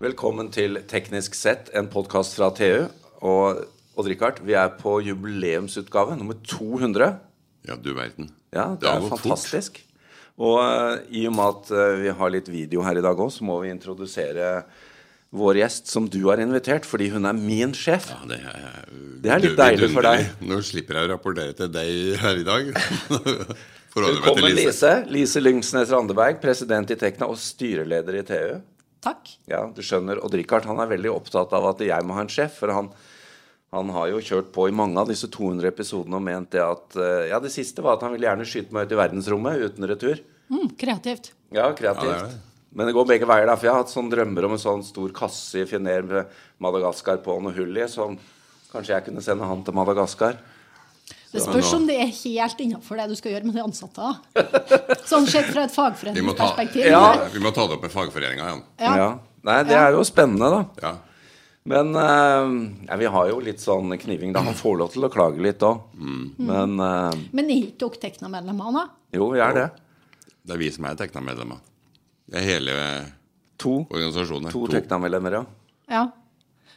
Velkommen 0.00 0.46
til 0.48 0.78
Teknisk 0.88 1.34
sett, 1.36 1.66
en 1.76 1.84
podkast 1.92 2.32
fra 2.38 2.46
TU. 2.56 2.86
Og 3.20 3.58
Odd-Rikard, 4.00 4.38
vi 4.48 4.54
er 4.56 4.70
på 4.78 4.94
jubileumsutgave 5.04 6.14
nummer 6.16 6.38
200. 6.40 7.18
Ja, 7.68 7.76
du 7.76 7.90
verden. 7.92 8.30
Ja, 8.48 8.70
det, 8.80 8.88
er 8.88 9.04
fantastisk. 9.10 9.76
Og 10.40 10.56
uh, 10.56 11.02
i 11.12 11.26
og 11.28 11.36
med 11.36 11.44
at 11.50 11.68
uh, 11.76 11.98
vi 12.00 12.14
har 12.16 12.32
litt 12.32 12.48
video 12.48 12.86
her 12.86 12.96
i 12.96 13.04
dag 13.04 13.20
òg, 13.20 13.28
så 13.34 13.44
må 13.44 13.58
vi 13.60 13.74
introdusere 13.74 14.62
vår 15.36 15.60
gjest 15.60 15.92
som 15.92 16.08
du 16.08 16.22
har 16.30 16.40
invitert, 16.40 16.88
fordi 16.88 17.10
hun 17.12 17.28
er 17.28 17.36
min 17.36 17.76
sjef. 17.76 18.08
Ja, 18.08 18.24
det, 18.32 18.40
er, 18.40 18.80
det 19.20 19.36
er 19.36 19.44
litt 19.44 19.60
deilig 19.60 19.92
for 19.98 20.08
deg. 20.08 20.32
Nå 20.40 20.64
slipper 20.64 21.02
jeg 21.02 21.10
å 21.10 21.12
rapportere 21.12 21.58
til 21.60 21.68
deg 21.76 22.24
her 22.24 22.40
i 22.40 22.48
dag. 22.48 22.72
Velkommen, 24.00 24.48
Lise. 24.56 24.96
Lise 25.12 25.44
Lyngsnes 25.44 25.92
Randeberg, 25.92 26.40
president 26.40 26.88
i 26.88 26.96
Tekna 26.96 27.28
og 27.28 27.36
styreleder 27.36 28.22
i 28.24 28.28
TU. 28.32 28.60
Takk. 29.04 29.32
Ja, 29.48 29.62
du 29.72 29.80
skjønner, 29.84 30.20
Odd-Rikard 30.24 30.68
han 30.68 30.82
er 30.82 30.90
veldig 30.90 31.14
opptatt 31.14 31.54
av 31.56 31.70
at 31.72 31.80
jeg 31.84 32.04
må 32.06 32.18
ha 32.18 32.26
en 32.26 32.32
sjef. 32.32 32.58
For 32.60 32.72
han, 32.74 32.90
han 33.72 33.94
har 33.96 34.10
jo 34.12 34.20
kjørt 34.20 34.52
på 34.52 34.68
i 34.68 34.74
mange 34.76 35.00
av 35.00 35.08
disse 35.08 35.30
200 35.32 35.70
episodene 35.70 36.18
og 36.20 36.26
ment 36.26 36.52
det 36.52 36.60
at 36.64 37.00
Ja, 37.30 37.40
det 37.40 37.54
siste 37.54 37.84
var 37.86 37.96
at 37.96 38.04
han 38.04 38.12
ville 38.12 38.28
gjerne 38.28 38.48
skyte 38.48 38.76
meg 38.76 38.86
ut 38.86 38.94
i 38.94 39.00
verdensrommet 39.00 39.64
uten 39.64 39.88
retur. 39.88 40.20
Mm, 40.52 40.68
kreativt. 40.76 41.32
Ja, 41.54 41.70
kreativt. 41.72 42.12
Ja, 42.12 42.22
det 42.26 42.36
det. 42.36 42.46
Men 42.70 42.86
det 42.86 42.94
går 42.94 43.08
begge 43.08 43.26
veier, 43.26 43.48
da. 43.50 43.56
For 43.58 43.66
jeg 43.66 43.74
har 43.74 43.82
hatt 43.82 43.90
sånne 43.90 44.12
drømmer 44.12 44.46
om 44.46 44.54
en 44.54 44.62
sånn 44.62 44.84
stor 44.86 45.10
kasse 45.14 45.64
i 45.64 45.66
Finer 45.66 46.04
med 46.06 46.36
Madagaskar 46.62 47.18
på 47.24 47.34
noe 47.42 47.54
hull 47.56 47.74
i. 47.74 47.86
som 47.90 48.14
kanskje 48.70 48.94
jeg 48.94 49.06
kunne 49.08 49.24
sende 49.24 49.48
han 49.48 49.64
til 49.66 49.74
Madagaskar. 49.74 50.38
Det 51.30 51.42
spørs 51.44 51.74
om 51.76 51.84
det 51.86 51.96
er 52.02 52.08
helt 52.10 52.62
innafor 52.64 52.98
det 52.98 53.06
du 53.12 53.14
skal 53.18 53.36
gjøre 53.36 53.46
med 53.46 53.54
de 53.54 53.62
ansatte. 53.62 54.08
Sånn 55.06 55.28
sett 55.30 55.52
fra 55.52 55.66
et 55.68 55.74
fagforeningsperspektiv. 55.74 56.88
Ja, 56.90 57.28
vi 57.30 57.42
må 57.42 57.52
ta 57.54 57.68
det 57.70 57.76
opp 57.76 57.86
med 57.86 57.92
fagforeninga 57.94 58.48
igjen. 58.48 58.64
Ja. 58.82 58.94
ja. 58.98 59.10
Nei, 59.46 59.60
det 59.68 59.76
er 59.78 59.94
jo 59.94 60.02
spennende, 60.04 60.50
da. 60.50 60.64
Ja. 60.82 60.96
Men 61.70 61.92
uh, 61.94 62.50
ja, 62.88 62.96
vi 62.98 63.08
har 63.14 63.28
jo 63.30 63.38
litt 63.44 63.62
sånn 63.62 63.94
kniving. 64.00 64.32
da 64.34 64.42
Han 64.42 64.56
får 64.58 64.80
lov 64.80 64.90
til 64.94 65.06
å 65.06 65.12
klage 65.12 65.42
litt 65.44 65.62
òg. 65.66 65.84
Mm. 65.94 66.24
Men 66.50 66.74
uh, 66.80 67.22
Men 67.36 67.52
er 67.52 67.68
ikke 67.68 67.84
dere 67.84 68.02
Tekna-medlemmer, 68.08 68.74
da? 68.80 68.84
Jo, 69.14 69.30
vi 69.34 69.44
er 69.44 69.56
det. 69.56 69.68
Det 70.42 70.56
er 70.56 70.62
vi 70.64 70.72
som 70.74 70.88
er 70.90 70.98
Tekna-medlemmer. 70.98 71.62
Det 72.30 72.40
er 72.40 72.46
hele 72.46 72.74
to, 73.60 73.84
organisasjonen. 73.86 74.50
To, 74.50 74.64
to. 74.66 74.74
Tekna-medlemmer, 74.74 75.38
ja. 75.38 75.44
ja. 75.92 76.04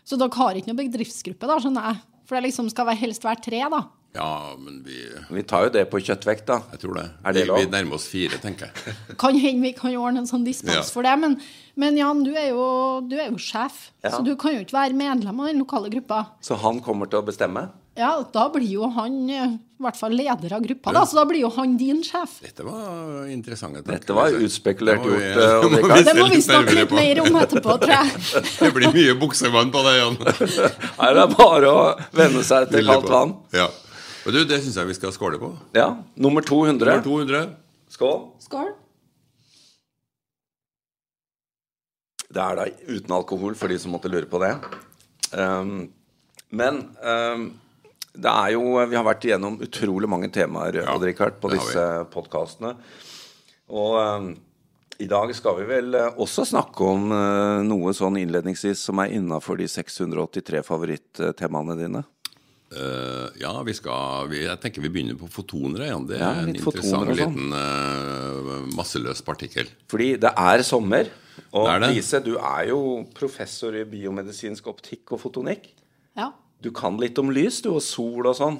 Så 0.06 0.20
dere 0.20 0.36
har 0.36 0.60
ikke 0.60 0.70
noen 0.70 0.82
bedriftsgruppe, 0.84 1.50
da, 1.50 1.58
skjønner 1.64 1.90
jeg? 1.90 2.02
For 2.28 2.38
det 2.38 2.46
liksom 2.52 2.70
skal 2.72 2.94
helst 3.00 3.26
være 3.26 3.44
tre, 3.50 3.66
da? 3.72 3.84
Ja, 4.14 4.54
men 4.60 4.84
vi 4.86 5.10
Vi 5.30 5.44
tar 5.44 5.68
jo 5.68 5.74
det 5.74 5.88
på 5.90 6.02
kjøttvekt, 6.02 6.46
da. 6.46 6.60
Jeg 6.76 6.84
tror 6.84 6.98
det. 7.00 7.06
Er 7.26 7.34
det 7.34 7.46
vi, 7.50 7.64
vi 7.64 7.72
nærmer 7.72 7.98
oss 7.98 8.06
fire, 8.12 8.38
tenker 8.42 8.70
jeg. 8.70 8.96
kan 9.24 9.38
hende 9.38 9.66
vi 9.66 9.74
kan 9.78 9.96
ordne 9.98 10.24
en 10.24 10.30
sånn 10.30 10.46
dispens 10.46 10.76
ja. 10.76 10.90
for 10.94 11.06
det. 11.06 11.16
Men, 11.22 11.40
men, 11.80 11.98
Jan, 11.98 12.22
du 12.26 12.34
er 12.38 12.52
jo, 12.52 12.66
du 13.10 13.18
er 13.18 13.32
jo 13.32 13.42
sjef, 13.42 13.90
ja. 14.04 14.14
så 14.14 14.22
du 14.26 14.36
kan 14.40 14.54
jo 14.54 14.62
ikke 14.66 14.78
være 14.78 14.98
medlem 14.98 15.42
av 15.42 15.50
den 15.50 15.64
lokale 15.66 15.90
gruppa. 15.94 16.26
Så 16.46 16.60
han 16.62 16.84
kommer 16.86 17.10
til 17.10 17.24
å 17.24 17.26
bestemme? 17.26 17.72
Ja, 17.98 18.16
da 18.34 18.48
blir 18.50 18.66
jo 18.66 18.88
han 18.90 19.18
eh, 19.30 19.52
i 19.54 19.84
hvert 19.86 19.98
fall 20.00 20.16
leder 20.18 20.56
av 20.56 20.64
gruppa. 20.64 20.94
da, 20.96 21.04
Så 21.06 21.18
da 21.20 21.26
blir 21.30 21.44
jo 21.44 21.50
han 21.54 21.76
din 21.78 22.00
sjef. 22.06 22.40
Dette 22.42 22.66
var 22.66 23.28
interessant. 23.30 23.78
Dette 23.86 24.16
var 24.18 24.34
utspekulert 24.34 25.06
gjort. 25.06 25.22
Vi, 25.22 25.30
uh, 25.38 26.00
det 26.08 26.16
må 26.18 26.26
vi 26.32 26.40
snakke 26.48 26.74
litt 26.78 26.96
mer 26.96 27.22
om 27.22 27.38
etterpå, 27.44 27.78
tror 27.84 27.94
jeg. 27.94 28.24
det 28.64 28.72
blir 28.78 28.96
mye 28.96 29.14
buksevann 29.22 29.74
på 29.74 29.86
det, 29.86 29.94
Jan. 30.00 30.18
Nei, 30.24 31.12
det 31.18 31.26
er 31.26 31.36
bare 31.38 31.70
å 31.70 31.86
venne 32.18 32.42
seg 32.48 32.74
til 32.74 32.90
kaldt 32.90 33.14
vann. 33.14 33.38
Ja. 33.54 33.70
Og 34.24 34.32
du, 34.32 34.44
Det 34.48 34.62
syns 34.64 34.78
jeg 34.80 34.88
vi 34.88 34.96
skal 34.96 35.12
skåle 35.16 35.40
på. 35.42 35.52
Ja. 35.76 35.90
Nummer 36.16 36.46
200. 36.46 36.80
Nummer 36.80 37.04
200. 37.04 37.44
Skål. 37.92 38.22
Skål. 38.40 38.72
Det 42.34 42.42
er 42.42 42.58
da 42.58 42.70
uten 42.88 43.14
alkohol, 43.14 43.58
for 43.58 43.70
de 43.70 43.78
som 43.82 43.94
måtte 43.94 44.10
lure 44.10 44.30
på 44.30 44.40
det. 44.42 44.54
Um, 45.34 45.92
men 46.54 46.80
um, 47.04 47.52
det 48.14 48.30
er 48.30 48.54
jo 48.54 48.62
Vi 48.86 48.98
har 48.98 49.06
vært 49.06 49.24
igjennom 49.26 49.56
utrolig 49.66 50.10
mange 50.10 50.30
temaer 50.34 50.84
ja, 50.84 50.96
Richard, 51.02 51.40
på 51.42 51.52
disse 51.54 51.84
podkastene. 52.14 52.74
Og 53.74 54.00
um, 54.00 54.32
i 55.02 55.08
dag 55.10 55.34
skal 55.36 55.60
vi 55.60 55.68
vel 55.70 55.94
uh, 55.98 56.10
også 56.22 56.46
snakke 56.48 56.88
om 56.88 57.12
uh, 57.12 57.62
noe 57.66 57.94
sånn 57.98 58.22
innledningsvis 58.22 58.86
som 58.88 59.02
er 59.04 59.14
innafor 59.18 59.60
de 59.62 59.70
683 59.70 60.64
favorittemaene 60.66 61.78
dine. 61.80 62.04
Uh, 62.74 63.30
ja, 63.38 63.52
vi 63.66 63.74
skal 63.78 64.30
vi, 64.32 64.40
Jeg 64.48 64.58
tenker 64.64 64.82
vi 64.82 64.90
begynner 64.94 65.18
på 65.20 65.30
fotoner 65.32 65.86
igjen. 65.88 66.08
Det 66.10 66.18
er 66.18 66.24
ja, 66.24 66.32
en 66.42 66.54
interessant 66.54 67.10
sånn. 67.10 67.18
liten 67.20 67.54
uh, 67.54 68.64
masseløs 68.78 69.22
partikkel. 69.26 69.70
Fordi 69.92 70.14
det 70.24 70.34
er 70.34 70.66
sommer. 70.66 71.12
Og 71.54 71.68
det 71.68 71.76
er 71.76 71.84
det. 71.84 71.92
Lise, 71.98 72.22
du 72.26 72.34
er 72.38 72.72
jo 72.72 72.80
professor 73.18 73.78
i 73.78 73.86
biomedisinsk 73.90 74.68
optikk 74.74 75.16
og 75.16 75.22
fotonikk. 75.22 75.70
Ja. 76.18 76.32
Du 76.64 76.72
kan 76.76 76.98
litt 77.02 77.20
om 77.22 77.32
lys, 77.34 77.62
du, 77.66 77.74
og 77.76 77.84
sol 77.86 78.30
og 78.30 78.38
sånn. 78.38 78.60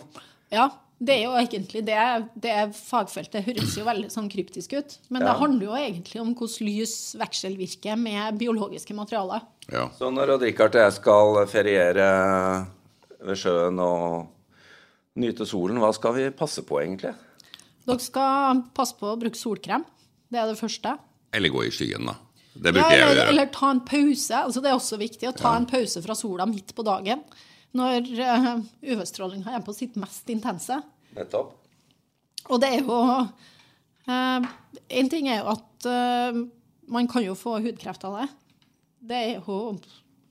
Ja, 0.54 0.68
det 1.04 1.16
er 1.18 1.24
jo 1.26 1.34
egentlig 1.40 1.84
det. 1.88 2.04
Det 2.40 2.54
fagfeltet 2.78 3.46
høres 3.48 3.76
jo 3.80 3.86
veldig 3.88 4.12
sånn 4.14 4.30
kryptisk 4.32 4.76
ut. 4.78 4.98
Men 5.10 5.24
ja. 5.24 5.32
det 5.32 5.40
handler 5.42 5.68
jo 5.68 5.80
egentlig 5.80 6.22
om 6.22 6.32
hvordan 6.38 6.70
lys 6.70 6.96
vekselvirker 7.20 8.00
med 8.00 8.40
biologiske 8.40 8.96
materialer. 8.98 9.44
Ja. 9.72 9.88
Så 9.98 10.12
når 10.14 10.38
Richard 10.42 10.76
og 10.76 10.86
jeg 10.86 10.96
skal 11.00 11.42
feriere 11.52 12.08
ved 13.24 13.40
sjøen 13.40 13.80
og 13.84 15.20
nyte 15.20 15.46
solen, 15.48 15.80
hva 15.82 15.92
skal 15.96 16.16
vi 16.18 16.28
passe 16.36 16.64
på, 16.66 16.80
egentlig? 16.82 17.14
Dere 17.84 18.02
skal 18.02 18.64
passe 18.76 18.96
på 19.00 19.12
å 19.12 19.18
bruke 19.20 19.38
solkrem. 19.40 19.84
Det 20.32 20.40
er 20.42 20.50
det 20.50 20.60
første. 20.60 20.96
Eller 21.36 21.52
gå 21.54 21.66
i 21.68 21.74
skyggen, 21.74 22.08
da. 22.10 22.18
Det 22.54 22.74
bruker 22.74 22.94
ja, 22.94 23.00
jeg 23.00 23.08
å 23.08 23.16
gjøre. 23.16 23.30
Eller 23.34 23.50
ta 23.54 23.72
en 23.74 23.82
pause. 23.86 24.38
Altså, 24.38 24.62
det 24.62 24.70
er 24.70 24.78
også 24.78 25.00
viktig 25.02 25.30
å 25.30 25.36
ta 25.36 25.52
ja. 25.52 25.62
en 25.62 25.68
pause 25.70 26.04
fra 26.06 26.16
sola 26.18 26.48
midt 26.50 26.74
på 26.78 26.86
dagen. 26.86 27.24
Når 27.74 28.10
uh, 28.20 28.50
UV-strålinga 28.86 29.56
er 29.58 29.64
på 29.66 29.74
sitt 29.76 29.98
mest 30.00 30.30
intense. 30.30 30.78
Nettopp. 31.18 31.56
Og 32.52 32.60
det 32.62 32.70
er 32.76 32.84
jo 32.84 33.00
uh, 33.00 34.52
En 34.92 35.10
ting 35.10 35.30
er 35.32 35.40
jo 35.40 35.52
at 35.54 35.86
eh, 35.88 36.40
man 36.92 37.08
kan 37.08 37.24
jo 37.24 37.38
få 37.40 37.56
hudkreft 37.64 38.04
av 38.08 38.18
det. 38.20 38.26
Det 39.10 39.20
er 39.20 39.34
jo 39.38 39.78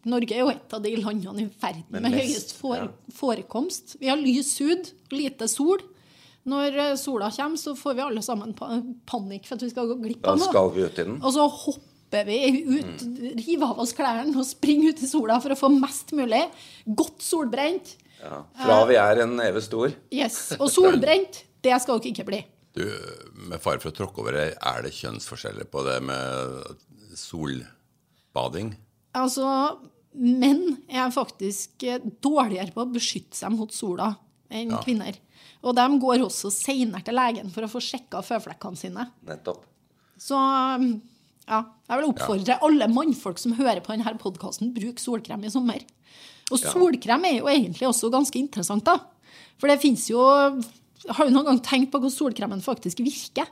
Norge 0.09 0.35
er 0.35 0.43
jo 0.43 0.51
et 0.51 0.75
av 0.75 0.83
de 0.83 0.93
landene 0.99 1.45
i 1.45 1.49
verden 1.63 1.87
med, 1.89 2.03
med 2.03 2.17
høyest 2.17 2.57
fore, 2.59 2.89
forekomst. 3.15 3.97
Vi 4.01 4.11
har 4.11 4.19
lys 4.19 4.57
hud, 4.63 4.91
lite 5.15 5.47
sol. 5.51 5.85
Når 6.49 6.79
eh, 6.89 6.93
sola 6.99 7.31
kommer, 7.31 7.61
så 7.61 7.77
får 7.79 7.95
vi 7.95 8.05
alle 8.05 8.23
sammen 8.25 8.55
panikk 9.07 9.47
for 9.47 9.59
at 9.59 9.63
vi 9.63 9.71
skal 9.71 9.91
gå 9.93 9.99
glipp 10.01 10.27
av 10.27 10.41
noe. 10.41 10.43
Da 10.43 10.51
skal 10.51 10.71
vi 10.75 10.87
ut 10.87 10.99
i 10.99 11.07
den. 11.07 11.19
Og 11.23 11.35
så 11.37 11.47
hopper 11.47 12.27
vi 12.27 12.39
ut, 12.67 13.05
mm. 13.07 13.21
river 13.39 13.69
av 13.69 13.83
oss 13.85 13.95
klærne 13.97 14.35
og 14.35 14.49
springer 14.49 14.91
ut 14.91 15.05
i 15.07 15.11
sola 15.11 15.39
for 15.45 15.55
å 15.55 15.59
få 15.61 15.71
mest 15.77 16.11
mulig. 16.19 16.43
Godt 16.85 17.23
solbrent. 17.23 17.95
Ja, 18.23 18.43
Fra 18.59 18.81
vi 18.91 18.99
er 18.99 19.23
en 19.25 19.37
neve 19.39 19.63
stor. 19.63 19.95
Yes. 20.15 20.53
Og 20.63 20.69
solbrent, 20.71 21.41
det 21.63 21.75
skal 21.83 21.99
dere 21.99 22.13
ikke 22.13 22.27
bli. 22.29 22.43
Du, 22.73 22.85
Med 23.51 23.59
fare 23.63 23.83
for 23.83 23.91
å 23.91 23.97
tråkke 23.97 24.23
over 24.23 24.37
det, 24.39 24.45
er 24.57 24.85
det 24.85 24.93
kjønnsforskjeller 24.95 25.67
på 25.71 25.83
det 25.87 25.97
med 26.07 27.19
solbading? 27.19 28.71
Altså, 29.19 29.47
menn 30.13 30.77
er 30.91 31.13
faktisk 31.15 31.85
eh, 31.89 32.03
dårligere 32.25 32.73
på 32.75 32.85
å 32.85 32.91
beskytte 32.93 33.39
seg 33.39 33.55
mot 33.55 33.73
sola 33.75 34.13
enn 34.53 34.75
ja. 34.75 34.81
kvinner. 34.85 35.17
Og 35.63 35.77
de 35.79 35.87
går 36.03 36.25
også 36.25 36.51
seinere 36.53 37.05
til 37.07 37.17
legen 37.17 37.51
for 37.55 37.65
å 37.65 37.71
få 37.71 37.81
sjekka 37.83 38.23
føflekkene 38.27 38.79
sine. 38.79 39.07
Nettopp. 39.29 39.65
Så 40.21 40.37
mm, 40.37 40.93
ja, 41.49 41.63
jeg 41.89 41.99
vil 41.99 42.11
oppfordre 42.11 42.55
ja. 42.55 42.61
alle 42.67 42.89
mannfolk 42.93 43.41
som 43.41 43.57
hører 43.59 43.83
på 43.83 43.95
denne 43.95 44.15
podkasten, 44.21 44.75
bruk 44.77 45.01
solkrem 45.03 45.47
i 45.47 45.53
sommer. 45.53 45.83
Og 46.53 46.61
solkrem 46.61 47.25
er 47.29 47.39
jo 47.39 47.49
egentlig 47.51 47.89
også 47.89 48.11
ganske 48.13 48.39
interessant, 48.39 48.85
da. 48.87 48.99
For 49.61 49.71
det 49.71 49.81
fins 49.83 50.09
jo 50.11 50.21
Har 50.23 51.27
du 51.27 51.33
noen 51.33 51.47
gang 51.47 51.59
tenkt 51.65 51.91
på 51.93 51.99
hvordan 51.99 52.15
solkremen 52.15 52.63
faktisk 52.63 53.01
virker? 53.03 53.49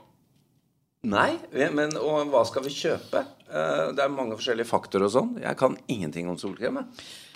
Nei, 1.01 1.31
men 1.73 1.95
og 1.97 2.29
hva 2.29 2.43
skal 2.45 2.61
vi 2.67 2.73
kjøpe? 2.75 3.23
Eh, 3.49 3.87
det 3.97 4.03
er 4.03 4.13
mange 4.13 4.37
forskjellige 4.37 4.69
faktorer 4.69 5.07
og 5.07 5.13
sånn. 5.15 5.31
Jeg 5.41 5.57
kan 5.57 5.77
ingenting 5.89 6.29
om 6.29 6.37
solkrem. 6.37 6.77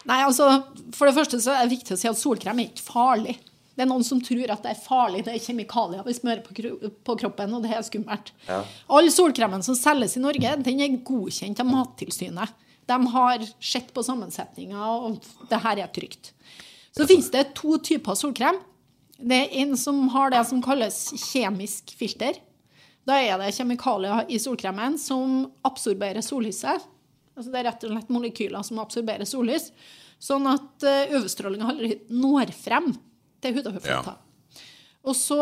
Nei, 0.06 0.20
altså, 0.22 0.48
For 0.94 1.10
det 1.10 1.16
første 1.18 1.40
så 1.42 1.56
er 1.56 1.66
det 1.66 1.80
viktig 1.80 1.96
å 1.96 2.00
si 2.00 2.10
at 2.12 2.20
solkrem 2.20 2.62
er 2.62 2.70
ikke 2.70 2.86
farlig. 2.86 3.40
Det 3.76 3.84
er 3.84 3.90
noen 3.90 4.06
som 4.08 4.22
tror 4.24 4.54
at 4.54 4.62
det 4.64 4.72
er 4.72 4.84
farlig. 4.86 5.24
Det 5.26 5.34
er 5.34 5.42
kjemikalier 5.44 6.06
vi 6.06 6.16
smører 6.16 6.46
på 6.46 7.18
kroppen, 7.20 7.58
og 7.58 7.66
det 7.66 7.74
er 7.76 7.84
skummelt. 7.84 8.32
Ja. 8.48 8.62
All 8.88 9.10
solkremen 9.12 9.66
som 9.66 9.76
selges 9.76 10.16
i 10.16 10.24
Norge, 10.24 10.54
den 10.64 10.86
er 10.86 11.02
godkjent 11.10 11.60
av 11.60 11.68
Mattilsynet. 11.68 12.54
De 12.86 13.00
har 13.18 13.44
sett 13.58 13.90
på 13.92 14.06
sammensetninga, 14.06 14.78
og 14.78 15.18
det 15.50 15.60
her 15.66 15.82
er 15.82 15.92
trygt. 15.92 16.32
Så 16.96 17.10
finnes 17.10 17.28
det 17.34 17.50
to 17.58 17.80
typer 17.84 18.16
solkrem. 18.16 18.62
Det 19.18 19.42
er 19.42 19.58
en 19.64 19.74
som 19.80 20.06
har 20.14 20.32
det 20.32 20.46
som 20.48 20.62
kalles 20.64 21.00
kjemisk 21.18 21.96
filter. 21.98 22.38
Da 23.06 23.19
er 23.22 23.38
det 23.42 23.54
kjemikalier 23.54 24.25
i 24.34 24.40
solkremen 24.42 24.98
som 25.02 25.44
absorberer 25.68 26.25
sollyset. 26.25 26.86
Altså 27.36 27.52
det 27.52 27.60
er 27.60 27.68
rett 27.69 27.84
og 27.86 27.92
slett 27.94 28.13
molekyler 28.13 28.66
som 28.66 28.80
absorberer 28.81 29.28
sollys, 29.28 29.69
sånn 30.24 30.48
at 30.48 30.86
eh, 30.88 31.12
UV-strålinga 31.13 31.68
aldri 31.74 31.98
når 32.10 32.54
frem 32.56 32.94
til 33.44 33.57
hud 33.57 33.68
og 33.68 33.78
hårflata. 33.78 34.16
Ja. 34.16 34.63
Og 35.06 35.13
så 35.19 35.38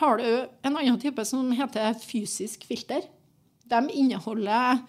har 0.00 0.20
du 0.20 0.26
en 0.66 0.74
annen 0.74 0.98
type 1.00 1.24
som 1.24 1.46
heter 1.56 1.94
fysisk 2.02 2.66
filter. 2.68 3.06
De 3.70 3.80
inneholder 3.96 4.82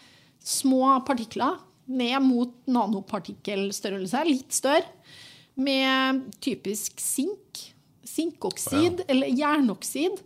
små 0.43 0.97
partikler 1.07 1.61
ned 1.91 2.17
mot 2.25 2.51
nanopartikkelstørrelse, 2.71 4.25
litt 4.27 4.55
større, 4.55 4.87
med 5.61 6.25
typisk 6.41 6.99
sink, 7.03 7.59
sinkoksid 8.07 9.03
ja. 9.03 9.07
eller 9.11 9.31
jernoksid, 9.35 10.21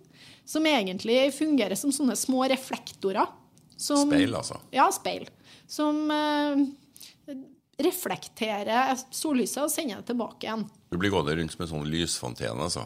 som 0.45 0.65
egentlig 0.69 1.33
fungerer 1.35 1.77
som 1.79 1.93
sånne 1.93 2.15
små 2.19 2.45
reflektorer. 2.49 3.27
Som, 3.75 4.07
speil, 4.07 4.35
altså? 4.37 4.59
Ja, 4.71 4.87
speil. 4.93 5.27
Som 5.67 6.05
eh, 6.13 6.61
reflekterer 7.81 8.95
sollyset 9.11 9.65
og 9.65 9.73
sender 9.73 9.99
det 9.99 10.11
tilbake 10.13 10.47
igjen. 10.47 10.67
Du 10.93 10.99
blir 11.01 11.11
gående 11.11 11.35
rundt 11.41 11.57
med 11.59 11.71
sånn 11.71 11.89
lysfontene, 11.89 12.69
altså? 12.69 12.85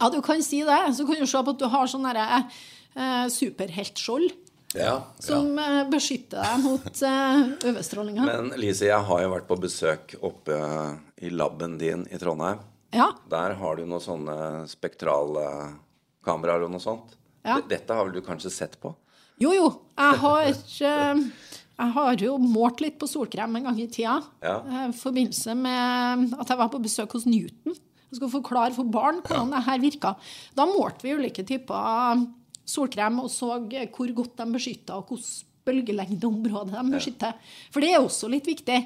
Ja, 0.00 0.10
du 0.12 0.20
kan 0.24 0.42
si 0.44 0.62
det. 0.64 0.80
Så 0.96 1.06
kan 1.08 1.20
du 1.20 1.28
se 1.28 1.42
på 1.44 1.54
at 1.54 1.60
du 1.60 1.66
har 1.72 1.90
sånn 1.90 2.06
derre 2.08 2.26
eh, 2.40 3.26
superheltskjold. 3.32 4.32
Ja, 4.78 5.00
som. 5.18 5.56
Eh, 5.58 5.82
beskytter 5.90 6.44
deg 6.44 6.60
mot 6.62 7.02
eh, 7.02 7.40
UV-strålinga. 7.66 8.26
Men 8.28 8.52
Lise, 8.60 8.86
jeg 8.86 9.06
har 9.08 9.22
jo 9.24 9.32
vært 9.32 9.48
på 9.48 9.58
besøk 9.60 10.14
oppe 10.22 10.58
i 11.20 11.32
laben 11.34 11.76
din 11.80 12.06
i 12.10 12.20
Trondheim. 12.22 12.62
Ja. 12.94 13.10
Der 13.30 13.56
har 13.58 13.78
du 13.78 13.84
noen 13.86 14.02
sånne 14.02 14.36
spektrale 14.70 15.44
kameraer 16.26 16.66
og 16.66 16.72
noe 16.72 16.82
sånt. 16.82 17.16
Ja. 17.46 17.58
Dette 17.68 17.96
har 17.96 18.06
vel 18.06 18.18
du 18.18 18.24
kanskje 18.24 18.52
sett 18.52 18.76
på? 18.80 18.92
Jo, 19.40 19.52
jo. 19.56 19.68
Jeg 19.96 20.18
har, 20.20 20.50
uh, 20.52 21.20
jeg 21.80 21.94
har 21.96 22.24
jo 22.24 22.34
målt 22.42 22.82
litt 22.84 22.98
på 23.00 23.08
solkrem 23.08 23.56
en 23.56 23.70
gang 23.70 23.78
i 23.80 23.88
tida. 23.88 24.18
Ja. 24.44 24.58
I 24.90 24.90
forbindelse 24.96 25.56
med 25.56 26.34
at 26.36 26.52
jeg 26.52 26.60
var 26.60 26.72
på 26.72 26.82
besøk 26.84 27.16
hos 27.16 27.28
Newton. 27.28 27.78
Jeg 28.10 28.18
skulle 28.18 28.34
forklare 28.34 28.74
for 28.74 28.90
barn 28.90 29.22
hvordan 29.22 29.52
ja. 29.52 29.56
det 29.56 29.66
her 29.68 29.82
virka. 29.84 30.14
Da 30.58 30.66
målte 30.68 31.06
vi 31.06 31.14
ulike 31.16 31.46
typer 31.46 32.26
solkrem 32.68 33.22
og 33.22 33.30
så 33.32 33.56
hvor 33.60 34.12
godt 34.14 34.36
de 34.42 34.50
beskytter, 34.54 34.98
og 34.98 35.10
hvilket 35.10 35.46
bølgelengdeområde 35.66 36.74
de 36.74 36.94
beskytter. 36.94 37.36
For 37.72 37.84
det 37.84 37.94
er 37.94 38.02
også 38.02 38.30
litt 38.32 38.48
viktig. 38.48 38.78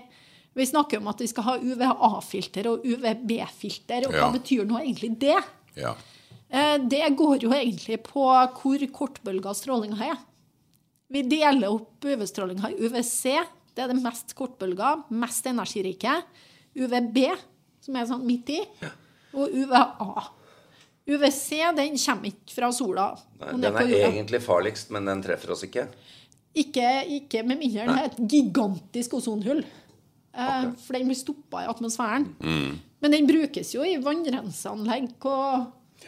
Vi 0.54 0.66
snakker 0.68 1.00
om 1.00 1.10
at 1.10 1.22
vi 1.22 1.28
skal 1.30 1.46
ha 1.48 1.54
UVA-filter 1.58 2.68
og 2.70 2.84
UVB-filter, 2.86 4.06
og 4.06 4.14
hva 4.14 4.28
ja. 4.28 4.32
betyr 4.34 4.66
nå 4.68 4.78
egentlig 4.82 5.14
det? 5.22 5.38
Ja. 5.78 5.94
Eh, 6.54 6.76
det 6.86 7.08
går 7.18 7.42
jo 7.42 7.50
egentlig 7.54 7.98
på 8.06 8.24
hvor 8.30 8.86
kortbølga 8.94 9.54
strålinga 9.58 9.98
er. 10.12 10.22
Vi 11.10 11.24
deler 11.26 11.70
opp 11.70 12.04
UV-strålinga 12.06 12.70
i 12.72 12.86
UVC, 12.86 13.34
det 13.74 13.82
er 13.82 13.90
det 13.90 13.98
mest 14.02 14.32
kortbølga, 14.38 14.94
mest 15.14 15.46
energirike. 15.50 16.14
UVB, 16.74 17.18
som 17.84 17.98
er 17.98 18.08
sånn 18.08 18.24
midt 18.26 18.54
i, 18.54 18.60
og 19.34 19.50
UVA. 19.50 20.24
UVC 21.04 21.60
den 21.76 21.98
kommer 22.00 22.30
ikke 22.30 22.54
fra 22.56 22.70
sola. 22.74 23.10
Nei, 23.42 23.54
den 23.62 23.78
er 23.82 23.94
egentlig 24.08 24.40
farligst, 24.42 24.90
men 24.94 25.10
den 25.10 25.22
treffer 25.26 25.52
oss 25.54 25.66
ikke? 25.66 25.88
Ikke, 26.54 26.88
ikke 27.18 27.42
med 27.42 27.58
mindre 27.58 27.86
det 27.90 27.98
er 27.98 28.10
et 28.12 28.20
gigantisk 28.30 29.18
ozonhull. 29.18 29.64
Eh, 30.34 30.38
okay. 30.38 30.70
For 30.86 30.96
den 30.96 31.10
blir 31.10 31.18
stoppa 31.18 31.64
i 31.64 31.70
atmosfæren. 31.70 32.28
Mm. 32.38 32.78
Men 33.04 33.14
den 33.18 33.26
brukes 33.28 33.74
jo 33.74 33.84
i 33.86 33.98
vannrenseanlegg 34.02 35.10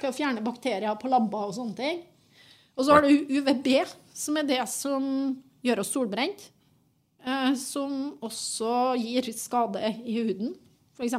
til 0.00 0.10
å 0.10 0.16
fjerne 0.16 0.44
bakterier 0.44 0.98
på 1.00 1.10
labber 1.12 1.48
og 1.48 1.56
sånne 1.56 1.78
ting. 1.78 2.04
Og 2.76 2.84
så 2.84 2.96
har 2.96 3.06
du 3.06 3.10
UVB, 3.10 3.70
som 4.16 4.36
er 4.36 4.48
det 4.48 4.60
som 4.68 5.06
gjør 5.64 5.82
oss 5.82 5.92
solbrent. 5.94 6.48
Eh, 7.26 7.54
som 7.58 8.14
også 8.24 8.94
gir 9.00 9.26
skade 9.34 9.82
i 10.04 10.20
huden. 10.20 10.54
F.eks. 10.96 11.16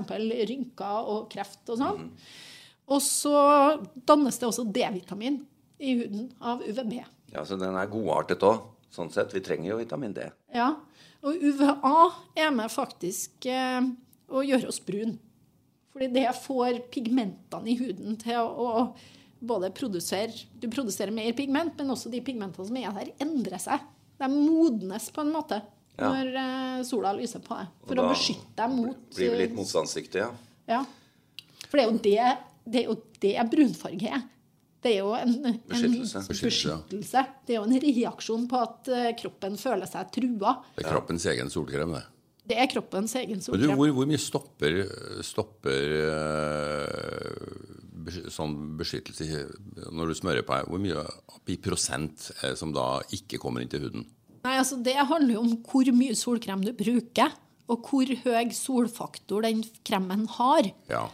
rynker 0.50 1.10
og 1.12 1.28
kreft 1.34 1.68
og 1.74 1.82
sånn. 1.82 2.08
Mm. 2.08 2.32
Og 2.96 3.04
så 3.04 3.36
dannes 4.08 4.40
det 4.40 4.48
også 4.48 4.66
D-vitamin 4.72 5.42
i 5.84 5.98
huden 6.00 6.30
av 6.40 6.64
UVB. 6.64 7.02
Ja, 7.34 7.44
Så 7.46 7.58
den 7.60 7.76
er 7.76 7.92
godartet 7.92 8.46
òg. 8.48 8.64
Sånn 8.94 9.12
sett. 9.12 9.34
Vi 9.36 9.44
trenger 9.44 9.74
jo 9.74 9.82
vitamin 9.82 10.14
D. 10.16 10.30
Ja. 10.56 10.72
Og 11.28 11.36
UVA 11.36 11.98
er 12.40 12.54
med 12.56 12.72
faktisk 12.72 13.46
eh, 13.52 13.84
å 14.32 14.44
gjøre 14.48 14.72
oss 14.72 14.80
brun. 14.86 15.18
Fordi 15.98 16.10
det 16.14 16.28
får 16.44 16.82
pigmentene 16.94 17.72
i 17.74 17.78
huden 17.80 18.18
til 18.22 18.38
å, 18.38 18.68
å 18.70 19.40
både 19.40 19.72
produsere 19.74 20.46
Du 20.62 20.70
produserer 20.70 21.14
mer 21.14 21.34
pigment, 21.38 21.74
men 21.78 21.94
også 21.94 22.12
de 22.14 22.22
pigmentene 22.26 22.70
som 22.70 22.78
er 22.78 22.94
der, 22.94 23.10
endrer 23.26 23.62
seg. 23.62 23.82
De 24.22 24.30
modnes 24.30 25.10
på 25.14 25.26
en 25.26 25.34
måte 25.34 25.60
ja. 25.98 26.12
når 26.12 26.38
eh, 26.44 26.84
sola 26.86 27.16
lyser 27.18 27.42
på 27.42 27.58
deg. 27.58 27.74
For 27.90 28.02
å 28.02 28.08
beskytte 28.12 28.54
deg 28.62 28.78
mot 28.78 29.18
Blir 29.18 29.34
vi 29.34 29.42
litt 29.42 29.56
eh, 29.56 29.58
motstandsdyktige, 29.58 30.30
ja. 30.30 30.78
ja. 30.78 31.66
For 31.68 31.80
det 31.80 31.84
er 31.84 31.90
jo 31.90 31.98
det 32.06 32.22
det 32.68 32.82
er 32.82 32.90
jo 32.90 32.98
det 33.24 33.36
brunfarge 33.52 34.12
er. 34.12 34.26
Det 34.84 34.92
er 34.92 35.00
jo 35.02 35.14
en, 35.18 35.34
en 35.50 35.56
beskyttelse. 35.68 36.22
beskyttelse. 36.30 37.24
Det 37.48 37.56
er 37.56 37.62
jo 37.62 37.66
en 37.66 37.80
reaksjon 37.82 38.46
på 38.52 38.60
at 38.60 38.92
uh, 38.92 39.08
kroppen 39.20 39.58
føler 39.60 39.90
seg 39.90 40.12
trua. 40.14 40.54
Det 40.76 40.84
er 40.84 40.92
kroppens 40.92 41.26
egen 41.32 41.50
solkrem, 41.52 41.96
det. 41.98 42.04
Det 42.48 42.58
er 42.58 42.70
kroppens 42.72 43.16
egen 43.20 43.42
solkrem. 43.44 43.76
Hvor, 43.76 43.92
hvor, 43.98 44.08
mye 44.10 44.22
stopper, 44.22 44.78
stopper 45.26 45.96
uh, 46.08 47.34
sånn 48.32 48.54
beskyttelse 48.80 49.48
når 49.92 50.12
du 50.14 50.20
smører 50.22 50.46
på 50.48 50.56
deg? 50.56 50.70
Hvor 50.72 50.80
mye 50.84 51.04
i 51.52 51.58
prosent 51.64 52.30
som 52.60 52.72
da 52.76 53.02
ikke 53.16 53.40
kommer 53.42 53.64
inn 53.64 53.72
til 53.72 53.84
huden? 53.88 54.08
Nei, 54.48 54.56
altså 54.62 54.80
Det 54.80 54.96
handler 54.96 55.36
jo 55.36 55.44
om 55.44 55.54
hvor 55.68 55.92
mye 55.96 56.16
solkrem 56.16 56.64
du 56.64 56.72
bruker, 56.78 57.36
og 57.68 57.88
hvor 57.90 58.08
høy 58.24 58.52
solfaktor 58.56 59.44
den 59.44 59.64
kremen 59.88 60.24
har. 60.38 60.70
Ja. 60.88 61.08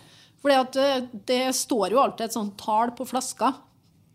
For 0.44 0.51
det, 0.75 1.24
det, 1.30 1.44
står 1.56 1.95
jo 1.95 2.01
alltid 2.03 2.27
et 2.27 2.35
sånt 2.35 2.57
tall 2.62 2.91
på 2.97 3.07
flaska. 3.09 3.53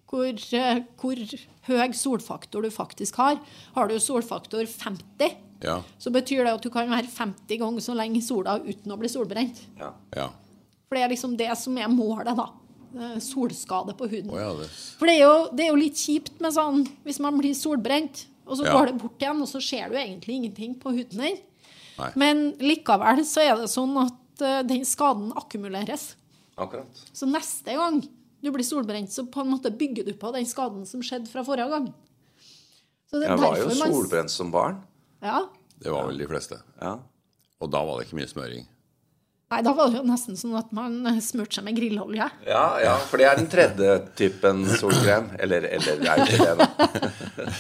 Hvor, 0.09 0.29
eh, 0.29 0.83
hvor, 1.01 1.23
høy 1.69 1.97
solfaktor 1.97 2.65
du 2.65 2.71
faktisk 2.73 3.19
har. 3.21 3.41
Har 3.75 3.91
du 3.91 3.99
solfaktor 4.01 4.69
50, 4.69 5.35
ja. 5.63 5.81
så 5.99 6.13
betyr 6.15 6.45
det 6.45 6.55
at 6.59 6.65
du 6.65 6.71
kan 6.73 6.91
være 6.91 7.11
50 7.11 7.61
ganger 7.63 7.85
så 7.85 7.97
lenge 7.99 8.21
i 8.21 8.25
sola 8.25 8.59
uten 8.63 8.95
å 8.95 8.99
bli 9.01 9.11
solbrent. 9.11 9.61
Ja. 9.81 9.93
Ja. 10.17 10.29
For 10.89 10.97
det 10.97 11.05
er 11.05 11.13
liksom 11.13 11.37
det 11.39 11.51
som 11.61 11.77
er 11.79 11.91
målet, 11.93 12.33
da. 12.39 12.49
Solskade 13.21 13.93
på 13.99 14.09
huden. 14.09 14.33
Oh, 14.33 14.61
det... 14.63 14.69
For 14.97 15.11
det 15.11 15.19
er, 15.19 15.25
jo, 15.27 15.49
det 15.53 15.67
er, 15.67 15.73
jo, 15.75 15.81
litt 15.81 16.01
kjipt 16.01 16.39
med 16.41 16.55
sånn 16.57 16.87
hvis 17.05 17.21
man 17.21 17.37
blir 17.41 17.57
solbrent, 17.57 18.25
og 18.49 18.57
så 18.57 18.65
går 18.65 18.89
det 18.89 19.01
bort 19.03 19.21
igjen, 19.21 19.43
og 19.45 19.51
så 19.51 19.61
ser 19.61 19.93
du 19.93 19.99
egentlig 20.01 20.39
ingenting 20.39 20.79
på 20.81 20.95
huden 20.97 21.27
din. 21.27 21.43
Men 22.17 22.53
likevel 22.63 23.25
så 23.27 23.43
er 23.45 23.59
det 23.59 23.69
sånn 23.73 23.93
at 24.01 24.45
uh, 24.45 24.61
den 24.65 24.87
skaden 24.89 25.35
akkumuleres. 25.37 26.13
Akkurat. 26.59 27.03
Så 27.13 27.29
neste 27.29 27.77
gang 27.77 28.01
du 28.41 28.51
blir 28.55 28.65
solbrent, 28.65 29.13
så 29.13 29.27
på 29.27 29.43
en 29.43 29.53
måte 29.53 29.73
bygger 29.75 30.07
du 30.07 30.15
på 30.17 30.31
den 30.35 30.47
skaden 30.49 30.87
som 30.89 31.03
skjedde 31.05 31.31
fra 31.31 31.45
forrige 31.47 31.69
gang. 31.75 31.91
jeg 33.13 33.41
var 33.43 33.59
jo 33.59 33.75
solbrent 33.75 34.33
som 34.33 34.55
barn. 34.55 34.81
Ja. 35.25 35.45
Det 35.79 35.93
var 35.95 36.09
vel 36.11 36.19
de 36.21 36.29
fleste. 36.31 36.61
Ja. 36.81 36.99
Og 37.59 37.71
da 37.73 37.85
var 37.87 37.99
det 37.99 38.09
ikke 38.09 38.19
mye 38.21 38.31
smøring? 38.31 38.67
Nei, 39.49 39.63
da 39.65 39.73
var 39.73 39.89
det 39.89 40.03
jo 40.03 40.05
nesten 40.05 40.37
sånn 40.37 40.57
at 40.59 40.75
man 40.77 41.01
smurte 41.25 41.57
seg 41.57 41.65
med 41.65 41.79
grillolje. 41.79 42.27
Ja, 42.45 42.65
ja, 42.85 42.97
for 43.09 43.21
det 43.21 43.31
er 43.31 43.39
den 43.39 43.49
tredje 43.49 43.95
typen 44.19 44.67
solkrem. 44.69 45.31
Eller, 45.41 45.65
eller 45.79 46.03
det 46.03 46.11
er 46.13 46.25
ikke 46.27 46.43
det, 46.43 46.55
da. 46.61 46.67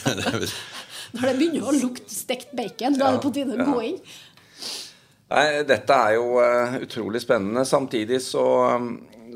Når 1.16 1.24
det 1.24 1.36
begynner 1.38 1.70
å 1.70 1.72
lukte 1.78 2.12
stekt 2.12 2.52
bacon, 2.56 2.98
da 3.00 3.08
er 3.08 3.16
det 3.16 3.22
på 3.24 3.32
tide 3.32 3.56
å 3.56 3.68
gå 3.70 3.78
inn. 3.86 4.02
Nei, 5.28 5.46
dette 5.68 5.96
er 5.96 6.18
jo 6.18 6.36
uh, 6.40 6.76
utrolig 6.84 7.22
spennende. 7.24 7.64
Samtidig 7.68 8.20
så, 8.24 8.44
um, 8.76 8.90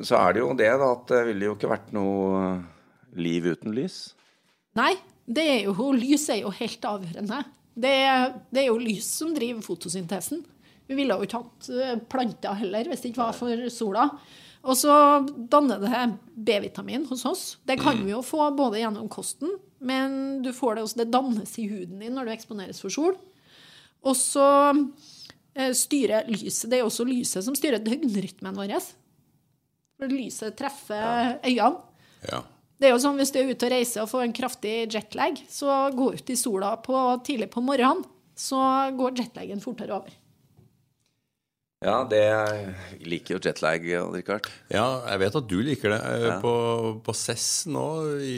så, 0.04 0.18
er 0.20 0.36
det 0.36 0.44
jo 0.44 0.52
det 0.56 0.68
da, 0.68 0.92
at 0.92 1.08
det 1.08 1.24
ville 1.30 1.48
jo 1.48 1.56
ikke 1.56 1.72
vært 1.72 1.90
noe 1.96 2.44
liv 3.16 3.48
uten 3.48 3.72
lys. 3.76 3.98
Nei, 4.76 4.92
det 5.24 5.48
er 5.56 5.66
jo, 5.70 5.88
lys 5.96 6.28
er 6.32 6.42
jo 6.44 6.52
helt 6.60 6.84
avgjørende. 6.88 7.42
Det, 7.74 7.96
det 8.52 8.62
er 8.62 8.68
jo 8.68 8.80
lys 8.80 9.08
som 9.20 9.32
driver 9.34 9.64
fotosyntesen. 9.64 10.44
Vi 10.88 10.96
ville 10.98 11.16
jo 11.16 11.26
ikke 11.26 11.40
hatt 11.40 11.68
eh, 11.72 11.98
planter 12.12 12.58
heller 12.60 12.90
hvis 12.90 13.04
det 13.04 13.12
ikke 13.12 13.24
var 13.24 13.36
for 13.36 13.66
sola. 13.72 14.08
Og 14.62 14.78
så 14.78 14.94
danner 15.50 15.80
det 15.82 16.02
B-vitamin 16.36 17.08
hos 17.08 17.24
oss. 17.26 17.44
Det 17.66 17.80
kan 17.80 17.98
vi 18.04 18.12
jo 18.12 18.20
få 18.22 18.52
både 18.54 18.78
gjennom 18.78 19.08
kosten, 19.10 19.56
men 19.82 20.38
du 20.44 20.52
får 20.54 20.76
det 20.76 20.84
også, 20.84 21.00
det 21.00 21.10
dannes 21.10 21.56
i 21.58 21.66
huden 21.66 21.98
din 21.98 22.14
når 22.14 22.28
du 22.28 22.34
eksponeres 22.36 22.82
for 22.84 22.94
sol. 22.94 23.16
Og 24.06 24.14
så 24.18 24.46
Eh, 25.54 25.72
styrer 25.76 26.28
lyset. 26.32 26.70
Det 26.70 26.80
er 26.80 26.86
også 26.86 27.04
lyset 27.04 27.44
som 27.44 27.56
styrer 27.56 27.82
døgnrytmen 27.84 28.56
vår. 28.56 28.72
For 30.00 30.12
lyset 30.12 30.56
treffer 30.56 31.36
øynene. 31.44 31.82
Ja. 32.30 32.40
Det 32.82 32.88
er 32.88 32.96
jo 32.96 33.02
sånn 33.04 33.20
Hvis 33.20 33.30
du 33.30 33.38
er 33.38 33.52
ute 33.52 33.68
og 33.68 33.70
reiser 33.76 34.02
og 34.02 34.10
får 34.10 34.24
en 34.26 34.34
kraftig 34.34 34.74
jetlag, 34.90 35.38
så 35.50 35.84
gå 35.94 36.08
ut 36.16 36.32
i 36.34 36.38
sola 36.38 36.74
på, 36.82 36.96
tidlig 37.22 37.52
på 37.52 37.62
morgenen, 37.62 38.02
så 38.34 38.58
går 38.98 39.14
jetlagen 39.20 39.62
fortere 39.62 39.94
over. 39.94 40.18
Ja, 41.82 41.96
det 42.06 42.20
jeg 42.22 43.06
liker 43.10 43.34
jo 43.34 43.40
jetlag, 43.42 43.86
Richard. 44.14 44.46
Ja, 44.70 45.02
jeg 45.10 45.22
vet 45.22 45.38
at 45.38 45.48
du 45.50 45.56
liker 45.66 45.90
det. 45.94 45.98
Eh, 46.10 46.26
ja. 46.28 46.36
På, 46.42 46.52
på 47.02 47.14
CES 47.14 47.46
nå 47.74 47.86
i 48.22 48.36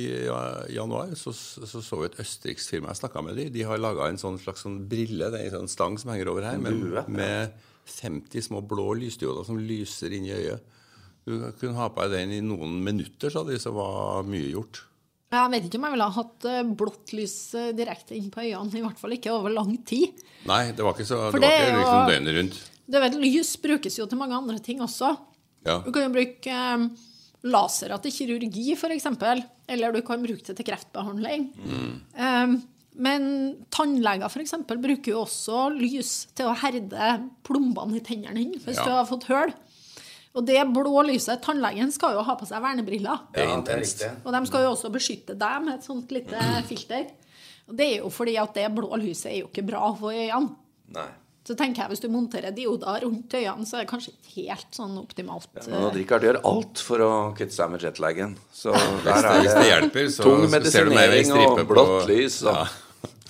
januar 0.73 1.13
så 1.17 1.33
så, 1.37 1.69
så 1.69 2.01
vi 2.01 2.09
et 2.09 2.21
østerriksk 2.25 2.73
firma. 2.73 2.93
Jeg 2.93 3.03
snakka 3.03 3.25
med 3.25 3.37
dem. 3.41 3.53
De 3.53 3.67
har 3.69 3.81
laga 3.81 4.09
en 4.09 4.21
sånn 4.21 4.41
slags 4.41 4.65
sånn 4.65 4.81
brille, 4.89 5.29
det 5.33 5.43
er 5.43 5.51
en 5.51 5.59
sånn 5.61 5.75
stang 5.75 6.01
som 6.01 6.15
henger 6.15 6.33
over 6.33 6.49
her, 6.49 6.61
men 6.61 6.87
med 7.13 7.53
50 7.85 8.49
små 8.49 8.65
blå 8.65 8.95
lysdioder 8.97 9.45
som 9.45 9.61
lyser 9.61 10.17
inn 10.17 10.29
i 10.29 10.37
øyet. 10.37 10.65
Du 11.25 11.39
kunne 11.61 11.77
ha 11.79 11.87
på 11.89 12.05
deg 12.05 12.13
den 12.19 12.35
i 12.37 12.41
noen 12.45 12.75
minutter, 12.85 13.33
sa 13.33 13.45
de, 13.49 13.57
så 13.61 13.73
var 13.73 14.27
mye 14.29 14.51
gjort. 14.53 14.83
Jeg 15.35 15.51
vet 15.51 15.65
ikke 15.67 15.79
om 15.81 15.87
jeg 15.89 15.95
ville 15.97 16.07
ha 16.11 16.15
hatt 16.21 16.45
eh, 16.47 16.61
blått 16.79 17.15
lys 17.17 17.37
eh, 17.59 17.71
direkte 17.75 18.15
inn 18.15 18.29
på 18.31 18.45
øynene. 18.45 18.77
I 18.79 18.85
hvert 18.85 19.01
fall 19.01 19.17
ikke 19.17 19.33
over 19.35 19.51
lang 19.55 19.73
tid. 19.89 20.21
Nei, 20.47 20.69
det 20.77 20.85
var 20.85 20.95
ikke 20.95 21.09
så 21.09 21.23
det 21.25 21.41
var 21.41 21.43
det 21.43 21.51
er 21.51 21.65
ikke 21.65 21.81
liksom 21.81 22.13
døgnet 22.13 22.39
rundt. 22.39 22.61
Du 22.85 22.99
vet, 23.01 23.17
Lys 23.17 23.55
brukes 23.65 23.97
jo 23.99 24.07
til 24.07 24.21
mange 24.21 24.37
andre 24.37 24.61
ting 24.63 24.83
også. 24.85 25.15
Ja. 25.65 25.79
Du 25.81 25.89
kan 25.97 26.05
jo 26.07 26.13
bruke 26.15 26.53
eh, 26.61 26.85
lasere 27.49 27.99
til 28.05 28.15
kirurgi, 28.15 28.67
f.eks. 28.77 29.09
Eller 29.75 29.97
du 29.97 30.03
kan 30.07 30.23
bruke 30.23 30.45
det 30.45 30.59
til 30.61 30.69
kreftbehandling. 30.69 31.49
Eh, 32.15 32.55
men 32.95 33.25
tannleger 33.75 34.31
eksempel, 34.45 34.79
bruker 34.79 35.17
jo 35.17 35.23
også 35.25 35.65
lys 35.75 36.13
til 36.37 36.47
å 36.53 36.55
herde 36.61 37.09
plombene 37.49 37.99
i 37.99 38.05
tennene 38.07 38.37
dine 38.39 38.61
hvis 38.63 38.79
Ja. 38.79 38.85
du 38.87 38.93
har 39.01 39.09
fått 39.09 39.27
høl. 39.33 39.51
Og 40.35 40.47
det 40.47 40.59
blå 40.75 41.03
lyset 41.07 41.43
Tannlegen 41.45 41.93
skal 41.95 42.17
jo 42.17 42.23
ha 42.27 42.35
på 42.39 42.47
seg 42.49 42.63
vernebriller. 42.63 43.27
Det 43.35 43.45
er 43.45 43.53
intenst. 43.55 44.03
Og 44.25 44.33
de 44.35 44.41
skal 44.51 44.65
jo 44.67 44.73
også 44.75 44.91
beskytte 44.95 45.37
deg 45.39 45.61
med 45.63 45.77
et 45.77 45.87
sånt 45.87 46.11
lite 46.15 46.41
filter. 46.67 47.05
Og 47.71 47.77
det 47.79 47.87
er 47.87 48.01
jo 48.03 48.11
fordi 48.13 48.35
at 48.43 48.57
det 48.57 48.71
blå 48.75 48.99
lyset 49.01 49.31
er 49.31 49.39
jo 49.45 49.51
ikke 49.53 49.67
bra 49.69 49.93
for 49.99 50.11
øynene. 50.11 50.57
Nei. 50.95 51.11
Så 51.45 51.53
tenker 51.61 51.83
jeg 51.83 51.93
hvis 51.93 52.01
du 52.01 52.07
monterer 52.09 52.55
dioder 52.57 53.03
rundt 53.05 53.35
øynene, 53.37 53.67
så 53.69 53.77
er 53.77 53.85
det 53.85 53.91
kanskje 53.91 54.15
ikke 54.15 54.47
helt 54.49 54.71
sånn 54.73 54.95
optimalt. 54.97 55.51
Men 55.69 55.91
Richard 55.93 56.25
gjør 56.25 56.39
alt 56.49 56.81
for 56.81 57.05
å 57.05 57.11
kutte 57.37 57.53
seg 57.53 57.71
med 57.75 57.85
jetlagen. 57.85 58.33
Så 58.49 58.73
der 59.05 59.29
er 59.29 59.43
Hvis 59.43 59.59
det 59.59 59.67
hjelper, 59.69 60.09
så 60.15 60.25
tung 60.25 60.47
medisinering 60.49 61.35
og 61.37 61.61
blått 61.69 62.09
lys. 62.09 62.41
Ja. 62.49 62.65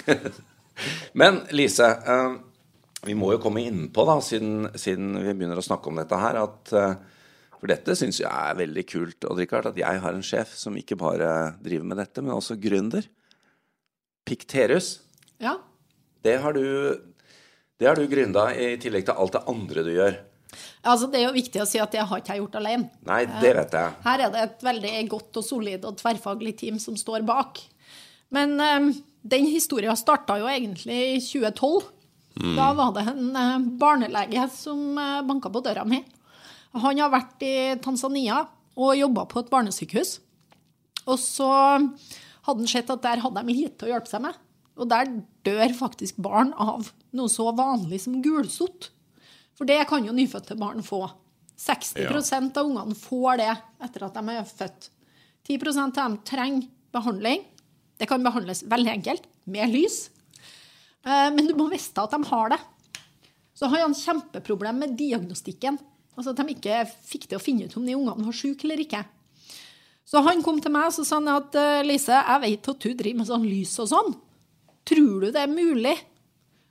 Men 1.21 1.43
Lise, 1.55 1.91
eh, 1.91 2.37
vi 3.07 3.17
må 3.19 3.33
jo 3.35 3.41
komme 3.43 3.65
innpå, 3.65 4.05
da, 4.09 4.19
siden, 4.25 4.69
siden 4.81 5.15
vi 5.19 5.35
begynner 5.35 5.61
å 5.61 5.65
snakke 5.65 5.91
om 5.91 6.01
dette 6.01 6.21
her, 6.21 6.41
at 6.43 6.73
eh, 6.77 6.95
For 7.61 7.71
dette 7.71 7.95
syns 7.97 8.19
jeg 8.21 8.29
er 8.29 8.59
veldig 8.59 8.83
kult, 8.85 9.25
Odd 9.25 9.39
Rikard, 9.41 9.71
at 9.71 9.79
jeg 9.81 10.01
har 10.03 10.13
en 10.17 10.27
sjef 10.27 10.51
som 10.59 10.75
ikke 10.77 10.99
bare 11.01 11.29
driver 11.65 11.87
med 11.89 11.97
dette, 12.03 12.21
men 12.21 12.35
også 12.35 12.59
gründer. 12.61 13.07
Pikterus. 14.29 14.99
Ja. 15.41 15.57
Det 16.25 16.37
har 16.45 16.53
du 16.57 16.65
det 17.81 17.89
har 17.89 17.99
du 17.99 18.07
gründa 18.07 18.47
i 18.55 18.77
tillegg 18.81 19.07
til 19.09 19.19
alt 19.19 19.35
det 19.35 19.43
andre 19.51 19.83
du 19.85 19.91
gjør. 19.93 20.15
Altså, 20.87 21.09
det 21.11 21.19
er 21.19 21.25
jo 21.27 21.35
viktig 21.35 21.63
å 21.63 21.67
si 21.67 21.81
at 21.83 21.95
det 21.95 22.05
har 22.07 22.21
ikke 22.21 22.37
jeg 22.37 22.43
gjort 22.45 22.59
alene. 22.61 22.91
Nei, 23.09 23.25
det 23.43 23.51
vet 23.57 23.75
jeg. 23.75 23.97
Her 24.05 24.23
er 24.27 24.31
det 24.35 24.45
et 24.45 24.63
veldig 24.69 24.93
godt 25.11 25.41
og 25.41 25.47
solid 25.47 25.89
og 25.89 25.99
tverrfaglig 25.99 26.55
team 26.61 26.79
som 26.83 26.97
står 26.99 27.25
bak. 27.27 27.59
Men 28.35 28.55
um, 28.61 28.89
den 29.27 29.49
historien 29.51 29.99
starta 29.99 30.39
jo 30.41 30.47
egentlig 30.51 31.01
i 31.17 31.19
2012. 31.25 31.91
Da 32.35 32.73
var 32.75 32.93
det 32.97 33.05
en 33.13 33.37
eh, 33.39 33.67
barnelege 33.79 34.49
som 34.51 34.99
uh, 34.99 35.23
banka 35.27 35.53
på 35.55 35.63
døra 35.63 35.85
mi. 35.87 36.01
Han 36.75 36.99
har 36.99 37.13
vært 37.13 37.43
i 37.47 37.55
Tanzania 37.83 38.41
og 38.75 38.97
jobba 38.99 39.27
på 39.31 39.45
et 39.45 39.51
barnesykehus. 39.53 40.17
Og 41.07 41.21
så 41.21 41.51
hadde 41.51 42.59
han 42.59 42.71
sett 42.71 42.91
at 42.91 43.05
der 43.05 43.23
hadde 43.23 43.45
de 43.47 43.55
lite 43.55 43.87
å 43.87 43.93
hjelpe 43.93 44.11
seg 44.11 44.25
med. 44.25 44.41
Og 44.75 44.91
der 44.91 45.11
dør 45.47 45.77
faktisk 45.79 46.19
barn 46.23 46.51
av 46.59 46.91
noe 47.15 47.31
så 47.31 47.47
vanlig 47.55 48.03
som 48.03 48.19
gulsott. 48.25 48.91
For 49.55 49.69
det 49.69 49.85
kan 49.87 50.07
jo 50.07 50.15
nyfødte 50.17 50.59
barn 50.59 50.83
få. 50.83 51.07
60 51.63 52.03
ja. 52.03 52.11
av 52.11 52.65
ungene 52.65 52.97
får 52.99 53.39
det 53.39 53.53
etter 53.87 54.09
at 54.09 54.17
de 54.19 54.35
er 54.35 54.49
født. 54.49 54.89
10% 55.47 55.85
av 55.85 55.95
dem 56.01 56.17
trenger 56.27 56.67
behandling. 56.95 57.45
Det 58.01 58.09
kan 58.11 58.25
behandles 58.27 58.65
veldig 58.67 58.91
enkelt, 58.97 59.29
med 59.47 59.71
lys. 59.71 60.09
Men 61.35 61.51
du 61.51 61.57
må 61.59 61.69
vite 61.73 62.05
at 62.05 62.15
de 62.15 62.21
har 62.31 62.55
det. 62.55 62.61
Så 63.55 63.71
har 63.71 63.85
han 63.85 63.95
kjempeproblem 63.95 64.81
med 64.83 64.97
diagnostikken. 64.99 65.79
Altså 66.15 66.33
at 66.33 66.41
de 66.41 66.55
ikke 66.55 66.85
fikk 67.07 67.29
til 67.29 67.39
å 67.39 67.43
finne 67.43 67.67
ut 67.67 67.77
om 67.79 67.87
de 67.87 67.97
ungene 67.97 68.27
var 68.27 68.37
syke 68.37 68.67
eller 68.67 68.83
ikke. 68.85 69.03
Så 70.05 70.21
han 70.23 70.43
kom 70.45 70.61
til 70.63 70.75
meg 70.75 70.91
og 70.91 71.07
sa 71.07 71.17
han 71.17 71.31
at 71.33 71.57
eh, 71.59 71.83
Lise, 71.87 72.15
jeg 72.15 72.43
vet 72.43 72.69
at 72.71 72.85
du 72.85 72.91
driver 72.93 73.21
med 73.23 73.29
sånn 73.31 73.47
lys 73.49 73.73
og 73.83 73.89
sånn. 73.91 74.13
Tror 74.85 75.25
du 75.25 75.31
det 75.33 75.41
er 75.41 75.51
mulig 75.51 75.95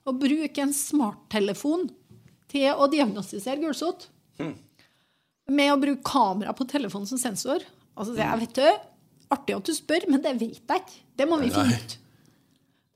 å 0.06 0.14
bruke 0.16 0.62
en 0.62 0.76
smarttelefon 0.76 1.88
til 2.52 2.70
å 2.78 2.88
diagnostisere 2.92 3.60
gulsott? 3.64 4.08
Med 5.50 5.74
å 5.74 5.80
bruke 5.82 6.06
kamera 6.08 6.54
på 6.56 6.68
telefonen 6.70 7.10
som 7.10 7.20
sensor? 7.20 7.66
Altså, 7.98 8.14
jeg 8.20 8.44
vet 8.46 8.60
du, 8.60 8.90
Artig 9.34 9.56
at 9.58 9.66
du 9.66 9.74
spør, 9.74 10.06
men 10.12 10.22
det 10.22 10.36
vet 10.38 10.60
jeg 10.62 10.84
ikke. 10.84 11.00
Det 11.18 11.26
må 11.30 11.40
vi 11.42 11.50
finne 11.54 11.74
ut. 11.80 11.96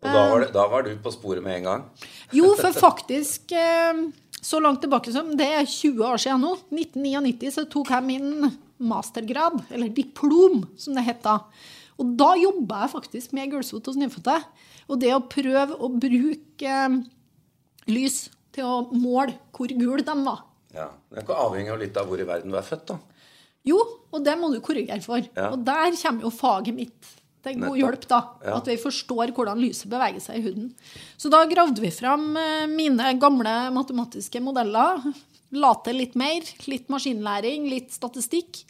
Og 0.07 0.15
da 0.15 0.23
var, 0.31 0.43
det, 0.43 0.47
da 0.55 0.67
var 0.71 0.85
du 0.87 0.93
på 1.03 1.13
sporet 1.13 1.43
med 1.43 1.59
en 1.59 1.67
gang? 1.67 1.83
Jo, 2.35 2.53
for 2.59 2.75
faktisk 2.75 3.51
eh, 3.55 4.05
så 4.41 4.61
langt 4.63 4.81
tilbake 4.83 5.11
som 5.13 5.33
det 5.37 5.47
er 5.59 5.67
20 5.67 6.05
år 6.07 6.21
siden 6.21 6.45
nå, 6.45 6.53
1999, 6.71 7.51
så 7.55 7.65
tok 7.71 7.91
jeg 7.95 8.07
min 8.07 8.47
mastergrad, 8.77 9.59
eller 9.73 9.91
diplom, 9.93 10.63
som 10.77 10.97
det 10.97 11.05
het 11.07 11.23
da. 11.25 11.39
Og 11.97 12.13
da 12.19 12.31
jobba 12.37 12.83
jeg 12.83 12.93
faktisk 12.93 13.33
med 13.33 13.51
gulsot 13.53 13.89
hos 13.89 13.97
nyfødte. 13.97 14.37
Og 14.87 14.99
det 15.01 15.13
å 15.15 15.23
prøve 15.25 15.79
å 15.81 15.89
bruke 15.91 16.73
eh, 16.73 16.97
lys 17.89 18.27
til 18.55 18.67
å 18.67 18.77
måle 18.93 19.35
hvor 19.55 19.73
gul 19.73 20.03
de 20.05 20.17
var. 20.23 20.43
Ja. 20.75 20.91
Det 21.09 21.19
er 21.19 21.25
ikke 21.25 21.39
avhengig 21.41 21.73
av 21.73 21.81
litt 21.81 21.97
av 21.97 22.09
hvor 22.09 22.21
i 22.21 22.27
verden 22.27 22.53
du 22.53 22.57
er 22.59 22.65
født, 22.65 22.93
da. 22.93 22.99
Jo, 23.67 23.79
og 24.13 24.23
det 24.23 24.35
må 24.39 24.49
du 24.53 24.61
korrigere 24.63 25.01
for. 25.03 25.23
Ja. 25.35 25.49
Og 25.51 25.63
der 25.67 25.91
kommer 25.99 26.27
jo 26.27 26.31
faget 26.31 26.77
mitt 26.77 27.09
til 27.45 27.59
god 27.61 27.77
hjelp, 27.79 28.05
da. 28.09 28.19
Ja. 28.43 28.57
At 28.59 28.69
vi 28.69 28.77
forstår 28.81 29.33
hvordan 29.35 29.61
lyset 29.61 29.89
beveger 29.91 30.23
seg 30.23 30.39
i 30.39 30.45
huden. 30.47 30.69
Så 31.19 31.31
da 31.33 31.43
gravde 31.49 31.83
vi 31.83 31.91
fram 31.93 32.29
eh, 32.39 32.67
mine 32.71 33.13
gamle 33.21 33.55
matematiske 33.75 34.41
modeller. 34.43 35.03
La 35.55 35.73
til 35.85 36.01
litt 36.01 36.17
mer. 36.19 36.47
Litt 36.67 36.89
maskinlæring, 36.91 37.69
litt 37.71 37.93
statistikk. 37.95 38.63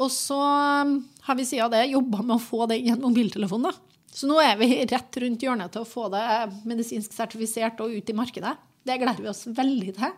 Og 0.00 0.12
så 0.12 0.38
eh, 0.40 0.94
har 1.28 1.38
vi 1.38 1.48
siden 1.48 1.74
det 1.74 1.88
jobba 1.92 2.22
med 2.22 2.38
å 2.38 2.42
få 2.42 2.68
det 2.70 2.80
i 2.82 2.92
en 2.94 3.02
mobiltelefon, 3.04 3.68
da. 3.68 3.74
Så 4.16 4.28
nå 4.30 4.38
er 4.40 4.54
vi 4.56 4.70
rett 4.88 5.18
rundt 5.20 5.42
hjørnet 5.44 5.74
til 5.74 5.84
å 5.84 5.88
få 5.88 6.06
det 6.12 6.24
medisinsk 6.64 7.12
sertifisert 7.12 7.82
og 7.84 7.92
ut 7.92 8.08
i 8.08 8.16
markedet. 8.16 8.54
Det 8.86 8.96
gleder 9.02 9.20
vi 9.20 9.28
oss 9.28 9.44
veldig 9.50 9.92
til. 9.98 10.14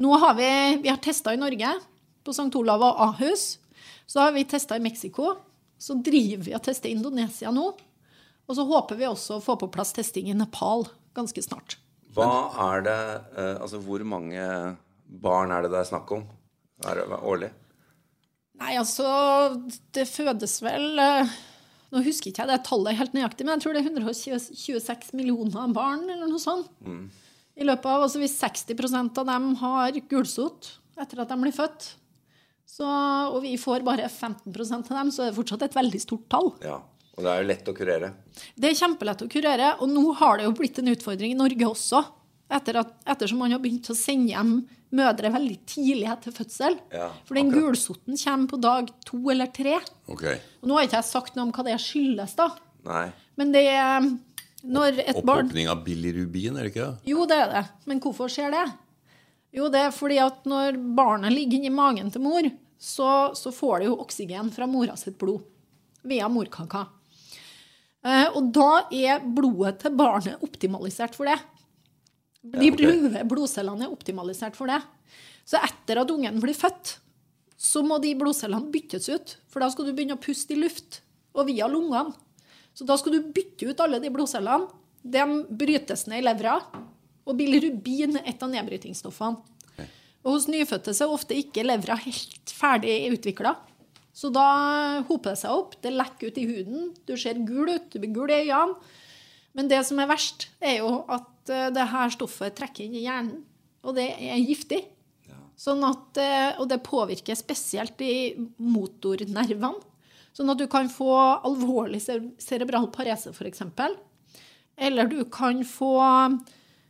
Nå 0.00 0.14
har 0.22 0.36
vi, 0.38 0.48
vi 0.84 0.88
har 0.88 1.00
testa 1.02 1.34
i 1.34 1.40
Norge, 1.40 1.74
på 2.24 2.32
St. 2.32 2.48
Olav 2.56 2.84
og 2.86 3.02
Ahus. 3.08 3.58
Så 4.08 4.22
har 4.22 4.32
vi 4.32 4.46
testa 4.48 4.78
i 4.78 4.84
Mexico. 4.84 5.34
Så 5.78 5.96
driver 6.02 6.44
vi 6.48 6.54
og 6.56 6.62
tester 6.66 6.90
Indonesia 6.90 7.52
nå. 7.54 7.68
Og 8.48 8.56
så 8.56 8.64
håper 8.66 8.98
vi 8.98 9.06
også 9.08 9.38
å 9.38 9.44
få 9.44 9.58
på 9.60 9.68
plass 9.72 9.92
testing 9.96 10.30
i 10.30 10.36
Nepal 10.36 10.86
ganske 11.16 11.42
snart. 11.44 11.76
Hva 12.16 12.28
er 12.72 12.84
det 12.86 12.98
eh, 13.36 13.56
Altså, 13.60 13.78
hvor 13.84 14.02
mange 14.08 14.42
barn 15.08 15.52
er 15.54 15.64
det 15.64 15.72
det 15.74 15.82
er 15.82 15.90
snakk 15.90 16.10
om 16.16 16.24
er 16.88 17.00
det 17.00 17.18
årlig? 17.26 17.50
Nei, 18.58 18.74
altså 18.78 19.06
Det 19.94 20.06
fødes 20.08 20.56
vel 20.64 20.98
eh, 21.02 21.36
Nå 21.94 22.02
husker 22.06 22.30
ikke 22.30 22.44
jeg 22.44 22.50
det 22.52 22.58
tallet 22.68 22.98
helt 22.98 23.14
nøyaktig, 23.16 23.46
men 23.46 23.56
jeg 23.56 23.64
tror 23.64 23.76
det 23.76 23.80
er 23.82 23.90
126 23.92 25.14
millioner 25.16 25.70
barn 25.72 26.04
eller 26.04 26.28
noe 26.28 26.42
sånt. 26.42 26.68
I 27.58 27.64
løpet 27.66 27.88
av, 27.88 28.04
altså 28.04 28.20
Hvis 28.20 28.36
60% 28.40 29.20
av 29.22 29.28
dem 29.30 29.46
har 29.62 29.96
gulsott 30.10 30.74
etter 30.98 31.22
at 31.22 31.30
de 31.32 31.38
blir 31.40 31.54
født, 31.54 31.92
så, 32.68 32.86
og 33.32 33.40
vi 33.42 33.54
får 33.60 33.82
bare 33.86 34.06
15% 34.12 34.90
av 34.92 34.96
dem, 35.00 35.10
så 35.14 35.24
er 35.24 35.30
det 35.32 35.38
fortsatt 35.38 35.64
et 35.66 35.76
veldig 35.78 36.00
stort 36.04 36.26
tall. 36.30 36.50
Ja. 36.64 36.76
Og 37.18 37.24
det 37.24 37.30
er 37.32 37.40
jo 37.42 37.48
lett 37.48 37.68
å 37.70 37.74
kurere. 37.74 38.12
Det 38.54 38.68
er 38.70 38.76
kjempelett 38.78 39.24
å 39.24 39.30
kurere, 39.32 39.72
og 39.82 39.90
nå 39.90 40.04
har 40.20 40.38
det 40.38 40.44
jo 40.46 40.52
blitt 40.60 40.78
en 40.78 40.92
utfordring 40.92 41.32
i 41.34 41.38
Norge 41.38 41.66
også. 41.66 42.04
Etter 42.54 42.78
at, 42.80 42.92
ettersom 43.08 43.40
man 43.42 43.52
har 43.52 43.60
begynt 43.60 43.88
å 43.90 43.96
sende 43.98 44.30
hjem 44.30 44.52
mødre 44.94 45.32
veldig 45.34 45.56
tidlig 45.68 46.06
etter 46.08 46.32
fødsel. 46.32 46.78
Ja, 46.94 47.10
For 47.28 47.36
den 47.36 47.50
akkurat. 47.50 47.74
gulsotten 47.74 48.16
kommer 48.22 48.52
på 48.52 48.60
dag 48.62 48.92
to 49.04 49.18
eller 49.34 49.50
tre. 49.52 49.74
Okay. 50.08 50.38
Og 50.62 50.70
nå 50.70 50.78
har 50.78 50.86
ikke 50.86 51.00
jeg 51.00 51.08
sagt 51.10 51.36
noe 51.36 51.48
om 51.48 51.52
hva 51.56 51.66
det 51.66 51.76
skyldes, 51.82 52.36
da. 52.38 52.48
Nei. 52.88 53.06
Men 53.40 53.52
det 53.52 53.64
er 53.72 54.06
når 54.64 55.02
et 55.02 55.18
barn 55.22 55.48
Opphopning 55.48 55.68
av 55.70 55.82
bilirubin, 55.84 56.56
er 56.56 56.66
det 56.68 56.72
ikke 56.72 56.86
det? 56.86 57.10
Jo, 57.12 57.26
det 57.28 57.36
er 57.42 57.52
det. 57.52 57.64
Men 57.90 58.00
hvorfor 58.04 58.32
skjer 58.32 58.54
det? 58.54 58.64
Jo, 59.58 59.66
det 59.72 59.80
er 59.88 59.94
fordi 59.94 60.20
at 60.22 60.44
når 60.46 60.78
barnet 60.94 61.34
ligger 61.34 61.58
inni 61.58 61.72
magen 61.74 62.12
til 62.14 62.22
mor, 62.22 62.46
så, 62.78 63.34
så 63.34 63.50
får 63.54 63.80
det 63.80 63.88
jo 63.88 63.98
oksygen 64.04 64.52
fra 64.54 64.68
mora 64.70 64.94
sitt 64.98 65.18
blod 65.18 65.42
via 66.06 66.28
morkaka. 66.30 66.84
Eh, 68.06 68.28
og 68.38 68.52
da 68.54 68.84
er 68.94 69.24
blodet 69.24 69.80
til 69.82 69.96
barnet 69.98 70.44
optimalisert 70.46 71.18
for 71.18 71.26
det. 71.26 71.38
De 72.54 72.70
røde 72.70 73.24
blodcellene 73.28 73.88
er 73.88 73.92
optimalisert 73.92 74.56
for 74.56 74.70
det. 74.70 74.78
Så 75.48 75.58
etter 75.64 76.02
at 76.04 76.10
ungen 76.12 76.38
blir 76.42 76.56
født, 76.56 76.94
så 77.58 77.82
må 77.82 77.98
de 77.98 78.14
blodcellene 78.18 78.70
byttes 78.70 79.08
ut. 79.10 79.34
For 79.50 79.64
da 79.64 79.70
skal 79.72 79.88
du 79.88 79.94
begynne 79.96 80.14
å 80.14 80.22
puste 80.22 80.54
i 80.54 80.60
luft, 80.60 81.00
og 81.34 81.48
via 81.50 81.66
lungene. 81.70 82.14
Så 82.76 82.86
da 82.86 82.94
skal 82.98 83.16
du 83.16 83.32
bytte 83.34 83.66
ut 83.66 83.80
alle 83.82 83.98
de 84.02 84.12
blodcellene. 84.14 84.70
De 85.02 85.24
brytes 85.58 86.06
ned 86.06 86.22
i 86.22 86.26
levra. 86.26 86.60
Og 87.28 87.36
bilirubin 87.36 88.18
er 88.18 88.30
et 88.32 88.42
av 88.42 88.50
nedbrytingsstoffene. 88.52 89.56
Og 90.26 90.34
hos 90.34 90.48
nyfødte 90.50 90.92
er 90.92 91.12
ofte 91.12 91.36
ikke 91.38 91.66
levra 91.66 91.96
helt 92.02 92.52
ferdig 92.52 92.96
utvikla. 93.14 93.54
Så 94.16 94.32
da 94.34 94.48
hoper 95.06 95.36
det 95.36 95.40
seg 95.44 95.54
opp, 95.54 95.76
det 95.84 95.94
lekker 95.94 96.32
ut 96.32 96.40
i 96.40 96.46
huden, 96.48 96.88
du 97.06 97.14
ser 97.20 97.38
gul 97.46 97.70
ut, 97.70 97.86
du 97.92 98.00
blir 98.02 98.10
gul 98.16 98.32
i 98.34 98.40
øynene. 98.40 98.74
Men 99.56 99.70
det 99.70 99.78
som 99.86 100.00
er 100.02 100.10
verst, 100.10 100.48
er 100.58 100.80
jo 100.80 101.04
at 101.10 101.50
eh, 101.54 101.68
det 101.74 101.86
her 101.92 102.10
stoffet 102.12 102.56
trekker 102.58 102.84
inn 102.84 102.96
i 102.98 103.04
hjernen, 103.06 103.44
og 103.86 103.94
det 103.96 104.08
er 104.10 104.42
giftig. 104.42 104.82
Sånn 105.58 105.82
at, 105.86 106.18
eh, 106.22 106.58
og 106.60 106.68
det 106.70 106.84
påvirker 106.86 107.38
spesielt 107.38 107.98
i 108.04 108.34
motornervene. 108.62 109.72
Sånn 110.36 110.52
at 110.52 110.60
du 110.60 110.68
kan 110.70 110.90
få 110.92 111.10
alvorlig 111.46 111.98
cerebral 112.02 112.86
parese, 112.94 113.32
f.eks. 113.32 113.64
Eller 114.78 115.10
du 115.10 115.24
kan 115.34 115.64
få 115.66 115.96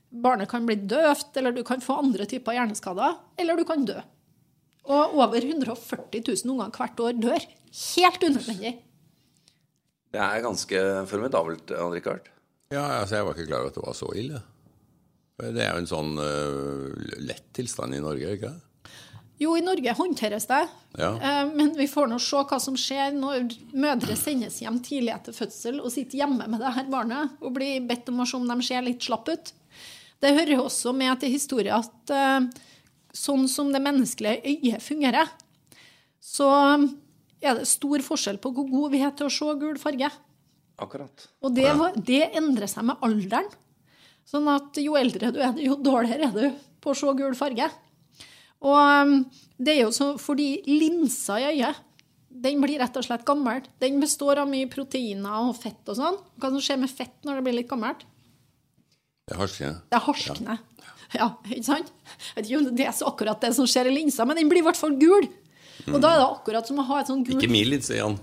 Barnet 0.08 0.48
kan 0.48 0.64
bli 0.66 0.78
døvt, 0.88 1.36
eller 1.36 1.52
du 1.52 1.62
kan 1.66 1.82
få 1.84 1.98
andre 2.00 2.24
typer 2.28 2.56
hjerneskader. 2.56 3.18
Eller 3.40 3.58
du 3.58 3.64
kan 3.68 3.84
dø. 3.88 3.98
Og 4.88 5.18
over 5.20 5.44
140 5.44 6.22
000 6.24 6.52
unger 6.54 6.72
hvert 6.72 7.02
år 7.04 7.18
dør. 7.20 7.48
Helt 7.96 8.22
unødvendig. 8.24 8.78
Det 10.08 10.20
er 10.24 10.44
ganske 10.44 10.84
formidabelt, 11.10 11.74
Ann-Rikard. 11.76 12.30
Ja, 12.72 13.00
altså 13.00 13.18
jeg 13.18 13.26
var 13.26 13.36
ikke 13.36 13.50
klar 13.50 13.64
over 13.64 13.72
at 13.72 13.76
det 13.76 13.84
var 13.84 13.96
så 13.96 14.08
ille. 14.16 14.40
Det 15.38 15.62
er 15.62 15.76
jo 15.76 15.82
en 15.84 15.90
sånn 15.90 16.16
uh, 16.18 16.88
lett 17.22 17.46
tilstand 17.54 17.94
i 17.94 18.00
Norge, 18.02 18.32
ikke 18.34 18.48
det? 18.48 18.64
Jo, 19.38 19.52
i 19.54 19.62
Norge 19.62 19.92
håndteres 19.94 20.48
det. 20.50 20.64
Ja. 20.98 21.12
Uh, 21.14 21.52
men 21.54 21.70
vi 21.78 21.86
får 21.86 22.08
nå 22.10 22.18
se 22.22 22.40
hva 22.50 22.58
som 22.62 22.76
skjer 22.80 23.14
når 23.14 23.52
mødre 23.78 24.16
sendes 24.18 24.58
hjem 24.64 24.80
tidlig 24.84 25.14
etter 25.14 25.36
fødsel 25.36 25.78
og 25.78 25.92
sitter 25.94 26.24
hjemme 26.24 26.48
med 26.50 26.64
det 26.64 26.74
her 26.74 26.90
barnet 26.90 27.38
og 27.38 27.54
blir 27.60 27.86
bedt 27.86 28.10
om 28.10 28.24
å 28.24 28.26
se 28.26 28.40
om 28.40 28.48
de 28.50 28.58
ser 28.66 28.82
litt 28.88 29.06
slapp 29.06 29.30
ut. 29.30 29.54
Det 30.18 30.34
hører 30.34 30.64
også 30.64 30.92
med 30.96 31.20
til 31.22 31.32
historien 31.32 31.78
at 31.78 32.12
uh, 32.14 32.48
sånn 33.14 33.46
som 33.50 33.70
det 33.72 33.82
menneskelige 33.82 34.42
øyet 34.54 34.84
fungerer, 34.84 35.30
så 36.18 36.48
er 37.38 37.60
det 37.60 37.68
stor 37.70 38.02
forskjell 38.02 38.40
på 38.42 38.50
hvor 38.54 38.66
god 38.68 38.94
vi 38.94 39.02
er 39.06 39.14
til 39.16 39.28
å 39.28 39.32
se 39.32 39.54
gul 39.60 39.78
farge. 39.80 40.10
Akkurat. 40.78 41.26
Og 41.42 41.54
det, 41.54 41.68
det 42.06 42.28
endrer 42.38 42.70
seg 42.70 42.86
med 42.86 43.02
alderen. 43.06 43.48
Sånn 44.28 44.48
at 44.52 44.76
jo 44.82 44.96
eldre 44.98 45.32
du 45.32 45.40
er, 45.42 45.54
jo 45.62 45.78
dårligere 45.80 46.28
er 46.28 46.34
du 46.34 46.64
på 46.82 46.92
å 46.92 46.98
se 46.98 47.14
gul 47.18 47.36
farge. 47.38 47.70
Og 48.66 48.74
um, 48.76 49.20
det 49.58 49.76
er 49.76 49.84
jo 49.84 49.94
så 49.94 50.12
fordi 50.20 50.50
linsa 50.66 51.38
i 51.40 51.52
øyet 51.52 51.84
den 52.28 52.60
blir 52.62 52.78
rett 52.82 52.94
og 52.98 53.06
slett 53.06 53.24
gammel. 53.26 53.64
Den 53.82 53.98
består 54.02 54.42
av 54.42 54.50
mye 54.50 54.68
proteiner 54.70 55.48
og 55.48 55.56
fett 55.58 55.88
og 55.90 55.96
sånn. 55.98 56.18
Hva 56.38 56.52
som 56.52 56.62
skjer 56.62 56.78
med 56.82 56.92
fett 56.92 57.16
når 57.26 57.38
det 57.38 57.46
blir 57.46 57.56
litt 57.60 57.70
gammelt? 57.70 58.04
Det 59.28 59.36
er 59.36 59.40
harskende. 59.42 59.80
Det 59.92 60.00
harskner. 60.06 60.58
Ja. 61.12 61.18
ja, 61.20 61.28
ikke 61.52 61.66
sant? 61.66 61.92
Jeg 62.32 62.36
vet 62.38 62.48
ikke 62.48 62.60
om 62.62 62.68
det 62.80 62.86
er 62.88 62.96
så 62.96 63.08
akkurat 63.10 63.44
det 63.44 63.52
som 63.56 63.68
skjer 63.68 63.90
i 63.90 63.94
linsa, 63.94 64.24
men 64.28 64.40
den 64.40 64.48
blir 64.50 64.62
i 64.62 64.66
hvert 64.66 64.80
fall 64.80 64.96
gul. 65.00 65.28
Og 65.88 66.00
da 66.02 66.14
er 66.14 66.22
det 66.22 66.26
akkurat 66.26 66.68
som 66.68 66.80
å 66.80 66.86
ha 66.88 67.00
et 67.02 67.10
sånn 67.10 67.22
gul 67.26 67.36
Ikke 67.38 67.50
min 67.52 67.68
linse, 67.70 67.94
Jan. 67.96 68.16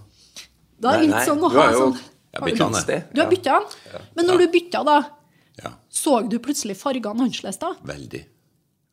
Da 0.81 0.95
er 0.95 1.05
det 1.05 1.12
litt 1.12 1.29
sånn 1.29 1.39
å 1.39 1.50
du 1.50 1.55
ha 1.55 1.65
har 1.65 1.75
jo 1.75 1.83
sånn 1.85 2.00
Jeg 2.35 2.47
bytta 2.50 2.69
den. 2.89 3.03
Du 3.13 3.21
har 3.21 3.29
bytta 3.31 3.59
den? 3.62 4.01
Men 4.17 4.27
når 4.29 4.41
du 4.43 4.47
bytta, 4.57 4.83
da, 4.83 4.97
Ja. 5.63 5.71
så 5.88 6.17
du 6.27 6.35
plutselig 6.43 6.75
fargene 6.75 7.13
annerledes 7.15 7.62
da? 7.62 7.74
Veldig. 7.88 8.25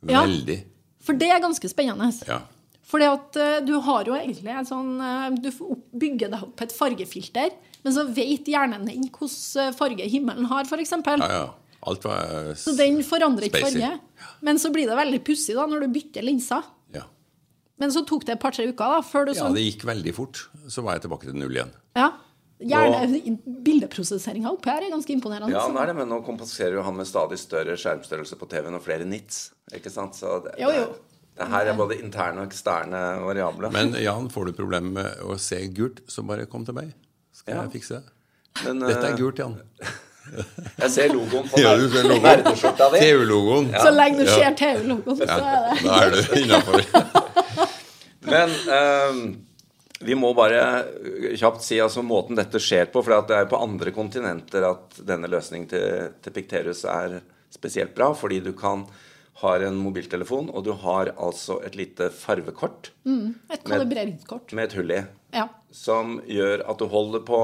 Ja. 0.07 0.23
Veldig. 0.23 0.59
For 1.02 1.19
det 1.19 1.31
er 1.35 1.42
ganske 1.42 1.69
spennende. 1.71 2.12
Ja. 2.28 2.38
Fordi 2.87 3.09
at 3.09 3.37
eh, 3.40 3.59
du 3.66 3.75
har 3.81 4.07
jo 4.07 4.14
egentlig 4.14 4.52
en 4.52 4.69
sånn 4.69 4.90
eh, 5.00 5.28
Du 5.42 5.50
bygger 5.99 6.31
deg 6.33 6.42
opp 6.47 6.62
et 6.64 6.75
fargefilter, 6.76 7.50
men 7.83 7.95
så 7.97 8.04
vet 8.14 8.47
hjernen 8.47 8.87
din 8.87 9.09
hvilken 9.09 9.75
farge 9.75 10.07
himmelen 10.07 10.47
har, 10.50 10.69
f.eks. 10.69 10.92
ja, 10.92 11.28
ja. 11.33 11.45
Alt 11.91 12.05
var 12.07 12.21
eh, 12.51 12.53
Så 12.59 12.77
den 12.79 13.01
forandrer 13.07 13.49
ikke 13.49 13.65
farge. 13.65 13.93
Men 14.47 14.61
så 14.62 14.71
blir 14.75 14.87
det 14.91 14.99
veldig 14.99 15.23
pussig 15.27 15.57
da 15.59 15.67
når 15.67 15.87
du 15.87 15.93
bytter 15.97 16.27
linser. 16.27 16.67
ja. 16.95 17.07
Men 17.83 17.91
så 17.91 18.05
tok 18.07 18.23
det 18.29 18.37
et 18.37 18.43
par-tre 18.43 18.69
uker 18.69 18.93
da, 18.97 19.01
før 19.03 19.25
du 19.27 19.33
ja, 19.33 19.41
sånn 19.43 19.57
det 19.59 19.65
gikk 19.65 19.83
veldig 19.89 20.12
fort. 20.15 20.45
Så 20.71 20.85
var 20.87 20.95
jeg 20.99 21.09
tilbake 21.09 21.27
til 21.27 21.35
null 21.41 21.57
igjen. 21.57 21.73
Ja. 21.99 22.12
Gjerne 22.62 23.39
Bildeprosesseringa 23.67 24.53
oppi 24.55 24.71
her 24.71 24.85
er 24.87 24.93
ganske 24.93 25.11
imponerende. 25.11 25.51
Ja, 25.51 25.65
nei, 25.67 25.83
nå 25.83 25.91
er 25.91 25.97
men 25.99 26.12
nå 26.12 26.21
kompenserer 26.23 26.77
jo 26.79 26.85
han 26.87 26.95
med 26.95 27.09
stadig 27.11 27.41
større 27.43 27.75
skjermstørrelse 27.81 28.39
på 28.39 28.47
TV-en 28.53 28.79
og 28.79 28.85
flere 28.85 29.09
nits. 29.09 29.49
Ikke 29.75 29.91
sant? 29.91 30.15
Så 30.15 30.37
det, 30.45 30.55
Jo, 30.62 30.71
jo. 30.77 30.85
Det, 30.93 31.27
det 31.41 31.49
her 31.51 31.73
er 31.73 31.79
både 31.81 31.97
interne 31.99 32.45
og 32.45 32.53
eksterne 32.53 33.01
variabler. 33.25 33.73
Men 33.75 33.97
Jan, 33.99 34.29
får 34.31 34.51
du 34.53 34.55
problemer 34.61 34.95
med 35.01 35.27
å 35.27 35.39
se 35.41 35.59
gult, 35.75 36.05
så 36.12 36.23
bare 36.29 36.47
kom 36.47 36.62
til 36.69 36.77
meg. 36.79 36.93
Skal 37.35 37.57
Ja. 37.57 37.62
jeg 37.67 37.81
fikse 37.81 37.99
det. 37.99 38.17
Men, 38.67 38.85
Dette 38.85 39.07
er 39.09 39.15
eh, 39.15 39.19
gult, 39.19 39.43
Jan. 39.43 39.59
Jeg 40.33 40.91
ser 40.95 41.12
logoen 41.12 41.49
på 41.50 41.61
Ja, 41.61 41.73
nerdeskjorta 41.76 42.88
di. 42.94 43.01
TV-logoen. 43.03 43.70
Så 43.75 43.90
lenge 43.94 44.18
du 44.23 44.25
Ja. 44.31 44.37
ser 44.38 44.55
TV-logoen, 44.61 45.16
så 45.18 45.23
er 45.29 45.68
det 45.68 45.83
Da 45.85 45.96
er 46.03 46.11
du 46.11 46.20
innafor. 46.40 47.68
Men 48.33 48.51
um, 48.70 49.23
vi 50.03 50.14
må 50.18 50.33
bare 50.35 50.62
kjapt 51.38 51.62
si 51.66 51.79
altså 51.83 52.03
måten 52.07 52.38
dette 52.38 52.61
skjer 52.62 52.88
på. 52.92 53.03
For 53.05 53.23
det 53.29 53.37
er 53.37 53.49
på 53.51 53.61
andre 53.62 53.90
kontinenter 53.94 54.66
at 54.68 55.01
denne 55.07 55.31
løsningen 55.31 55.68
til, 55.70 56.12
til 56.23 56.33
Picterus 56.37 56.85
er 56.90 57.20
spesielt 57.53 57.94
bra. 57.99 58.12
Fordi 58.14 58.40
du 58.44 58.53
kan 58.59 58.87
har 59.42 59.62
en 59.66 59.75
mobiltelefon, 59.81 60.51
og 60.55 60.62
du 60.66 60.73
har 60.85 61.09
altså 61.18 61.57
et 61.66 61.75
lite 61.75 62.11
farvekort 62.14 62.90
et 63.09 63.64
kalibreringskort. 63.66 64.53
med 64.55 64.68
et 64.68 64.75
hull 64.79 64.92
i. 64.94 65.01
Ja. 65.35 65.49
Som 65.75 66.20
gjør 66.29 66.62
at 66.68 66.79
du 66.79 66.85
holder 66.92 67.25
på, 67.27 67.38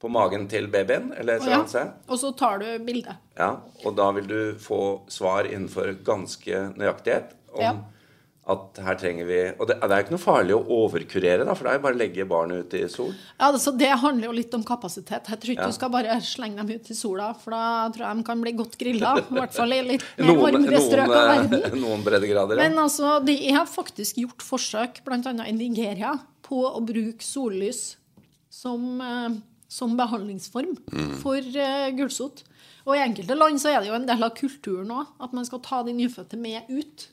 på 0.00 0.10
magen 0.12 0.46
til 0.48 0.66
babyen, 0.68 1.12
eller 1.16 1.36
et 1.38 1.42
eller 1.42 1.54
annet 1.62 1.68
sted. 1.72 1.92
og 2.08 2.18
så 2.20 2.30
tar 2.36 2.58
du 2.60 2.66
bildet. 2.84 3.16
Ja, 3.38 3.56
og 3.84 3.96
da 3.96 4.10
vil 4.12 4.26
du 4.28 4.40
få 4.60 5.00
svar 5.08 5.44
innenfor 5.48 5.94
ganske 6.04 6.66
nøyaktighet 6.76 7.32
om 7.54 7.62
Ja. 7.62 7.74
at 8.48 8.76
her 8.78 8.94
trenger 8.94 9.26
vi 9.26 9.38
Og 9.58 9.66
det, 9.66 9.80
det 9.80 9.90
er 9.90 10.02
ikke 10.04 10.12
noe 10.14 10.22
farlig 10.22 10.54
å 10.54 10.60
overkurere, 10.68 11.44
da, 11.48 11.54
for 11.54 11.64
det 11.64 11.72
er 11.72 11.78
jo 11.78 11.82
bare 11.86 11.96
å 11.96 11.98
legge 11.98 12.26
barnet 12.28 12.60
ut 12.68 12.74
i 12.78 12.82
sol. 12.92 13.08
Ja, 13.40 13.48
altså, 13.50 13.72
Det 13.76 13.88
handler 13.88 14.26
jo 14.28 14.32
litt 14.36 14.54
om 14.54 14.62
kapasitet. 14.62 15.26
Jeg 15.32 15.40
tror 15.40 15.50
ikke 15.56 15.62
Ja. 15.64 15.66
du 15.66 15.72
skal 15.72 15.90
bare 15.90 16.20
slenge 16.20 16.56
dem 16.60 16.70
ut 16.76 16.90
i 16.90 16.94
sola, 16.94 17.32
for 17.34 17.50
da 17.56 17.88
tror 17.88 18.06
jeg 18.06 18.16
de 18.18 18.22
kan 18.22 18.40
bli 18.42 18.52
godt 18.52 18.76
grilla. 18.78 19.16
I 19.18 19.34
hvert 19.34 19.52
fall 19.56 19.72
i 19.72 19.80
litt 19.82 20.04
mer 20.18 20.36
varmere 20.36 20.78
strøk 20.84 21.08
av 21.08 21.26
verden. 21.32 21.64
eh, 21.64 21.70
noen 21.88 22.04
breddegrader. 22.04 22.56
Ja. 22.60 22.68
Men 22.68 22.78
altså, 22.84 23.24
det 23.24 23.40
er 23.50 23.64
faktisk 23.66 24.16
gjort 24.22 24.44
forsøk, 24.44 25.02
bl.a. 25.04 25.34
i 25.48 25.52
Nigeria, 25.56 26.18
på 26.42 26.62
å 26.70 26.84
bruke 26.86 27.24
sollys 27.24 27.96
som, 28.50 29.00
eh, 29.00 29.40
som 29.68 29.96
behandlingsform 29.98 30.76
for 31.22 31.36
uh, 31.40 31.88
gulsott. 31.96 32.44
Og 32.86 32.94
i 32.96 33.02
enkelte 33.02 33.34
land 33.34 33.58
så 33.58 33.72
er 33.72 33.80
det 33.82 33.88
jo 33.90 33.96
en 33.98 34.06
del 34.06 34.22
av 34.22 34.34
kulturen 34.38 34.92
òg, 34.94 35.14
at 35.20 35.32
man 35.34 35.46
skal 35.48 35.62
ta 35.64 35.82
de 35.86 35.94
nyfødte 35.96 36.38
med 36.38 36.68
ut. 36.70 37.08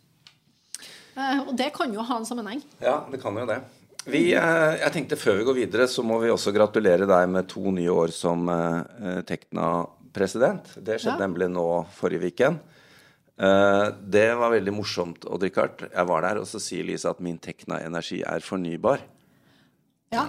Uh, 1.17 1.47
og 1.47 1.55
det 1.57 1.71
kan 1.73 1.93
jo 1.93 2.01
ha 2.05 2.19
en 2.19 2.25
sammenheng. 2.29 2.61
ja, 2.81 2.99
det 3.09 3.21
kan 3.21 3.37
jo 3.37 3.45
det. 3.49 3.61
Vi, 4.03 4.33
eh, 4.35 4.73
jeg 4.81 4.91
tenkte 4.91 5.15
Før 5.15 5.37
vi 5.39 5.45
går 5.47 5.55
videre, 5.61 5.87
så 5.87 6.03
må 6.03 6.17
vi 6.19 6.27
også 6.27 6.51
gratulere 6.51 7.05
deg 7.07 7.29
med 7.31 7.47
to 7.47 7.71
nye 7.71 7.87
år 7.87 8.11
som 8.11 8.49
eh, 8.51 9.21
Tekna-president. 9.23 10.73
Det 10.83 10.97
skjedde 10.99 11.21
Ja. 11.21 11.21
nemlig 11.23 11.47
nå 11.47 11.85
forrige. 11.95 12.49
Eh, 13.39 13.85
det 14.03 14.25
var 14.35 14.51
veldig 14.51 14.73
morsomt, 14.75 15.23
Odd 15.25 15.43
Rikard. 15.47 15.85
Jeg 15.87 16.07
var 16.09 16.21
der, 16.21 16.41
og 16.41 16.47
så 16.47 16.59
sier 16.59 16.83
Lisa 16.83 17.11
at 17.15 17.21
min 17.23 17.39
Tekna-energi 17.39 18.21
er 18.27 18.43
fornybar. 18.43 18.99
Ja, 20.11 20.27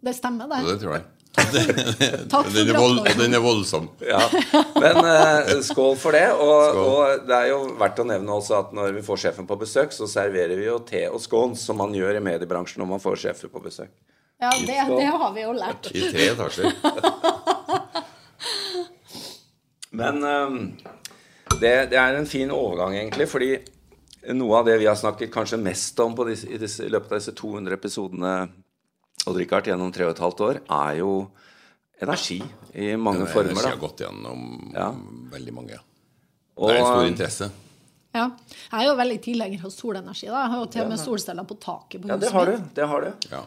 det 0.00 0.14
stemmer, 0.14 0.46
det. 0.46 0.62
det 0.70 0.78
tror 0.80 0.94
jeg. 1.00 1.04
Takk 1.36 2.46
for 2.46 2.54
Den 2.54 2.70
er, 2.72 2.78
vold, 2.78 3.00
den 3.18 3.34
er 3.34 3.42
voldsom. 3.42 3.88
Ja, 4.02 4.20
Men 4.74 4.98
uh, 4.98 5.60
skål 5.62 5.94
for 6.00 6.16
det. 6.16 6.26
Og, 6.34 6.62
Skål. 6.70 6.80
og 6.84 7.26
det 7.28 7.36
er 7.36 7.50
jo 7.52 7.60
verdt 7.80 8.02
å 8.02 8.06
nevne 8.08 8.36
også 8.36 8.58
at 8.58 8.72
når 8.76 8.96
vi 8.98 9.04
får 9.06 9.22
sjefen 9.24 9.48
på 9.48 9.58
besøk, 9.60 9.94
så 9.94 10.08
serverer 10.10 10.58
vi 10.58 10.66
jo 10.66 10.78
te 10.86 11.04
og 11.08 11.22
scones, 11.22 11.62
som 11.62 11.78
man 11.80 11.94
gjør 11.94 12.18
i 12.18 12.24
mediebransjen 12.24 12.82
når 12.82 12.90
man 12.96 13.02
får 13.02 13.20
sjefer 13.26 13.52
på 13.52 13.62
besøk. 13.62 13.92
Ja, 14.40 14.50
det, 14.56 14.78
det 14.88 15.10
har 15.12 15.34
vi 15.36 15.44
jo 15.44 15.52
lært. 15.54 15.90
I 15.92 16.06
tre 16.08 16.30
etasjer. 16.32 16.72
Men 20.00 20.24
um, 20.24 20.58
det, 21.60 21.74
det 21.92 21.98
er 21.98 22.16
en 22.16 22.28
fin 22.30 22.50
overgang, 22.54 22.96
egentlig, 22.96 23.26
fordi 23.30 23.52
noe 24.36 24.60
av 24.60 24.68
det 24.68 24.78
vi 24.80 24.88
har 24.88 24.96
snakket 24.98 25.32
kanskje 25.32 25.60
mest 25.60 25.98
om 26.00 26.14
på 26.16 26.26
disse, 26.28 26.48
i, 26.48 26.58
disse, 26.60 26.84
i 26.86 26.92
løpet 26.92 27.12
av 27.12 27.20
disse 27.20 27.34
200 27.36 27.76
episodene 27.76 28.34
Odd 29.28 29.36
Rikard, 29.36 29.68
gjennom 29.68 29.92
tre 29.92 30.06
og 30.08 30.14
et 30.14 30.22
halvt 30.22 30.40
år, 30.46 30.60
er 30.64 30.98
jo 31.00 31.14
energi 32.00 32.38
i 32.72 32.94
mange 32.96 33.26
former. 33.28 33.52
Energi 33.52 33.68
har 33.68 33.80
gått 33.82 34.04
gjennom 34.06 34.72
Ja. 34.74 34.90
veldig 35.32 35.52
mange. 35.52 35.78
Og, 36.56 36.68
Det 36.68 36.76
er 36.76 36.80
en 36.80 36.86
stor 36.86 37.06
interesse. 37.06 37.50
Ja. 38.12 38.30
Jeg 38.72 38.80
er 38.80 38.84
jo 38.88 38.96
veldig 38.96 39.22
tilhenger 39.22 39.64
av 39.64 39.70
solenergi. 39.70 40.26
da. 40.26 40.42
Jeg 40.42 40.50
har 40.50 40.58
jo 40.58 40.66
til 40.66 40.82
og 40.82 40.88
med 40.88 40.98
solceller 40.98 41.46
på 41.46 41.58
taket 41.60 42.02
på 42.02 42.08
ja, 42.08 42.16
det 42.16 42.30
har 42.32 42.46
du. 42.46 42.56
Det 42.74 42.86
har 42.86 43.00
du. 43.00 43.12
Ja. 43.30 43.44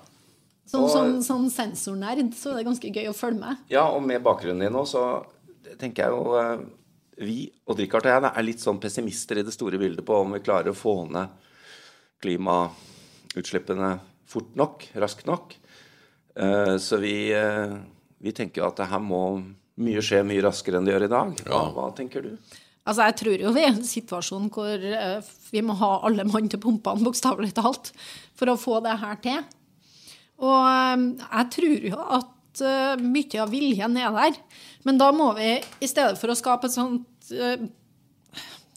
Som, 0.65 0.87
som, 0.89 1.21
som 1.21 1.49
sensornerd 1.49 2.33
så 2.33 2.53
er 2.53 2.61
det 2.61 2.65
ganske 2.69 2.93
gøy 2.93 3.09
å 3.09 3.13
følge 3.13 3.39
med. 3.39 3.57
Ja, 3.69 3.83
og 3.89 4.01
med 4.03 4.23
bakgrunnen 4.23 4.63
din 4.63 4.71
nå, 4.71 4.85
så 4.87 5.25
tenker 5.77 6.05
jeg 6.05 6.11
jo 6.15 6.37
eh, 6.39 6.63
Vi, 7.19 7.51
Odd 7.67 7.79
Rikard 7.79 8.07
og 8.07 8.13
jeg, 8.13 8.31
er 8.31 8.43
litt 8.47 8.63
sånn 8.63 8.79
pessimister 8.79 9.37
i 9.37 9.43
det 9.43 9.53
store 9.53 9.77
bildet 9.77 10.05
på 10.05 10.15
om 10.23 10.31
vi 10.33 10.39
klarer 10.39 10.71
å 10.71 10.77
få 10.77 10.95
ned 11.11 11.27
klimautslippene 12.23 13.99
fort 14.25 14.55
nok, 14.55 14.87
raskt 14.95 15.27
nok. 15.29 15.53
Eh, 16.35 16.77
Så 16.77 16.97
vi, 16.97 17.31
eh, 17.33 17.77
vi 18.19 18.31
tenker 18.31 18.61
jo 18.61 18.67
at 18.67 18.77
det 18.77 18.87
her 18.89 18.99
må 18.99 19.23
mye 19.77 20.01
skje 20.05 20.21
mye 20.25 20.43
raskere 20.45 20.77
enn 20.79 20.85
det 20.85 20.93
gjør 20.93 21.05
i 21.07 21.11
dag. 21.13 21.33
Hva, 21.45 21.51
Ja. 21.51 21.71
hva 21.71 21.95
tenker 21.95 22.21
du? 22.23 22.37
Altså, 22.85 23.05
Jeg 23.07 23.15
tror 23.15 23.39
jo 23.39 23.51
vi 23.53 23.61
er 23.63 23.71
i 23.71 23.75
en 23.75 23.83
situasjon 23.83 24.49
hvor 24.51 24.67
eh, 24.83 25.21
vi 25.51 25.61
må 25.61 25.75
ha 25.77 25.99
alle 26.03 26.25
mann 26.25 26.49
til 26.49 26.59
pumpene, 26.59 27.03
bokstavelig 27.03 27.53
talt, 27.53 27.91
for 28.35 28.47
å 28.47 28.57
få 28.59 28.81
det 28.83 28.99
her 28.99 29.15
til. 29.15 29.43
Og 30.39 31.19
jeg 31.31 31.49
tror 31.51 31.89
jo 31.89 31.99
at 31.99 32.29
mye 33.01 33.39
av 33.41 33.49
viljen 33.49 33.97
er 33.97 34.11
der. 34.11 34.35
Men 34.85 34.97
da 34.97 35.11
må 35.11 35.33
vi, 35.35 35.63
i 35.81 35.87
stedet 35.87 36.19
for 36.19 36.27
å 36.29 36.35
skape 36.35 36.65
et 36.65 36.71
sånt 36.75 37.31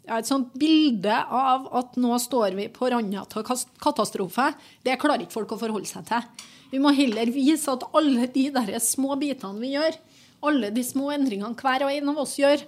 ja, 0.07 0.19
et 0.21 0.29
sånt 0.29 0.53
bilde 0.55 1.13
av 1.13 1.67
at 1.75 1.97
nå 1.99 2.15
står 2.23 2.55
vi 2.55 2.69
på 2.73 2.89
randa 2.93 3.25
til 3.27 3.43
katastrofe, 3.83 4.55
det 4.85 4.99
klarer 5.03 5.25
ikke 5.25 5.33
folk 5.35 5.57
å 5.57 5.59
forholde 5.59 5.89
seg 5.91 6.07
til. 6.07 6.23
Vi 6.73 6.81
må 6.83 6.93
heller 6.97 7.31
vise 7.33 7.73
at 7.73 7.85
alle 7.97 8.27
de 8.33 8.49
der 8.55 8.79
små 8.83 9.17
bitene 9.21 9.63
vi 9.63 9.75
gjør, 9.75 9.99
alle 10.47 10.71
de 10.75 10.85
små 10.85 11.13
endringene 11.15 11.57
hver 11.59 11.87
og 11.87 11.93
en 11.93 12.13
av 12.13 12.21
oss 12.23 12.37
gjør, 12.41 12.65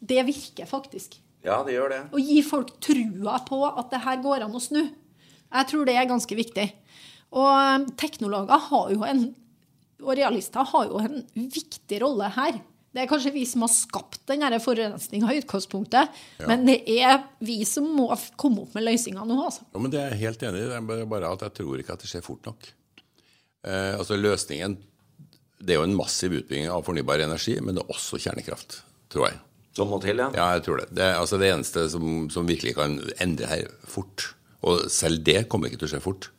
det 0.00 0.22
virker 0.28 0.68
faktisk. 0.68 1.18
Ja, 1.44 1.60
det 1.64 1.74
gjør 1.76 1.92
det. 1.92 2.00
Å 2.12 2.20
gi 2.20 2.40
folk 2.44 2.72
trua 2.84 3.38
på 3.46 3.60
at 3.68 3.92
det 3.92 4.02
her 4.04 4.20
går 4.24 4.46
an 4.46 4.56
å 4.56 4.62
snu. 4.62 4.82
Jeg 5.50 5.68
tror 5.70 5.86
det 5.88 5.96
er 5.98 6.08
ganske 6.08 6.36
viktig. 6.36 6.66
Og 7.36 7.46
um, 7.50 7.86
teknologer 7.98 8.66
har 8.70 8.90
jo 8.92 9.06
en, 9.06 9.22
og 10.02 10.12
realister 10.18 10.66
har 10.72 10.90
jo 10.90 11.00
en 11.02 11.22
viktig 11.34 12.00
rolle 12.02 12.28
her. 12.36 12.60
Det 12.90 13.04
er 13.04 13.10
kanskje 13.10 13.30
vi 13.34 13.44
som 13.46 13.62
har 13.62 13.70
skapt 13.70 14.24
den 14.26 14.42
forurensninga 14.58 15.30
i 15.30 15.38
utgangspunktet, 15.44 16.10
ja. 16.40 16.46
men 16.50 16.64
det 16.66 16.80
er 16.90 17.20
vi 17.38 17.60
som 17.68 17.86
må 17.86 18.08
komme 18.40 18.64
opp 18.64 18.74
med 18.74 18.88
løsninger 18.88 19.28
nå. 19.30 19.36
altså. 19.46 19.62
Ja, 19.70 19.82
men 19.82 19.92
Det 19.94 20.00
er 20.00 20.16
jeg 20.16 20.22
helt 20.24 20.42
enig 20.48 20.64
i. 20.64 20.68
Det 20.72 20.96
er 20.96 21.06
bare 21.12 21.30
at 21.30 21.44
jeg 21.46 21.54
tror 21.60 21.82
ikke 21.82 21.94
at 21.94 22.02
det 22.02 22.10
skjer 22.10 22.26
fort 22.26 22.50
nok. 22.50 22.66
Eh, 23.66 23.92
altså 23.98 24.16
Løsningen 24.16 24.78
Det 25.60 25.74
er 25.74 25.80
jo 25.82 25.84
en 25.84 25.96
massiv 25.98 26.32
utbygging 26.38 26.70
av 26.72 26.86
fornybar 26.86 27.20
energi, 27.20 27.58
men 27.60 27.76
det 27.76 27.82
er 27.84 27.92
også 27.92 28.16
kjernekraft, 28.22 28.78
tror 29.12 29.28
jeg. 29.28 29.40
Som 29.76 29.90
må 29.92 30.00
til, 30.02 30.18
ja? 30.18 30.30
Ja, 30.34 30.46
jeg 30.56 30.64
tror 30.66 30.80
det. 30.80 30.88
Det 30.96 31.04
er 31.04 31.18
altså 31.20 31.38
det 31.38 31.50
eneste 31.52 31.84
som, 31.92 32.30
som 32.32 32.48
virkelig 32.48 32.74
kan 32.78 32.96
endre 33.20 33.50
her 33.50 33.66
fort. 33.86 34.30
Og 34.66 34.86
selv 34.92 35.20
det 35.24 35.44
kommer 35.52 35.68
ikke 35.68 35.82
til 35.82 35.90
å 35.90 35.92
skje 35.92 36.02
fort. 36.04 36.30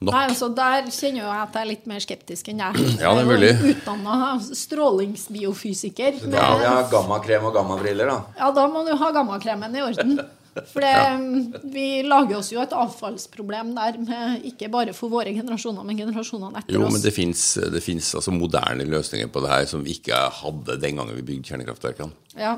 Nok. 0.00 0.14
Nei, 0.14 0.22
altså 0.30 0.48
Der 0.56 0.86
kjenner 0.88 1.20
jeg 1.20 1.28
at 1.42 1.56
jeg 1.58 1.60
er 1.60 1.68
litt 1.68 1.86
mer 1.90 2.00
skeptisk 2.00 2.48
enn 2.48 2.62
jeg. 2.64 2.84
Ja, 3.04 3.12
det 3.12 3.20
er 3.20 3.28
mulig. 3.28 3.52
Utdanna 3.74 4.16
strålingsbiofysiker. 4.40 6.22
Med, 6.24 6.38
ja, 6.40 6.50
ha 6.64 6.82
gammakrem 6.88 7.48
og 7.50 7.56
gammabriller, 7.58 8.08
da. 8.08 8.18
Ja, 8.40 8.48
da 8.56 8.64
må 8.72 8.86
du 8.88 8.94
ha 8.96 9.10
gammakremen 9.20 9.76
i 9.76 9.84
orden. 9.90 10.16
For 10.50 10.82
det, 10.82 11.62
vi 11.70 12.02
lager 12.06 12.40
oss 12.40 12.50
jo 12.50 12.60
et 12.62 12.74
avfallsproblem 12.74 13.74
der, 13.76 13.98
med, 14.02 14.46
ikke 14.50 14.70
bare 14.72 14.94
for 14.96 15.12
våre 15.12 15.34
generasjoner, 15.36 15.86
men 15.86 16.00
generasjonene 16.00 16.62
etter 16.62 16.74
oss. 16.74 16.80
Jo, 16.80 16.90
men 16.90 17.04
det 17.04 17.82
fins 17.84 18.14
altså 18.18 18.34
moderne 18.34 18.88
løsninger 18.88 19.30
på 19.30 19.44
det 19.44 19.52
her 19.52 19.68
som 19.70 19.84
vi 19.86 19.98
ikke 20.00 20.18
hadde 20.40 20.80
den 20.82 20.98
gangen 20.98 21.18
vi 21.20 21.26
bygde 21.32 21.52
kjernekraftverkene. 21.52 22.34
Ja. 22.38 22.56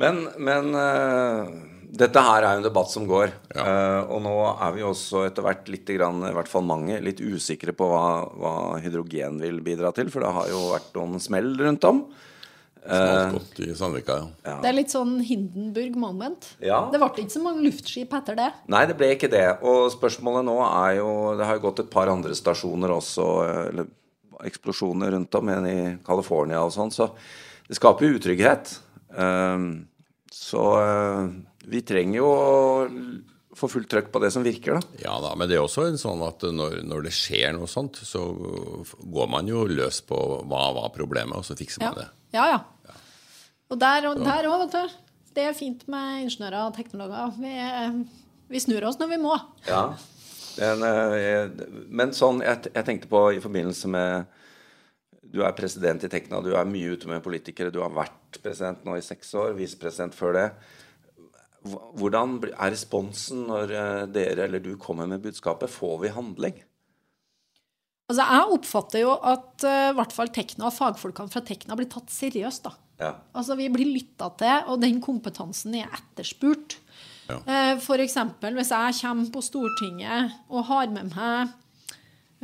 Men, 0.00 0.26
men 0.42 0.74
uh 0.74 1.72
dette 1.94 2.22
her 2.26 2.42
er 2.42 2.56
jo 2.56 2.60
en 2.62 2.66
debatt 2.66 2.90
som 2.90 3.06
går. 3.08 3.32
Ja. 3.54 3.64
Uh, 3.64 4.12
og 4.16 4.22
nå 4.24 4.34
er 4.52 4.74
vi 4.74 4.84
også 4.86 5.24
etter 5.28 5.46
hvert 5.46 5.68
litt, 5.70 5.90
grann, 5.94 6.24
i 6.26 6.34
hvert 6.34 6.50
fall 6.50 6.66
mange, 6.66 6.98
litt 7.04 7.22
usikre 7.22 7.74
på 7.76 7.88
hva, 7.90 8.06
hva, 8.34 8.54
hydrogen 8.82 9.38
vil 9.42 9.60
bidra 9.64 9.92
til. 9.94 10.10
For 10.12 10.24
det 10.24 10.32
har 10.34 10.50
jo 10.50 10.62
vært 10.72 10.90
noen 10.98 11.22
smell 11.22 11.52
rundt 11.60 11.86
om. 11.88 12.04
Uh, 12.84 13.38
i 13.64 13.72
Sandvika, 13.72 14.16
ja. 14.18 14.26
ja. 14.44 14.54
Det 14.60 14.68
er 14.68 14.76
litt 14.76 14.92
sånn 14.92 15.16
Hindenburg 15.24 15.96
moment. 15.96 16.50
Ja. 16.60 16.82
Det 16.92 17.00
ble 17.00 17.08
ikke 17.24 17.32
så 17.32 17.40
mange 17.44 17.64
luftskip 17.64 18.12
etter 18.18 18.36
det. 18.36 18.50
Nei, 18.72 18.82
det 18.90 18.96
ble 18.98 19.08
ikke 19.14 19.30
det. 19.32 19.46
Og 19.64 19.88
spørsmålet 19.94 20.44
nå 20.44 20.58
er 20.66 20.98
jo 20.98 21.10
Det 21.38 21.48
har 21.48 21.56
jo 21.56 21.64
gått 21.64 21.84
et 21.86 21.92
par 21.92 22.12
andre 22.12 22.36
stasjoner 22.36 22.92
også, 22.92 23.28
eller 23.70 23.88
eksplosjoner 24.44 25.14
rundt 25.14 25.40
om, 25.40 25.52
en 25.54 25.68
i 25.70 25.78
California 26.04 26.60
og 26.60 26.74
sånn, 26.74 26.92
så 26.92 27.08
det 27.64 27.78
skaper 27.78 28.04
jo 28.04 28.18
utrygghet. 28.18 28.74
Uh, 29.16 29.80
så 30.34 30.64
vi 31.64 31.80
trenger 31.86 32.18
jo 32.18 32.28
å 32.28 32.42
få 33.54 33.68
fullt 33.70 33.88
trøkk 33.90 34.10
på 34.12 34.20
det 34.22 34.30
som 34.34 34.44
virker, 34.44 34.76
da. 34.76 34.98
Ja 35.04 35.14
da, 35.22 35.32
men 35.38 35.48
det 35.48 35.56
er 35.56 35.64
også 35.64 35.86
sånn 36.00 36.22
at 36.26 36.42
når, 36.52 36.80
når, 36.86 37.06
det 37.06 37.14
skjer 37.14 37.54
noe 37.56 37.70
sånt, 37.70 38.00
så 38.02 38.26
går 38.98 39.30
man 39.30 39.48
jo 39.48 39.64
løs 39.70 40.02
på 40.06 40.18
hva 40.42 40.66
var 40.76 40.92
problemet, 40.96 41.38
og 41.38 41.46
så 41.46 41.56
fikser 41.58 41.86
man 41.86 41.94
ja. 41.94 42.04
det. 42.04 42.23
Ja, 42.34 42.46
ja. 42.50 42.60
Og 43.70 43.80
der 43.80 44.10
òg, 44.10 44.20
vet 44.66 44.74
du. 44.74 45.00
Det 45.34 45.48
er 45.48 45.56
fint 45.56 45.82
med 45.90 46.24
ingeniører 46.26 46.68
og 46.68 46.76
teknologer. 46.76 47.32
Vi, 47.38 47.54
vi 48.52 48.62
snur 48.62 48.86
oss 48.86 49.00
når 49.00 49.14
vi 49.14 49.20
må. 49.22 49.34
Ja. 49.66 49.86
Men, 50.54 50.84
eh, 50.86 51.48
men 51.90 52.14
sånn 52.14 52.38
jeg, 52.44 52.68
jeg, 52.70 52.86
tenkte 52.86 53.10
på 53.10 53.24
i 53.34 53.40
forbindelse 53.42 53.90
med 53.90 54.28
Du 55.34 55.40
er 55.42 55.56
president 55.58 56.04
i 56.06 56.10
Tekna, 56.12 56.38
du 56.44 56.52
er 56.54 56.68
mye 56.68 56.94
ute 56.94 57.10
med 57.10 57.24
politikere. 57.24 57.74
Du 57.74 57.80
har 57.82 57.90
vært 57.94 58.38
president 58.42 58.84
nå 58.86 58.94
i 58.98 59.02
seks 59.02 59.32
år, 59.34 59.56
visepresident 59.58 60.14
før 60.14 60.36
det. 60.36 60.46
Hvordan 61.98 62.36
er 62.52 62.70
responsen 62.70 63.46
når 63.48 63.74
eh, 63.74 64.04
dere 64.14 64.46
eller 64.46 64.62
du 64.62 64.76
kommer 64.78 65.10
med 65.10 65.24
budskapet? 65.24 65.72
Får 65.72 65.98
vi 66.04 66.14
handling? 66.14 66.62
Altså, 68.04 68.24
Jeg 68.28 68.54
oppfatter 68.58 69.00
jo 69.00 69.16
at 69.16 69.64
uh, 69.64 69.90
hvert 69.96 70.12
fall 70.12 70.30
Tekna 70.34 70.68
og 70.68 70.76
fagfolkene 70.76 71.32
fra 71.32 71.40
Tekna 71.44 71.76
blir 71.78 71.88
tatt 71.90 72.12
seriøst. 72.12 72.66
da. 72.66 72.74
Ja. 73.00 73.12
Altså, 73.32 73.56
Vi 73.56 73.70
blir 73.72 73.88
lytta 73.94 74.28
til, 74.40 74.68
og 74.68 74.80
den 74.82 75.00
kompetansen 75.04 75.76
er 75.80 75.88
etterspurt. 75.88 76.78
Ja. 77.30 77.40
Uh, 77.48 77.72
F.eks. 77.80 78.18
hvis 78.44 78.72
jeg 78.74 78.96
kommer 79.00 79.30
på 79.32 79.44
Stortinget 79.44 80.34
og 80.52 80.66
har 80.68 80.90
med 80.92 81.14
meg 81.14 81.54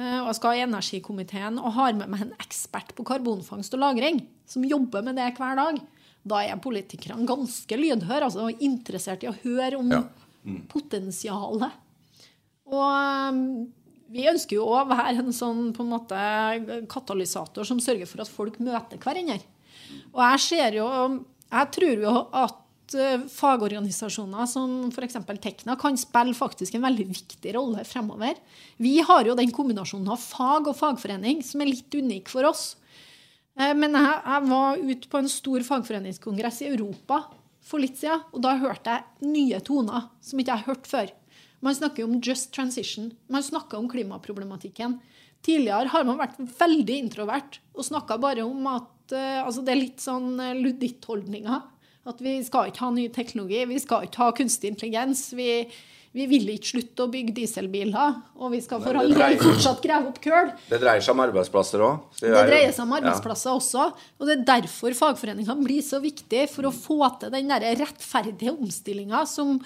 uh, 0.00 0.20
og 0.24 0.32
skal 0.38 0.56
i 0.56 0.64
energikomiteen 0.64 1.60
og 1.60 1.74
har 1.76 1.92
med 1.98 2.08
meg 2.08 2.24
en 2.24 2.36
ekspert 2.40 2.94
på 2.96 3.04
karbonfangst 3.04 3.76
og 3.76 3.82
-lagring, 3.84 4.24
som 4.48 4.64
jobber 4.64 5.04
med 5.04 5.20
det 5.20 5.34
hver 5.36 5.60
dag, 5.60 5.82
da 6.24 6.40
er 6.40 6.56
politikerne 6.56 7.28
ganske 7.28 7.76
lydhøre 7.76 8.24
altså, 8.24 8.48
og 8.48 8.64
interessert 8.64 9.22
i 9.24 9.28
å 9.28 9.36
høre 9.44 9.76
om 9.76 9.92
ja. 9.92 10.02
mm. 10.44 10.64
potensialet. 10.72 11.76
Og 12.70 13.68
vi 14.10 14.26
ønsker 14.30 14.58
jo 14.58 14.66
å 14.66 14.84
være 14.90 15.22
en 15.22 15.34
sånn 15.34 15.68
en 15.70 15.92
måte 15.92 16.20
katalysator 16.90 17.66
som 17.66 17.82
sørger 17.82 18.08
for 18.10 18.24
at 18.24 18.32
folk 18.32 18.58
møter 18.62 18.98
hverandre. 19.00 19.38
Og 20.14 20.22
jeg 20.22 20.42
ser 20.46 20.80
jo 20.80 20.88
Jeg 21.50 21.70
tror 21.74 22.02
jo 22.04 22.10
at 22.38 22.94
uh, 22.94 23.22
fagorganisasjoner 23.26 24.46
som 24.46 24.74
f.eks. 24.92 25.16
Tekna 25.42 25.74
kan 25.78 25.96
spille 25.98 26.36
faktisk 26.38 26.76
en 26.78 26.84
veldig 26.86 27.08
viktig 27.08 27.54
rolle 27.56 27.82
fremover. 27.82 28.38
Vi 28.78 29.00
har 29.02 29.26
jo 29.26 29.34
den 29.34 29.50
kombinasjonen 29.50 30.12
av 30.14 30.22
fag 30.22 30.70
og 30.70 30.78
fagforening 30.78 31.42
som 31.42 31.62
er 31.64 31.72
litt 31.72 31.90
unik 31.90 32.30
for 32.30 32.46
oss. 32.46 32.76
Eh, 33.58 33.74
men 33.74 33.98
jeg, 33.98 34.14
jeg 34.22 34.46
var 34.52 34.84
ute 34.92 35.10
på 35.10 35.18
en 35.20 35.32
stor 35.32 35.66
fagforeningskongress 35.66 36.62
i 36.62 36.70
Europa 36.70 37.24
for 37.66 37.82
litt 37.82 37.98
siden, 37.98 38.22
og 38.30 38.42
da 38.46 38.54
hørte 38.62 38.94
jeg 38.94 39.30
nye 39.34 39.58
toner 39.66 40.06
som 40.24 40.38
ikke 40.38 40.54
jeg 40.54 40.62
har 40.62 40.70
hørt 40.70 40.90
før. 40.90 41.10
Man 41.60 41.76
snakker 41.76 42.06
om 42.06 42.20
just 42.24 42.52
transition. 42.56 43.10
Man 43.28 43.44
snakker 43.44 43.78
om 43.78 43.88
klimaproblematikken. 43.90 44.98
Tidligere 45.44 45.92
har 45.92 46.06
man 46.08 46.20
vært 46.20 46.40
veldig 46.60 46.96
introvert 47.06 47.60
og 47.72 47.86
snakka 47.86 48.18
bare 48.20 48.44
om 48.44 48.66
at 48.68 49.14
uh, 49.14 49.44
altså 49.46 49.64
Det 49.64 49.72
er 49.72 49.80
litt 49.80 50.02
sånn 50.04 50.34
uh, 50.40 50.56
ludittholdninger. 50.56 51.62
At 52.08 52.20
vi 52.24 52.38
skal 52.44 52.70
ikke 52.70 52.84
ha 52.86 52.90
ny 52.94 53.06
teknologi, 53.12 53.62
vi 53.68 53.80
skal 53.80 54.06
ikke 54.06 54.22
ha 54.22 54.34
kunstig 54.36 54.72
intelligens. 54.72 55.26
Vi, 55.36 55.50
vi 56.16 56.26
vil 56.26 56.48
ikke 56.54 56.70
slutte 56.72 57.04
å 57.04 57.10
bygge 57.12 57.34
dieselbiler, 57.36 58.16
og 58.40 58.54
vi 58.54 58.62
skal 58.64 58.80
for 58.82 58.96
all 58.98 59.12
del 59.14 59.36
fortsatt 59.38 59.82
grave 59.84 60.08
opp 60.10 60.20
kull. 60.24 60.48
Det 60.70 60.80
dreier 60.80 61.04
seg 61.04 61.14
om 61.14 61.22
arbeidsplasser 61.26 61.84
òg. 61.86 62.06
Det, 62.16 62.30
det, 62.32 62.46
dreier 62.48 62.72
seg 62.72 62.86
om 62.86 62.96
arbeidsplasser 62.96 63.52
ja. 63.52 63.58
også. 63.60 63.84
Og 64.18 64.30
det 64.30 64.38
er 64.38 64.46
derfor 64.48 64.96
fagforeningene 64.96 65.60
blir 65.60 65.84
så 65.86 66.00
viktige, 66.02 66.48
for 66.50 66.70
å 66.70 66.74
få 66.74 66.98
til 67.20 67.36
den 67.36 67.52
der 67.52 67.68
rettferdige 67.78 68.56
omstillinga 68.56 69.22
som, 69.28 69.60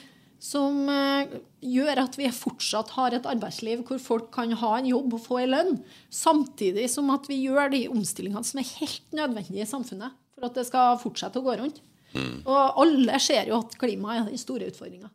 som 0.45 0.85
uh, 0.91 1.25
gjør 1.65 2.03
at 2.03 2.19
vi 2.21 2.29
fortsatt 2.35 2.93
har 2.99 3.17
et 3.17 3.27
arbeidsliv 3.29 3.85
hvor 3.89 4.01
folk 4.03 4.29
kan 4.35 4.53
ha 4.61 4.75
en 4.77 4.91
jobb 4.91 5.17
og 5.17 5.25
få 5.25 5.41
en 5.41 5.55
lønn, 5.55 5.75
samtidig 6.13 6.91
som 6.93 7.09
at 7.15 7.29
vi 7.31 7.41
gjør 7.47 7.73
de 7.73 7.87
omstillingene 7.93 8.45
som 8.45 8.61
er 8.61 8.71
helt 8.83 9.17
nødvendige 9.17 9.65
i 9.65 9.71
samfunnet 9.71 10.17
for 10.35 10.49
at 10.49 10.57
det 10.59 10.67
skal 10.69 11.01
fortsette 11.01 11.41
å 11.41 11.47
gå 11.47 11.57
rundt. 11.61 11.81
Mm. 12.15 12.43
Og 12.45 12.81
alle 12.85 13.19
ser 13.23 13.49
jo 13.51 13.59
at 13.63 13.77
klimaet 13.81 14.21
er 14.21 14.33
den 14.35 14.41
store 14.41 14.69
utfordringa. 14.71 15.11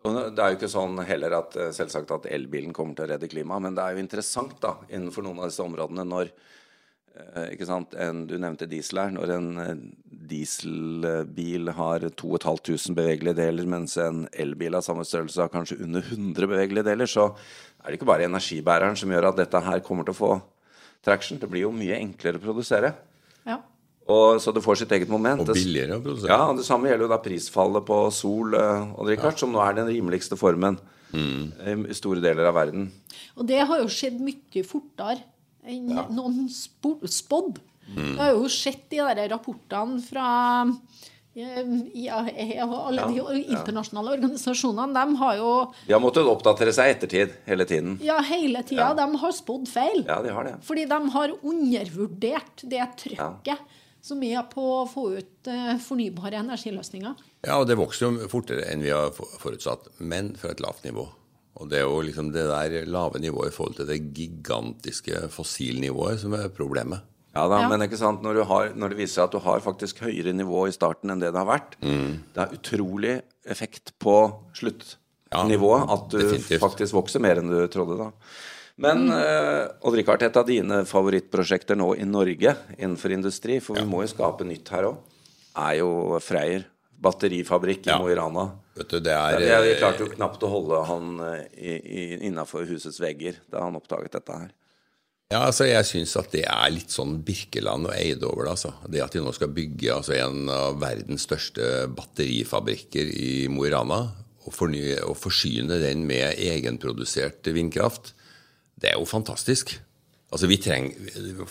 Det 0.00 0.40
er 0.40 0.54
jo 0.54 0.56
ikke 0.56 0.70
sånn 0.72 0.96
heller 1.04 1.34
at 1.36 1.56
eh, 1.60 1.74
selvsagt 1.76 2.12
at 2.14 2.30
elbilen 2.32 2.72
kommer 2.72 2.96
til 2.96 3.04
å 3.04 3.10
redde 3.12 3.28
klimaet, 3.28 3.66
men 3.66 3.76
det 3.76 3.84
er 3.84 3.94
jo 3.94 4.04
interessant 4.06 4.56
da, 4.62 4.78
innenfor 4.88 5.26
noen 5.26 5.42
av 5.42 5.50
disse 5.50 5.64
områdene 5.64 6.06
når 6.08 6.30
eh, 6.30 6.59
en, 7.16 8.26
Du 8.26 8.36
nevnte 8.38 8.68
diesel 8.70 9.02
her. 9.02 9.10
Når 9.14 9.32
en 9.36 9.48
eh, 9.62 9.74
dieselbil 10.30 11.72
har 11.76 12.06
2500 12.10 12.94
bevegelige 12.96 13.36
deler, 13.40 13.66
mens 13.66 13.96
en 14.00 14.26
elbil 14.32 14.78
av 14.78 14.86
samme 14.86 15.04
størrelse 15.04 15.42
har 15.42 15.52
kanskje 15.52 15.80
under 15.84 16.04
100 16.04 16.46
bevegelige 16.46 16.86
deler, 16.86 17.10
så 17.10 17.32
er 17.80 17.90
det 17.90 17.98
ikke 17.98 18.10
bare 18.12 18.28
energibæreren 18.28 18.96
som 18.98 19.10
gjør 19.10 19.30
at 19.32 19.40
dette 19.42 19.64
her 19.66 19.82
kommer 19.84 20.06
til 20.06 20.14
å 20.14 20.20
få 20.20 20.32
traction. 21.04 21.40
Det 21.40 21.48
blir 21.50 21.66
jo 21.66 21.74
mye 21.74 21.98
enklere 21.98 22.40
å 22.40 22.44
produsere. 22.44 22.94
Ja. 23.48 23.58
Og, 24.10 24.40
så 24.42 24.52
det 24.54 24.62
får 24.64 24.82
sitt 24.82 24.94
eget 24.94 25.10
moment. 25.10 25.42
Og 25.42 25.54
billigere 25.54 25.98
å 25.98 26.04
produsere. 26.04 26.32
Ja, 26.34 26.54
Det 26.56 26.66
samme 26.66 26.90
gjelder 26.90 27.06
jo 27.06 27.12
da 27.12 27.20
prisfallet 27.24 27.86
på 27.86 27.98
sol 28.14 28.56
uh, 28.58 28.90
og 28.96 29.10
Richard, 29.10 29.36
ja. 29.36 29.42
som 29.42 29.52
nå 29.54 29.62
er 29.64 29.78
den 29.78 29.90
rimeligste 29.90 30.38
formen 30.40 30.78
mm. 31.14 31.86
i 31.90 31.96
store 31.96 32.22
deler 32.22 32.50
av 32.50 32.56
verden. 32.58 32.90
Og 33.38 33.46
det 33.48 33.62
har 33.66 33.82
jo 33.82 33.90
skjedd 33.92 34.18
mye 34.24 34.64
fortere 34.66 35.22
enn 35.66 35.92
ja. 35.96 36.06
noen 36.14 36.46
spådd. 36.50 37.60
Mm. 37.90 38.14
Det 38.14 38.22
har 38.22 38.34
jo 38.36 38.50
sett 38.52 38.86
de 38.92 39.02
der 39.02 39.28
rapportene 39.32 39.98
fra 40.04 40.28
IAE 41.30 42.56
og 42.64 42.74
alle 42.74 43.04
ja, 43.14 43.24
de 43.30 43.42
internasjonale 43.54 44.16
organisasjonene, 44.16 44.90
de 44.96 45.18
har 45.20 45.36
jo 45.38 45.50
De 45.86 45.94
har 45.94 46.02
måttet 46.02 46.26
oppdatere 46.26 46.74
seg 46.74 46.90
i 46.90 46.94
ettertid 46.96 47.36
hele 47.46 47.66
tiden. 47.70 47.98
Ja, 48.02 48.18
hele 48.26 48.64
tida. 48.66 48.90
Ja. 48.90 48.96
De 48.98 49.20
har 49.22 49.36
spådd 49.36 49.68
feil. 49.70 50.02
Ja, 50.08 50.18
de 50.26 50.34
har 50.34 50.48
det. 50.48 50.56
Fordi 50.66 50.88
de 50.90 51.00
har 51.14 51.36
undervurdert 51.40 52.66
det 52.66 52.88
trykket. 53.04 53.54
Ja 53.54 53.60
som 54.00 54.22
er 54.24 54.42
på 54.48 54.62
å 54.80 54.84
få 54.88 55.06
ut 55.18 55.48
uh, 55.50 55.76
fornybare 55.82 56.40
energiløsninger. 56.40 57.24
Ja, 57.44 57.58
og 57.60 57.66
det 57.68 57.78
vokser 57.80 58.08
jo 58.08 58.28
fortere 58.32 58.66
enn 58.72 58.84
vi 58.84 58.92
har 58.94 59.12
forutsatt, 59.12 59.90
men 59.98 60.34
fra 60.40 60.54
et 60.54 60.62
lavt 60.64 60.86
nivå. 60.88 61.06
Og 61.60 61.68
det 61.68 61.78
er 61.80 61.84
jo 61.84 62.00
liksom 62.00 62.30
det 62.32 62.46
der 62.48 62.86
lave 62.88 63.20
nivået 63.20 63.52
i 63.52 63.54
forhold 63.54 63.74
til 63.76 63.86
det 63.90 63.98
gigantiske 64.16 65.26
fossilnivået 65.32 66.20
som 66.22 66.32
er 66.38 66.48
problemet. 66.48 67.02
Ja 67.36 67.44
da, 67.46 67.60
Ja. 67.62 67.68
men 67.68 67.82
ikke 67.84 67.98
sant, 68.00 68.22
når, 68.24 68.34
du 68.40 68.44
har, 68.48 68.70
når 68.74 68.88
det 68.90 68.98
viser 68.98 69.20
seg 69.20 69.24
at 69.28 69.34
du 69.36 69.38
har 69.44 69.60
faktisk 69.62 70.00
høyere 70.02 70.32
nivå 70.34 70.64
i 70.66 70.72
starten 70.74 71.10
enn 71.12 71.20
det 71.22 71.30
det 71.30 71.38
har 71.38 71.46
vært, 71.46 71.76
det 71.80 72.40
er 72.42 72.54
utrolig 72.56 73.12
effekt 73.46 73.92
på 74.02 74.16
sluttnivået. 74.56 75.84
Ja, 75.86 75.94
at 75.94 76.08
du 76.10 76.18
definitivt. 76.18 76.60
faktisk 76.64 76.96
vokser 76.96 77.20
mer 77.22 77.38
enn 77.38 77.50
du 77.52 77.60
trodde 77.70 77.98
da. 78.00 78.08
Men 78.80 79.10
eh, 79.12 79.68
Odd-Rikard, 79.84 80.22
et 80.24 80.36
av 80.40 80.46
dine 80.48 80.80
favorittprosjekter 80.88 81.76
nå 81.76 81.92
i 82.00 82.04
Norge 82.08 82.56
innenfor 82.78 83.12
industri, 83.12 83.60
for 83.60 83.76
vi 83.76 83.84
må 83.84 84.00
jo 84.02 84.10
skape 84.14 84.46
nytt 84.48 84.72
her 84.72 84.88
òg, 84.88 84.96
er 85.60 85.74
jo 85.82 86.18
Freyr. 86.24 86.64
Batterifabrikk 87.00 87.86
i 87.86 87.90
Ja. 87.92 87.98
Mo 87.98 88.08
i 88.10 88.14
Rana. 88.14 88.42
Vet 88.80 88.94
du, 88.94 89.00
det 89.04 89.12
er 89.12 89.42
ja, 89.44 89.58
vi 89.60 89.74
klarte 89.76 90.06
jo 90.06 90.12
knapt 90.14 90.44
å 90.46 90.48
holde 90.48 90.78
han 90.88 91.20
eh, 91.26 92.24
innafor 92.24 92.64
husets 92.70 93.00
vegger 93.02 93.36
da 93.52 93.66
han 93.66 93.76
oppdaget 93.76 94.16
dette 94.16 94.38
her. 94.38 94.54
Ja, 95.30 95.44
altså 95.44 95.68
Jeg 95.68 95.86
syns 95.86 96.16
at 96.18 96.32
det 96.32 96.46
er 96.48 96.72
litt 96.72 96.90
sånn 96.90 97.20
Birkeland 97.22 97.86
og 97.86 97.92
Eide 97.94 98.26
over 98.26 98.48
det. 98.48 98.54
altså. 98.56 98.72
Det 98.90 99.02
at 99.04 99.14
de 99.14 99.22
nå 99.22 99.34
skal 99.36 99.52
bygge 99.54 99.92
altså, 99.94 100.16
en 100.16 100.48
av 100.50 100.80
verdens 100.82 101.28
største 101.28 101.84
batterifabrikker 101.94 103.12
i 103.12 103.30
Mo 103.52 103.68
i 103.68 103.70
Rana, 103.70 104.00
og, 104.48 104.56
og 104.56 105.14
forsyne 105.20 105.78
den 105.82 106.02
med 106.08 106.40
egenprodusert 106.40 107.46
vindkraft, 107.54 108.14
det 108.80 108.90
er 108.90 108.98
jo 108.98 109.06
fantastisk. 109.06 109.76
Altså 110.30 110.46
vi 110.46 110.60
trenger, 110.62 110.94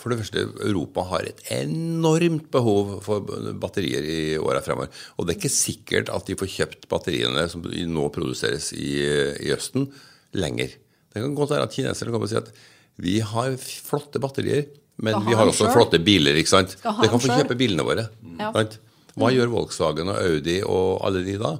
For 0.00 0.08
det 0.08 0.22
første, 0.22 0.46
Europa 0.64 1.04
har 1.10 1.26
et 1.28 1.40
enormt 1.52 2.46
behov 2.52 2.94
for 3.04 3.26
batterier 3.60 4.06
i 4.08 4.20
åra 4.40 4.62
fremover. 4.64 4.88
Og 5.18 5.26
det 5.26 5.34
er 5.34 5.40
ikke 5.42 5.52
sikkert 5.52 6.12
at 6.14 6.24
de 6.28 6.36
får 6.40 6.48
kjøpt 6.54 6.88
batteriene 6.88 7.44
som 7.52 7.60
nå 7.66 8.06
produseres 8.14 8.72
i, 8.72 9.04
i 9.44 9.52
Østen, 9.52 9.90
lenger. 10.32 10.72
Det 11.10 11.20
kan 11.20 11.34
godt 11.36 11.52
være 11.52 11.66
at 11.66 11.74
kineserne 11.74 12.14
kommer 12.14 12.28
og 12.28 12.32
sier 12.32 12.44
at 12.44 12.52
vi 13.00 13.18
har 13.24 13.56
flotte 13.60 14.20
batterier, 14.22 14.64
men 15.00 15.16
vi 15.26 15.34
har 15.36 15.48
også 15.48 15.66
selv. 15.66 15.76
flotte 15.76 16.00
biler. 16.04 16.36
ikke 16.40 16.52
sant? 16.52 16.76
De 16.80 17.08
kan 17.08 17.20
få 17.20 17.32
kjøpe 17.34 17.56
bilene 17.60 17.84
våre. 17.84 18.08
Ja. 18.38 18.52
sant? 18.56 18.78
Hva 19.18 19.28
gjør 19.34 19.50
Volkswagen 19.52 20.08
og 20.12 20.20
Audi 20.22 20.60
og 20.62 21.00
alle 21.04 21.24
de 21.26 21.36
da? 21.40 21.56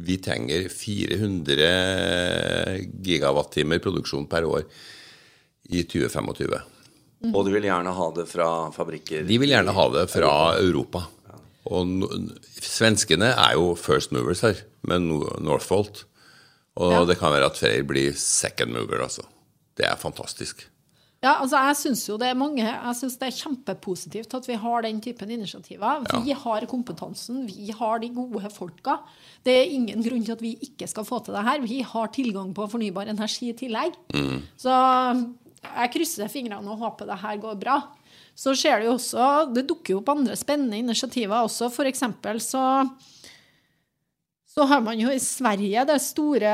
Vi 0.00 0.16
trenger 0.22 0.68
400 0.72 1.68
gigawattimer 3.04 3.80
produksjon 3.84 4.26
per 4.28 4.48
år 4.48 4.64
i 5.70 5.82
2025. 5.86 6.60
Og 7.34 7.40
du 7.46 7.50
vil 7.52 7.66
gjerne 7.68 7.92
ha 7.92 8.06
det 8.16 8.26
fra 8.30 8.46
fabrikker 8.74 9.26
De 9.28 9.36
vil 9.42 9.52
gjerne 9.52 9.74
ha 9.76 9.88
det 9.92 10.06
fra 10.10 10.32
Europa. 10.58 11.04
Og 11.70 11.86
no, 11.86 12.08
svenskene 12.64 13.34
er 13.34 13.58
jo 13.58 13.74
first 13.78 14.12
movers 14.16 14.40
her, 14.46 14.62
med 14.88 15.04
Northvolt. 15.44 16.04
Og 16.80 16.92
Ja. 16.94 17.04
det 17.04 17.18
kan 17.20 17.32
være 17.34 17.50
at 17.50 17.58
Freyr 17.60 17.82
blir 17.84 18.14
second 18.16 18.72
mover, 18.72 19.02
altså. 19.04 19.22
Det 19.76 19.84
er 19.86 19.96
fantastisk. 20.00 20.66
Ja, 21.22 21.34
altså 21.42 21.58
jeg 21.60 21.76
synes 21.76 22.08
jo 22.08 22.16
det 22.16 22.28
er 22.30 22.34
mange 22.34 22.62
Jeg 22.64 22.94
synes 22.96 23.18
det 23.20 23.26
er 23.28 23.36
kjempepositivt 23.36 24.32
at 24.38 24.46
vi 24.48 24.54
har 24.56 24.80
den 24.86 25.00
typen 25.04 25.30
initiativer. 25.30 26.00
Vi 26.24 26.32
har 26.32 26.64
kompetansen, 26.64 27.46
vi 27.46 27.70
har 27.76 27.98
de 28.00 28.08
gode 28.08 28.48
folka. 28.50 28.96
Det 29.44 29.52
er 29.52 29.68
ingen 29.74 30.00
grunn 30.02 30.24
til 30.24 30.32
at 30.32 30.40
vi 30.40 30.54
ikke 30.62 30.88
skal 30.88 31.04
få 31.04 31.18
til 31.24 31.34
det 31.34 31.44
her. 31.44 31.60
Vi 31.60 31.82
har 31.82 32.06
tilgang 32.08 32.54
på 32.54 32.70
fornybar 32.70 33.06
energi 33.12 33.50
i 33.50 33.52
tillegg. 33.52 33.92
Så 34.56 34.72
jeg 35.62 35.92
krysser 35.92 36.30
fingrene 36.32 36.70
og 36.72 36.78
håper 36.80 37.06
det 37.10 37.18
her 37.22 37.40
går 37.42 37.58
bra. 37.60 37.78
Så 38.34 38.54
skjer 38.56 38.80
det 38.80 38.86
jo 38.88 38.94
også 38.96 39.24
Det 39.52 39.66
dukker 39.68 39.92
jo 39.94 39.98
opp 40.00 40.08
andre 40.14 40.36
spennende 40.38 40.78
initiativer 40.80 41.44
også. 41.44 41.68
For 41.72 41.84
eksempel 41.90 42.40
så 42.40 42.62
så 44.50 44.64
har 44.66 44.80
man 44.82 44.98
jo 44.98 45.12
i 45.14 45.18
Sverige 45.22 45.84
det 45.86 46.00
store 46.02 46.50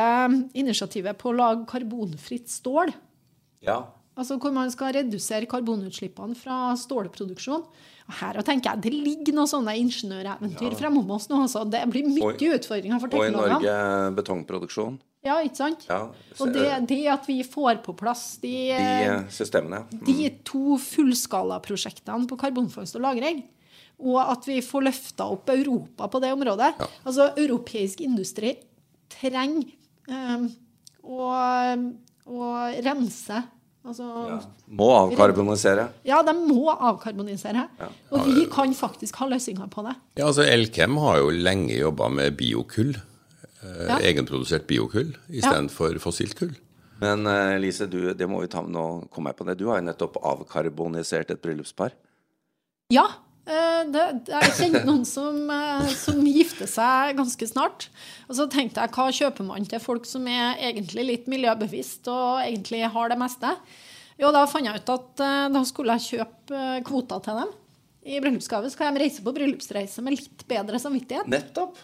initiativet 0.54 1.16
på 1.16 1.30
å 1.30 1.36
lage 1.38 1.64
karbonfritt 1.70 2.50
stål. 2.52 2.92
Ja. 3.64 3.78
Altså 4.16 4.36
hvor 4.40 4.52
man 4.52 4.68
skal 4.72 4.92
redusere 4.96 5.48
karbonutslippene 5.48 6.36
fra 6.36 6.74
stålproduksjon. 6.76 7.64
Og 8.06 8.14
Her 8.20 8.38
tenker 8.46 8.74
jeg 8.74 8.84
det 8.84 8.92
ligger 8.92 9.34
noen 9.36 9.50
sånne 9.50 9.74
ingeniøreventyr 9.80 10.76
fremme 10.78 11.02
oss 11.16 11.26
nå. 11.32 11.40
Altså. 11.46 11.64
Det 11.68 11.82
blir 11.90 12.06
mye 12.06 12.34
Og- 12.34 12.44
utfordringer 12.60 13.00
for 13.00 13.16
Og 13.16 13.24
i. 13.26 13.30
Norge 13.32 14.14
betongproduksjon. 14.20 15.00
Ja, 15.26 15.40
ikke 15.42 15.58
sant? 15.58 15.86
Ja, 15.90 16.00
Og 16.40 16.52
det, 16.54 16.68
det 16.90 17.00
at 17.10 17.26
vi 17.28 17.40
får 17.46 17.82
på 17.84 17.96
plass 17.98 18.36
de, 18.42 18.54
De 18.70 19.08
eh, 19.08 19.26
systemene. 19.32 19.82
Mm. 19.90 20.04
de 20.06 20.30
to 20.46 20.78
fullskalaprosjektene 20.82 22.30
på 22.30 22.38
karbonfangst 22.40 22.98
og 22.98 23.04
-lagring, 23.06 23.42
og 24.06 24.20
at 24.20 24.46
vi 24.48 24.60
får 24.62 24.86
løfta 24.90 25.26
opp 25.32 25.50
Europa 25.50 26.08
på 26.12 26.20
det 26.20 26.32
området 26.36 26.74
Altså, 27.04 27.30
europeisk 27.40 28.02
industri 28.04 28.52
trenger 29.08 29.70
um, 30.10 30.48
å, 31.02 31.30
å 32.26 32.40
rense. 32.84 33.42
Altså 33.86 34.40
Må 34.66 34.88
avkarbonisere. 34.98 35.86
Ja, 36.08 36.18
de 36.26 36.34
må 36.34 36.72
avkarbonisere. 36.74 37.68
Og 38.10 38.26
vi 38.26 38.46
kan 38.50 38.74
faktisk 38.74 39.20
ha 39.22 39.28
løsninger 39.30 39.70
på 39.70 39.84
det. 39.86 39.94
Ja, 40.18 40.26
altså 40.26 40.42
Elkem 40.42 40.98
har 40.98 41.20
jo 41.22 41.30
lenge 41.30 41.76
jobba 41.78 42.10
med 42.10 42.34
biokull. 42.40 42.96
Eh, 43.66 43.88
Ja. 43.90 43.98
Egenprodusert 44.12 44.66
biokull 44.70 45.12
istedenfor 45.28 45.98
fossilt 46.02 46.34
kull. 46.38 46.54
Men 47.02 47.26
eh, 47.28 47.58
Lise, 47.60 47.86
du, 47.90 48.12
det 48.14 48.26
må 48.30 48.40
vi 48.40 48.48
ta 48.52 48.62
med 48.64 48.72
nå. 48.72 48.86
Kom 49.12 49.26
jeg 49.28 49.36
på 49.36 49.44
det. 49.48 49.58
Du 49.60 49.66
har 49.68 49.80
jo 49.82 49.86
nettopp 49.90 50.16
avkarbonisert 50.22 51.30
et 51.34 51.42
bryllupspar. 51.44 51.92
Ja. 52.94 53.04
eh, 53.46 53.82
Det, 53.92 54.04
det- 54.26 54.32
jeg 54.42 54.54
kjenner 54.60 54.86
noen 54.88 55.04
som, 55.04 55.36
som 55.94 56.22
gifter 56.24 56.66
seg 56.70 57.16
ganske 57.18 57.46
snart. 57.50 57.88
Og 58.30 58.36
så 58.38 58.46
tenkte 58.50 58.80
jeg, 58.80 58.90
hva 58.96 59.10
kjøper 59.12 59.44
man 59.46 59.66
til 59.68 59.82
folk 59.82 60.06
som 60.08 60.26
er 60.26 60.56
egentlig 60.70 61.04
litt 61.06 61.26
miljøbevisst 61.30 62.08
og 62.08 62.40
egentlig 62.46 62.82
har 62.90 63.08
det 63.12 63.18
meste? 63.20 63.52
Jo, 64.18 64.30
da 64.32 64.46
fant 64.48 64.64
jeg 64.64 64.80
ut 64.80 64.88
at 64.94 65.20
da 65.52 65.62
skulle 65.68 65.98
jeg 65.98 66.20
kjøpe 66.22 66.62
kvoter 66.88 67.20
til 67.26 67.42
dem. 67.42 67.50
I 68.06 68.20
bryllupsgave 68.22 68.70
så 68.70 68.78
kan 68.78 68.94
de 68.96 69.02
reise 69.02 69.20
på 69.20 69.32
bryllupsreise 69.34 70.00
med 70.06 70.14
litt 70.16 70.44
bedre 70.48 70.78
samvittighet. 70.80 71.28
Nettopp! 71.28 71.76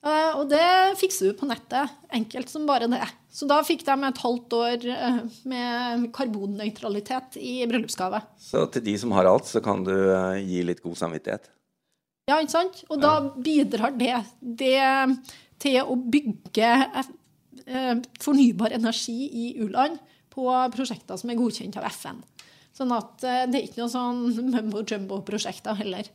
Eh, 0.00 0.32
og 0.32 0.46
det 0.48 0.96
fikser 1.00 1.30
du 1.30 1.36
på 1.36 1.48
nettet. 1.48 1.92
Enkelt 2.16 2.48
som 2.48 2.64
bare 2.68 2.88
det. 2.90 3.02
Så 3.30 3.46
da 3.48 3.60
fikk 3.64 3.84
de 3.84 3.96
et 4.08 4.22
halvt 4.24 4.56
år 4.56 4.86
eh, 4.94 5.18
med 5.50 6.06
karbonnøytralitet 6.16 7.36
i 7.40 7.60
bryllupsgave. 7.68 8.22
Så 8.40 8.64
til 8.72 8.86
de 8.88 8.96
som 9.02 9.12
har 9.16 9.28
alt, 9.28 9.48
så 9.50 9.60
kan 9.64 9.84
du 9.84 9.92
eh, 9.92 10.40
gi 10.40 10.64
litt 10.64 10.80
god 10.84 10.96
samvittighet. 11.02 11.50
Ja, 12.30 12.38
ikke 12.38 12.54
sant? 12.54 12.84
Og 12.88 13.00
da 13.02 13.14
bidrar 13.34 13.92
det, 13.98 14.14
det 14.40 14.78
til 15.60 15.80
å 15.82 15.96
bygge 15.98 16.68
fornybar 18.22 18.72
energi 18.76 19.26
i 19.26 19.48
u-land 19.60 19.98
på 20.30 20.46
prosjekter 20.72 21.18
som 21.18 21.32
er 21.32 21.38
godkjent 21.40 21.76
av 21.80 21.88
FN. 21.90 22.20
Sånn 22.76 22.94
at 22.94 23.18
det 23.20 23.58
er 23.58 23.66
ikke 23.66 23.82
noe 23.82 23.90
sånn 23.90 24.22
mumbo 24.52 24.84
jumbo-prosjekter 24.86 25.74
heller. 25.82 26.06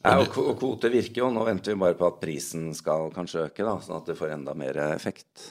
Ja, 0.00 0.16
og 0.22 0.36
og 0.40 0.54
kvote 0.60 0.88
virker 0.92 1.26
jo. 1.26 1.30
Nå 1.34 1.44
venter 1.44 1.74
vi 1.74 1.82
bare 1.82 1.98
på 1.98 2.08
at 2.08 2.20
prisen 2.22 2.70
skal 2.76 3.10
kanskje 3.12 3.46
øke, 3.48 3.66
da, 3.66 3.76
sånn 3.84 3.98
at 4.00 4.08
det 4.08 4.16
får 4.18 4.34
enda 4.38 4.54
mer 4.56 4.78
effekt. 4.94 5.50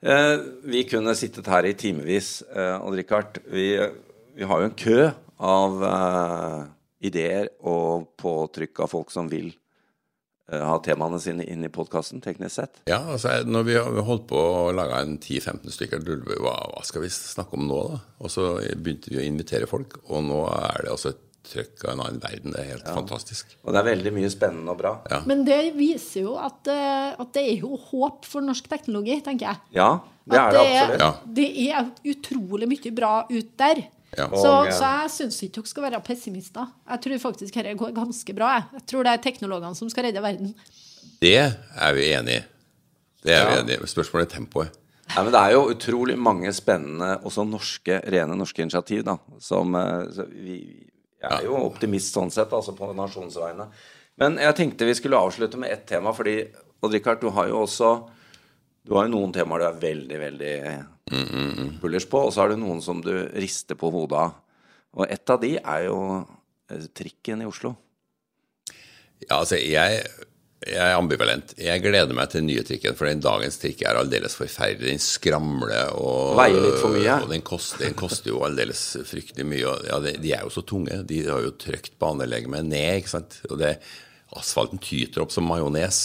Eh, 0.00 0.34
vi 0.64 0.84
kunne 0.88 1.16
sittet 1.18 1.50
her 1.50 1.66
i 1.68 1.76
timevis, 1.76 2.42
eh, 2.48 2.76
Odd 2.80 2.96
Rikard. 2.96 3.40
Vi, 3.52 3.70
vi 4.38 4.48
har 4.48 4.62
jo 4.62 4.70
en 4.70 4.76
kø 4.78 4.98
av 5.38 5.84
eh, 5.92 6.60
ideer 7.10 7.50
og 7.66 8.12
påtrykk 8.18 8.84
av 8.86 8.92
folk 8.94 9.12
som 9.12 9.28
vil 9.30 9.50
eh, 9.50 10.62
ha 10.62 10.78
temaene 10.82 11.20
sine 11.22 11.44
inn 11.44 11.66
i 11.66 11.72
podkasten, 11.74 12.22
teknisk 12.24 12.56
sett. 12.56 12.80
Ja, 12.90 13.02
altså 13.04 13.40
når 13.44 13.68
vi 13.68 13.76
har 13.78 14.02
holdt 14.08 14.28
på 14.30 14.38
å 14.38 14.72
lage 14.72 15.02
en 15.02 15.18
10-15 15.18 15.76
stykker, 15.76 16.08
hva, 16.40 16.56
hva 16.72 16.84
skal 16.86 17.04
vi 17.04 17.12
snakke 17.12 17.58
om 17.58 17.68
nå, 17.68 17.84
da? 17.92 18.02
Og 18.22 18.32
så 18.32 18.52
begynte 18.78 19.12
vi 19.12 19.20
å 19.20 19.26
invitere 19.26 19.68
folk, 19.70 20.00
og 20.08 20.24
nå 20.30 20.44
er 20.56 20.86
det 20.86 20.94
altså 20.94 21.12
et 21.12 21.24
trøkk 21.52 21.84
av 21.86 21.92
en 21.94 22.00
annen 22.04 22.20
verden. 22.22 22.52
Det 22.54 22.60
er 22.62 22.70
helt 22.74 22.88
fantastisk. 22.94 23.56
Og 23.64 23.72
det 23.74 23.80
er 23.80 23.88
veldig 23.90 24.12
mye 24.16 24.30
spennende 24.32 24.72
og 24.74 24.78
bra. 24.80 24.92
Ja. 25.10 25.20
Men 25.28 25.44
det 25.48 25.74
viser 25.76 26.22
jo 26.26 26.36
at, 26.40 26.66
eh, 26.72 27.12
at 27.18 27.32
det 27.34 27.44
er 27.50 27.60
jo 27.64 27.76
håp 27.90 28.24
for 28.28 28.44
norsk 28.44 28.68
teknologi, 28.70 29.20
tenker 29.26 29.50
jeg. 29.50 29.60
Ja, 29.78 29.90
det 30.28 30.38
er 30.38 30.46
At 30.46 30.52
det 30.52 30.64
absolutt. 30.64 31.00
Ja. 31.00 31.12
Det 31.40 31.48
er 31.68 31.92
utrolig 32.14 32.68
mye 32.68 32.92
bra 32.94 33.12
ut 33.30 33.54
der. 33.58 33.84
Ja. 34.16 34.26
Så, 34.32 34.52
så 34.72 34.88
jeg 35.02 35.10
syns 35.12 35.42
ikke 35.44 35.60
dere 35.60 35.68
skal 35.68 35.82
være 35.84 36.00
pessimister. 36.06 36.68
Jeg 36.88 37.00
tror 37.04 37.18
faktisk 37.26 37.54
dette 37.58 37.74
går 37.76 37.92
ganske 37.96 38.34
bra. 38.34 38.54
Jeg, 38.56 38.68
jeg 38.78 38.86
tror 38.92 39.04
det 39.04 39.12
er 39.12 39.24
teknologene 39.26 39.76
som 39.76 39.90
skal 39.92 40.08
redde 40.08 40.22
verden. 40.24 40.54
Det 41.20 41.34
er 41.36 41.92
vi 41.96 42.06
enig 42.16 42.38
i. 42.38 42.44
Det 43.24 43.34
er 43.34 43.48
vi 43.50 43.54
Ja. 43.56 43.62
enig 43.64 43.76
i. 43.82 43.86
Spørsmålet 43.90 44.30
er 44.30 44.36
tempoet. 44.38 44.76
Nei, 45.08 45.22
men 45.24 45.32
Det 45.32 45.40
er 45.40 45.52
jo 45.54 45.60
utrolig 45.72 46.18
mange 46.20 46.50
spennende, 46.52 47.14
også 47.24 47.44
norske, 47.48 48.00
rene 48.12 48.36
norske 48.36 48.60
initiativ. 48.60 49.04
da, 49.04 49.16
som 49.40 49.74
eh, 49.74 50.04
så 50.12 50.26
vi, 50.28 50.58
Jeg 51.18 51.30
er 51.34 51.48
jo 51.48 51.58
optimist 51.66 52.14
sånn 52.14 52.30
sett, 52.30 52.52
altså 52.54 52.74
på 52.78 52.92
nasjonens 52.94 53.38
vegne. 53.40 53.66
Men 54.18 54.38
jeg 54.42 54.54
tenkte 54.58 54.86
vi 54.86 54.94
skulle 54.98 55.18
avslutte 55.18 55.58
med 55.60 55.72
ett 55.74 55.86
tema, 55.88 56.12
fordi 56.14 56.40
Odd 56.82 56.94
Rikard, 56.94 57.20
du 57.22 57.32
har 57.34 57.50
jo 57.50 57.64
også 57.64 57.90
du 58.88 58.94
har 58.96 59.04
jo 59.04 59.12
noen 59.12 59.34
temaer 59.34 59.60
du 59.60 59.66
er 59.68 59.80
veldig, 59.82 60.18
veldig 60.22 60.54
bullers 61.82 62.06
på, 62.08 62.22
og 62.24 62.32
så 62.32 62.40
har 62.42 62.52
du 62.52 62.60
noen 62.60 62.80
som 62.84 63.02
du 63.04 63.12
rister 63.36 63.76
på 63.76 63.90
hodet 63.92 64.22
av. 64.22 64.38
Og 64.96 65.04
ett 65.12 65.30
av 65.30 65.42
de 65.42 65.50
er 65.58 65.82
jo 65.84 65.98
eh, 66.70 66.86
trikken 66.96 67.42
i 67.44 67.48
Oslo. 67.48 67.74
Ja, 69.26 69.40
altså 69.42 69.58
jeg 69.60 70.06
Jeg 70.66 70.82
er 70.82 70.96
ambivalent. 70.98 71.52
Jeg 71.62 71.82
gleder 71.84 72.16
meg 72.18 72.32
til 72.32 72.42
den 72.42 72.48
nye 72.50 72.64
trikken, 72.66 72.96
for 72.98 73.06
den 73.06 73.20
dagens 73.22 73.60
trikk 73.62 73.84
er 73.86 74.00
aldeles 74.00 74.34
forferdelig. 74.34 74.90
Den 74.90 75.02
skramler 75.02 75.92
og 75.94 76.34
Veier 76.40 76.58
litt 76.64 76.80
for 76.82 76.96
mye. 76.96 77.14
Og 77.22 77.30
den 77.30 77.44
koster, 77.46 77.84
den 77.84 77.94
koster 77.98 78.32
jo 78.32 78.42
aldeles 78.46 78.82
fryktelig 79.06 79.46
mye. 79.46 79.62
Og, 79.70 79.86
ja, 79.86 80.00
de, 80.02 80.16
de 80.18 80.34
er 80.34 80.42
jo 80.42 80.50
så 80.56 80.64
tunge. 80.66 80.98
De 81.06 81.22
har 81.28 81.46
jo 81.46 81.54
trykt 81.62 81.94
banelegemet 82.02 82.66
ned, 82.66 83.04
ikke 83.04 83.14
sant. 83.14 83.38
Og 83.52 83.60
det, 83.62 83.76
asfalten 84.36 84.82
tyter 84.82 85.22
opp 85.22 85.32
som 85.32 85.46
majones. 85.48 86.02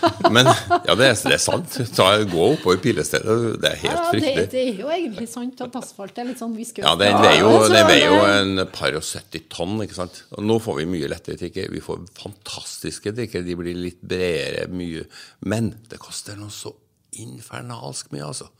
Men 0.34 0.48
ja, 0.48 0.94
det 0.98 1.06
er, 1.08 1.14
det 1.26 1.34
er 1.36 1.40
sant. 1.42 1.76
Ta, 1.96 2.06
gå 2.28 2.44
oppover 2.52 2.78
pilestedet. 2.82 3.36
Det 3.62 3.70
er 3.70 3.80
helt 3.82 3.92
Ja, 3.92 4.04
det, 4.04 4.20
fryktelig. 4.20 4.46
det 4.52 4.62
er 4.62 4.80
jo 4.82 4.90
egentlig 4.94 5.26
sant 5.32 5.60
at 5.64 5.76
asfalt 5.80 6.18
er 6.22 6.28
litt 6.30 6.40
sånn 6.42 6.56
viskøst. 6.56 6.84
Ja, 6.86 6.94
den 7.00 7.18
veier 7.22 7.40
jo, 7.42 7.52
så 7.64 7.82
veier 7.88 8.06
jo 8.10 8.18
en 8.30 8.64
par 8.74 8.96
og 8.98 9.04
70 9.06 9.46
tonn, 9.52 9.76
ikke 9.84 9.98
sant. 9.98 10.22
Og 10.36 10.44
nå 10.46 10.58
får 10.62 10.80
vi 10.80 10.88
mye 10.96 11.10
lettere 11.12 11.40
trikker. 11.40 11.70
Vi 11.74 11.82
får 11.84 12.02
fantastiske 12.18 13.14
trikker. 13.16 13.46
De 13.46 13.58
blir 13.58 13.78
litt 13.78 14.02
bredere, 14.02 14.66
mye 14.72 15.06
Men 15.46 15.72
det 15.90 16.00
koster 16.02 16.38
noe 16.40 16.52
så 16.54 16.74
infernalsk 17.16 18.10
mye, 18.12 18.26
altså. 18.28 18.50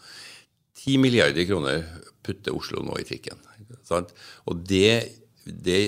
10 0.86 1.00
milliarder 1.02 1.46
kroner 1.48 1.82
putter 2.26 2.54
Oslo 2.56 2.82
nå 2.86 2.96
i 3.00 3.06
trikken. 3.08 3.40
Sant? 3.86 4.12
Og 4.46 4.60
det, 4.68 5.16
det, 5.44 5.80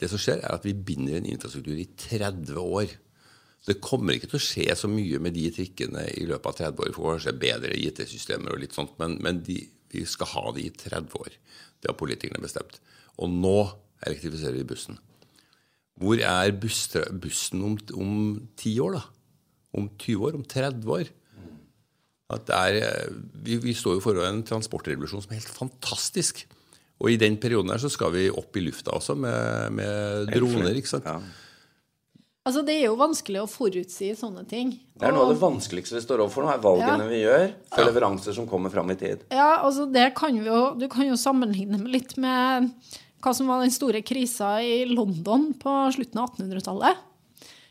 det 0.00 0.10
som 0.10 0.20
skjer, 0.20 0.40
er 0.42 0.56
at 0.56 0.66
vi 0.66 0.74
binder 0.74 1.18
en 1.20 1.28
infrastruktur 1.30 1.78
i 1.78 1.86
30 1.98 2.58
år. 2.60 2.92
Det 3.64 3.78
kommer 3.80 4.16
ikke 4.16 4.28
til 4.28 4.40
å 4.40 4.44
skje 4.44 4.66
så 4.76 4.90
mye 4.92 5.20
med 5.24 5.36
de 5.36 5.46
trikkene 5.54 6.04
i 6.20 6.26
løpet 6.28 6.50
av 6.50 6.58
30 6.74 6.82
år. 6.82 6.90
Vi 6.90 6.96
får 6.98 7.14
kanskje 7.14 7.36
bedre 7.40 7.78
IT-systemer 7.80 8.52
og 8.52 8.60
litt 8.60 8.76
sånt, 8.76 8.92
men, 9.00 9.16
men 9.24 9.40
de, 9.46 9.56
vi 9.94 10.04
skal 10.08 10.30
ha 10.34 10.44
de 10.56 10.66
i 10.66 10.74
30 10.74 11.16
år. 11.22 11.38
Det 11.80 11.90
har 11.90 11.96
politikerne 11.96 12.44
bestemt. 12.44 12.80
Og 13.16 13.32
nå 13.32 13.58
elektrifiserer 14.04 14.58
vi 14.58 14.68
bussen. 14.68 14.98
Hvor 16.00 16.18
er 16.18 16.52
bussen 16.58 17.62
om, 17.64 17.76
om 17.94 18.16
10 18.58 18.80
år, 18.84 18.98
da? 18.98 19.04
Om 19.78 19.88
20 20.02 20.26
år? 20.28 20.38
Om 20.40 20.44
30 20.50 20.90
år? 20.98 21.12
At 22.34 22.44
det 22.48 22.58
er, 22.58 22.80
eh, 22.82 23.16
vi, 23.46 23.58
vi 23.62 23.74
står 23.76 23.98
jo 23.98 24.04
foran 24.04 24.40
en 24.40 24.44
transportrevolusjon 24.46 25.24
som 25.24 25.32
er 25.32 25.40
helt 25.40 25.56
fantastisk. 25.56 26.44
Og 27.02 27.10
i 27.12 27.18
den 27.20 27.36
perioden 27.40 27.72
her 27.72 27.82
så 27.82 27.90
skal 27.92 28.12
vi 28.14 28.28
opp 28.32 28.56
i 28.56 28.62
lufta 28.64 28.94
også 28.94 29.16
med, 29.18 29.74
med 29.76 30.30
droner. 30.32 30.76
ikke 30.78 30.92
sant? 30.96 31.08
Ja. 31.08 31.18
Altså, 32.44 32.60
det 32.60 32.74
er 32.76 32.82
jo 32.90 32.96
vanskelig 33.00 33.40
å 33.40 33.48
forutsi 33.48 34.10
sånne 34.18 34.42
ting. 34.48 34.74
Det 35.00 35.06
er 35.08 35.14
noe 35.16 35.24
av 35.24 35.30
det 35.32 35.40
vanskeligste 35.40 35.96
vi 35.96 36.02
står 36.04 36.20
overfor 36.26 36.44
nå, 36.44 36.50
er 36.52 36.60
valgene 36.60 37.06
Ja. 37.06 37.08
vi 37.08 37.20
gjør 37.22 37.46
for 37.72 37.88
leveranser 37.88 38.36
som 38.36 38.46
kommer 38.46 38.70
fram 38.70 38.90
i 38.92 38.96
tid. 39.00 39.22
Ja, 39.32 39.62
altså 39.64 39.86
det 39.90 40.10
kan 40.18 40.36
vi 40.36 40.44
jo, 40.50 40.74
Du 40.76 40.86
kan 40.92 41.06
jo 41.08 41.16
sammenligne 41.16 41.80
med 41.80 41.88
litt 41.90 42.16
med 42.20 42.70
hva 43.24 43.32
som 43.34 43.48
var 43.48 43.62
den 43.64 43.72
store 43.72 44.02
krisa 44.04 44.58
i 44.60 44.84
London 44.84 45.54
på 45.56 45.72
slutten 45.96 46.20
av 46.20 46.34
1800-tallet. 46.36 46.96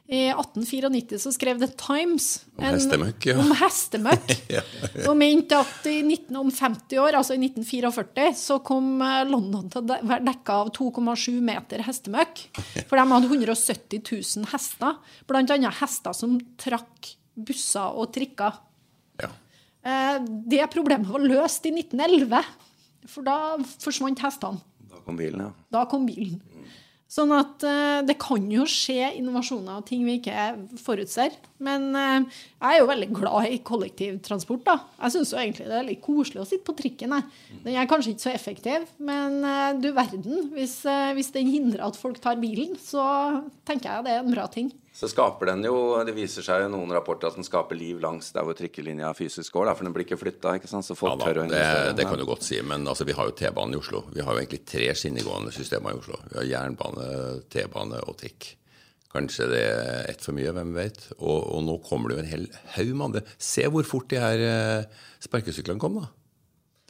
I 0.03 0.25
1894 0.33 1.19
så 1.23 1.31
skrev 1.31 1.61
The 1.61 1.69
Times 1.79 2.25
Om 2.57 2.65
hestemøkk, 2.65 3.27
ja. 3.29 3.37
om 3.39 3.53
hestemøkk. 3.55 4.33
Og 5.07 5.15
mente 5.15 5.55
at 5.55 5.87
i 5.87 6.01
19, 6.03 6.35
om 6.41 6.49
50 6.51 6.99
år, 6.99 7.15
altså 7.21 7.37
i 7.37 7.39
1944, 7.39 8.25
så 8.35 8.57
kom 8.67 8.97
eh, 8.99 9.21
London 9.29 9.69
til 9.71 9.79
å 9.79 9.99
være 10.03 10.25
dekka 10.27 10.57
av 10.65 10.73
2,7 10.75 11.39
meter 11.47 11.85
hestemøkk. 11.87 12.43
For 12.89 12.99
de 12.99 13.05
hadde 13.13 13.31
170 13.31 14.03
000 14.03 14.51
hester. 14.51 14.99
Annet 15.39 15.79
hester 15.79 16.19
som 16.19 16.35
trakk 16.59 17.13
busser 17.33 17.95
og 17.95 18.11
trikker. 18.13 18.59
Ja. 19.23 19.31
Eh, 19.87 20.19
Det 20.51 20.67
problemet 20.75 21.07
var 21.15 21.23
løst 21.23 21.63
i 21.71 21.71
1911, 21.79 22.43
for 23.07 23.23
da 23.23 23.39
forsvant 23.79 24.19
hestene. 24.27 24.59
Da 24.91 24.99
kom 25.07 25.15
bilen, 25.19 25.47
ja. 25.47 25.53
Da 25.71 25.87
kom 25.87 26.05
bilen. 26.11 26.43
Sånn 27.13 27.29
at 27.35 27.61
eh, 27.67 27.99
det 28.07 28.15
kan 28.21 28.45
jo 28.49 28.63
skje 28.69 29.11
innovasjoner 29.19 29.77
og 29.77 29.85
ting 29.85 30.01
vi 30.07 30.15
ikke 30.17 30.47
forutser. 30.81 31.35
Men 31.63 31.91
eh, 31.93 32.39
jeg 32.57 32.69
er 32.71 32.79
jo 32.79 32.89
veldig 32.89 33.09
glad 33.13 33.49
i 33.51 33.59
kollektivtransport. 33.65 34.63
da. 34.65 34.77
Jeg 35.03 35.15
syns 35.17 35.35
egentlig 35.37 35.67
det 35.69 35.77
er 35.77 35.87
litt 35.91 36.01
koselig 36.01 36.41
å 36.41 36.47
sitte 36.49 36.65
på 36.71 36.77
trikken. 36.79 37.13
Den 37.61 37.77
er 37.77 37.89
kanskje 37.89 38.15
ikke 38.15 38.25
så 38.25 38.33
effektiv, 38.33 38.87
men 38.97 39.43
eh, 39.45 39.75
du 39.77 39.91
verden. 39.93 40.49
Hvis, 40.55 40.79
hvis 41.13 41.33
den 41.35 41.51
hindrer 41.53 41.85
at 41.85 41.99
folk 41.99 42.17
tar 42.23 42.41
bilen, 42.41 42.73
så 42.81 43.05
tenker 43.67 43.91
jeg 43.91 44.07
det 44.07 44.15
er 44.15 44.23
en 44.23 44.33
bra 44.33 44.49
ting. 44.49 44.73
Så 44.93 45.07
skaper 45.09 45.49
den 45.49 45.63
jo 45.65 45.75
Det 46.05 46.13
viser 46.13 46.45
seg 46.45 46.61
jo 46.63 46.69
noen 46.69 46.91
rapporter 46.93 47.31
at 47.31 47.37
den 47.39 47.45
skaper 47.47 47.73
liv 47.77 47.97
langs 48.03 48.27
der 48.35 48.45
hvor 48.45 48.53
trikkelinja 48.57 49.09
fysisk 49.17 49.55
går, 49.55 49.65
da, 49.65 49.73
for 49.77 49.87
den 49.87 49.93
blir 49.95 50.05
ikke 50.05 50.19
flytta, 50.21 50.53
ikke 50.59 50.69
sant, 50.69 50.85
så 50.85 50.93
Ja, 50.93 51.15
da, 51.17 51.25
tør 51.25 51.39
å 51.41 51.45
det, 51.45 51.47
investere. 51.49 51.95
det 51.97 52.05
kan 52.11 52.21
du 52.21 52.25
godt 52.29 52.45
si, 52.45 52.59
men 52.61 52.85
altså, 52.87 53.07
vi 53.09 53.15
har 53.17 53.29
jo 53.29 53.33
T-banen 53.39 53.73
i 53.73 53.79
Oslo. 53.81 54.03
Vi 54.13 54.21
har 54.21 54.35
jo 54.37 54.43
egentlig 54.43 54.61
tre 54.69 54.91
skinnegående 54.93 55.53
systemer 55.55 55.95
i 55.95 56.01
Oslo. 56.03 56.19
Vi 56.29 56.37
har 56.37 56.45
jernbane, 56.51 57.07
T-bane 57.49 58.03
og 58.05 58.19
trikk. 58.21 58.53
Kanskje 59.13 59.45
det 59.49 59.61
er 59.69 60.07
ett 60.09 60.21
for 60.25 60.33
mye, 60.37 60.53
hvem 60.53 60.71
vet. 60.77 61.03
Og, 61.19 61.39
og 61.53 61.59
nå 61.65 61.79
kommer 61.85 62.09
det 62.09 62.15
jo 62.15 62.23
en 62.23 62.31
hel 62.31 62.45
haug 62.77 62.93
med 62.93 63.05
andre. 63.09 63.21
Se 63.37 63.65
hvor 63.69 63.85
fort 63.85 64.07
de 64.13 64.21
her 64.21 64.41
eh, 64.45 65.01
sparkesyklene 65.25 65.81
kom, 65.81 65.99
da. 66.01 66.07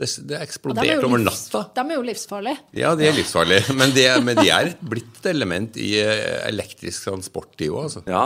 Det, 0.03 0.09
det 0.29 0.35
er 0.37 0.43
eksploderte 0.45 0.99
de 0.99 1.07
over 1.07 1.23
natta. 1.23 1.63
De 1.79 1.83
er 1.87 1.95
jo 1.97 2.03
livsfarlige. 2.11 2.59
Ja, 2.83 2.91
de 2.99 3.07
er 3.07 3.15
livsfarlige, 3.17 3.73
men 3.79 3.95
de, 3.95 4.05
er- 4.11 4.21
men 4.27 4.39
de 4.43 4.47
er 4.51 4.73
blitt 4.83 5.17
et 5.23 5.31
element 5.31 5.79
i 5.79 5.89
eh, 6.03 6.43
elektrisk 6.51 7.07
transport, 7.09 7.53
de 7.61 7.71
òg, 7.71 7.81
altså. 7.87 8.03
Ja, 8.11 8.23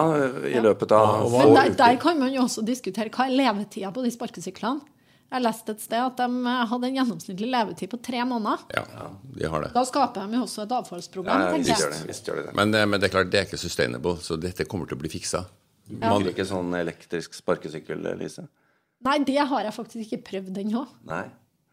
i 0.49 0.57
løpet 0.63 0.91
av 0.97 1.07
ja. 1.07 1.23
få 1.31 1.45
Men 1.45 1.55
der, 1.61 1.73
der 1.85 1.97
kan 2.01 2.19
man 2.19 2.33
jo 2.33 2.43
også 2.47 2.65
diskutere 2.65 3.13
hva 3.13 3.29
er 3.29 3.35
levetida 3.37 3.93
på 3.93 4.03
de 4.05 4.11
sparkesyklene. 4.17 4.93
Jeg 5.27 5.43
leste 5.43 5.73
et 5.75 5.81
sted 5.83 5.99
at 5.99 6.21
de 6.21 6.51
hadde 6.71 6.87
en 6.87 6.97
gjennomsnittlig 7.01 7.47
levetid 7.51 7.89
på 7.91 7.97
tre 7.99 8.21
måneder. 8.23 8.61
Ja, 8.77 9.09
de 9.35 9.49
har 9.51 9.65
det. 9.65 9.73
Da 9.75 9.81
skaper 9.89 10.23
de 10.23 10.37
jo 10.39 10.45
også 10.45 10.63
et 10.63 10.71
avfallsproblem, 10.77 11.41
Ja, 11.43 11.49
visst 11.51 11.67
tenker 11.67 11.83
gjør 11.83 11.91
det. 11.97 12.03
Visst 12.07 12.29
gjør 12.29 12.37
det. 12.45 12.53
Men, 12.55 12.71
eh, 12.79 12.85
men 12.87 13.01
det 13.03 13.09
er 13.09 13.13
klart, 13.17 13.31
det 13.33 13.41
er 13.41 13.49
ikke 13.49 13.59
sustainable, 13.59 14.13
så 14.23 14.37
dette 14.39 14.63
kommer 14.71 14.87
til 14.87 14.95
å 14.95 15.01
bli 15.03 15.11
fiksa. 15.11 15.43
Man 15.91 16.23
bruker 16.23 16.31
ikke 16.31 16.47
sånn 16.47 16.71
elektrisk 16.79 17.35
sparkesykkel, 17.35 18.07
Lise? 18.19 18.47
Nei, 19.03 19.17
det 19.27 19.35
har 19.51 19.67
jeg 19.67 19.75
faktisk 19.75 20.07
ikke 20.07 20.23
prøvd 20.31 20.57
ennå. 20.63 20.85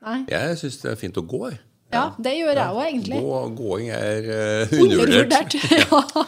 Nei. 0.05 0.19
Jeg 0.31 0.59
syns 0.61 0.81
det 0.83 0.91
er 0.93 1.01
fint 1.01 1.17
å 1.17 1.25
gå. 1.27 1.49
jeg. 1.51 1.61
Ja, 1.95 2.09
det 2.19 2.33
gjør 2.37 2.59
jeg 2.59 2.75
jo 2.75 2.81
egentlig. 2.89 3.21
Gå, 3.23 3.37
gåing 3.61 3.91
er 3.95 4.27
uh, 4.31 4.75
undervurdert. 4.83 5.55
Ja. 5.85 6.25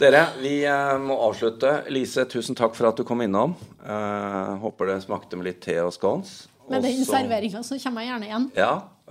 Dere, 0.00 0.22
vi 0.40 0.62
eh, 0.64 0.94
må 0.96 1.12
avslutte. 1.26 1.82
Lise, 1.92 2.22
tusen 2.24 2.56
takk 2.56 2.72
for 2.72 2.88
at 2.88 2.96
du 2.96 3.02
kom 3.04 3.20
innom. 3.20 3.52
Eh, 3.84 4.52
håper 4.62 4.94
det 4.94 5.02
smakte 5.04 5.36
med 5.36 5.44
litt 5.50 5.58
te 5.60 5.74
og 5.82 5.92
scones. 5.92 6.46
Med 6.72 6.86
den 6.86 7.02
serveringa 7.04 7.60
så 7.66 7.76
kommer 7.82 8.06
jeg 8.06 8.14
gjerne 8.14 8.30
igjen. 8.30 8.46
Ja. 8.56 8.70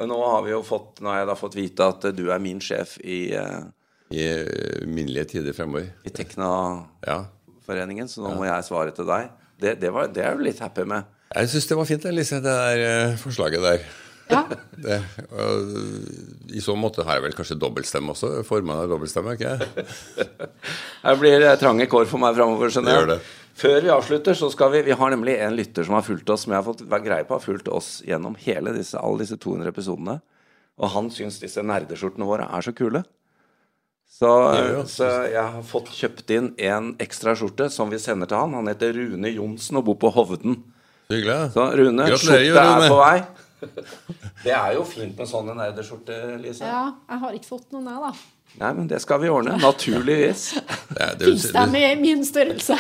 Nå 0.10 0.18
har 0.24 0.42
vi 0.48 0.56
jo 0.56 0.64
fått, 0.66 0.98
nå 1.04 1.12
har 1.12 1.22
jeg 1.22 1.30
da 1.30 1.36
fått 1.38 1.60
vite 1.60 1.92
at 1.94 2.08
du 2.18 2.24
er 2.34 2.42
min 2.42 2.58
sjef 2.64 2.96
i, 3.04 3.20
eh, 3.38 3.60
I 4.10 4.26
minnelige 4.90 5.36
tider 5.36 5.54
fremover. 5.54 5.92
i 6.02 6.10
Tekna-foreningen, 6.10 8.08
Ja. 8.08 8.10
så 8.10 8.26
nå 8.26 8.34
må 8.40 8.50
jeg 8.50 8.66
svare 8.66 8.96
til 8.96 9.06
deg. 9.06 9.30
Det, 9.62 9.76
det, 9.84 9.94
var, 9.94 10.10
det 10.10 10.26
er 10.26 10.40
du 10.40 10.42
litt 10.48 10.58
happy 10.64 10.88
med. 10.90 11.06
Jeg 11.36 11.52
syns 11.54 11.70
det 11.70 11.78
var 11.78 11.86
fint, 11.86 12.10
Lise, 12.18 12.42
det 12.42 12.50
der 12.50 13.18
forslaget 13.22 13.62
der. 13.62 13.86
Ja. 14.30 14.44
Det, 14.80 14.96
I 16.56 16.62
så 16.64 16.72
måte 16.80 17.04
har 17.04 17.18
jeg 17.18 17.26
vel 17.26 17.34
kanskje 17.36 17.58
dobbeltstemme 17.60 18.14
også. 18.14 18.30
Formann 18.48 18.80
har 18.80 18.88
dobbeltstemme, 18.88 19.34
ikke 19.36 19.50
jeg? 19.58 19.86
Her 21.04 21.20
blir 21.20 21.36
det 21.44 21.58
trange 21.60 21.88
kår 21.92 22.08
for 22.08 22.22
meg 22.22 22.38
framover, 22.38 22.72
skjønner 22.72 22.96
jeg. 22.96 23.20
Før 23.60 23.82
vi 23.84 23.92
avslutter, 23.92 24.38
så 24.40 24.48
skal 24.54 24.72
vi 24.72 24.86
Vi 24.88 24.96
har 24.96 25.12
nemlig 25.12 25.36
en 25.44 25.58
lytter 25.58 25.84
som 25.84 25.98
har 25.98 26.06
fulgt 26.08 26.32
oss, 26.32 26.46
som 26.46 26.54
jeg 26.56 26.62
har 26.62 26.68
fått 26.70 26.86
greie 27.04 27.28
på 27.28 27.36
har 27.36 27.44
fulgt 27.44 27.68
oss 27.68 27.98
gjennom 28.08 28.38
hele 28.40 28.72
disse, 28.78 28.96
alle 28.96 29.26
disse 29.26 29.36
200 29.36 29.74
episodene. 29.74 30.20
Og 30.80 30.94
han 30.96 31.10
syns 31.12 31.42
disse 31.44 31.60
nerdeskjortene 31.66 32.28
våre 32.30 32.48
er 32.48 32.64
så 32.64 32.72
kule. 32.72 33.04
Så, 34.20 34.30
Ja, 34.56 34.86
så 34.90 35.10
jeg 35.30 35.44
har 35.44 35.62
fått 35.68 35.92
kjøpt 35.96 36.32
inn 36.34 36.54
en 36.72 36.94
ekstra 37.04 37.36
skjorte 37.38 37.68
som 37.72 37.92
vi 37.92 38.00
sender 38.02 38.28
til 38.32 38.40
han. 38.40 38.56
Han 38.58 38.72
heter 38.72 38.96
Rune 38.96 39.30
Johnsen 39.36 39.80
og 39.80 39.86
bor 39.92 40.00
på 40.02 40.12
Hovden. 40.16 40.58
Hyggelig. 41.12 41.52
Så 41.54 41.68
Rune, 41.78 42.08
skjorte 42.16 42.64
er 42.64 42.88
på 42.88 42.98
vei. 43.00 43.20
det 44.46 44.52
er 44.56 44.74
jo 44.78 44.84
fint 44.88 45.18
med 45.18 45.30
sånne 45.30 45.56
nerderskjorter, 45.58 46.36
Lise. 46.42 46.68
Ja, 46.68 46.90
jeg 47.10 47.24
har 47.24 47.40
ikke 47.40 47.52
fått 47.52 47.74
noen, 47.76 47.90
jeg, 47.92 48.04
da. 48.04 48.12
Nei, 48.60 48.72
men 48.74 48.88
det 48.90 48.98
skal 49.04 49.22
vi 49.22 49.30
ordne. 49.30 49.58
Naturligvis. 49.62 50.54
Ja, 51.00 51.14
det, 51.14 51.26
Fins 51.26 51.46
i 51.54 51.96
min 52.02 52.26
størrelse? 52.26 52.76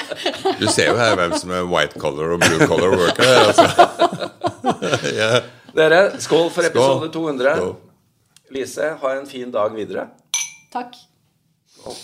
du 0.59 0.65
ser 0.67 0.89
jo 0.89 0.95
her 0.97 1.13
hvem 1.15 1.35
som 1.37 1.51
er 1.53 1.67
white 1.69 1.99
color 2.01 2.33
og 2.35 2.41
blue 2.41 2.67
color 2.67 2.95
worker. 2.97 3.29
Altså. 3.45 3.67
yeah. 5.13 5.45
Dere, 5.77 6.01
skål 6.19 6.49
for 6.51 6.65
episode 6.65 7.11
200. 7.13 7.75
Lise, 8.55 8.95
ha 9.01 9.13
en 9.19 9.29
fin 9.29 9.53
dag 9.53 9.77
videre. 9.77 10.09
Takk. 10.73 10.97
Skål. 11.77 11.95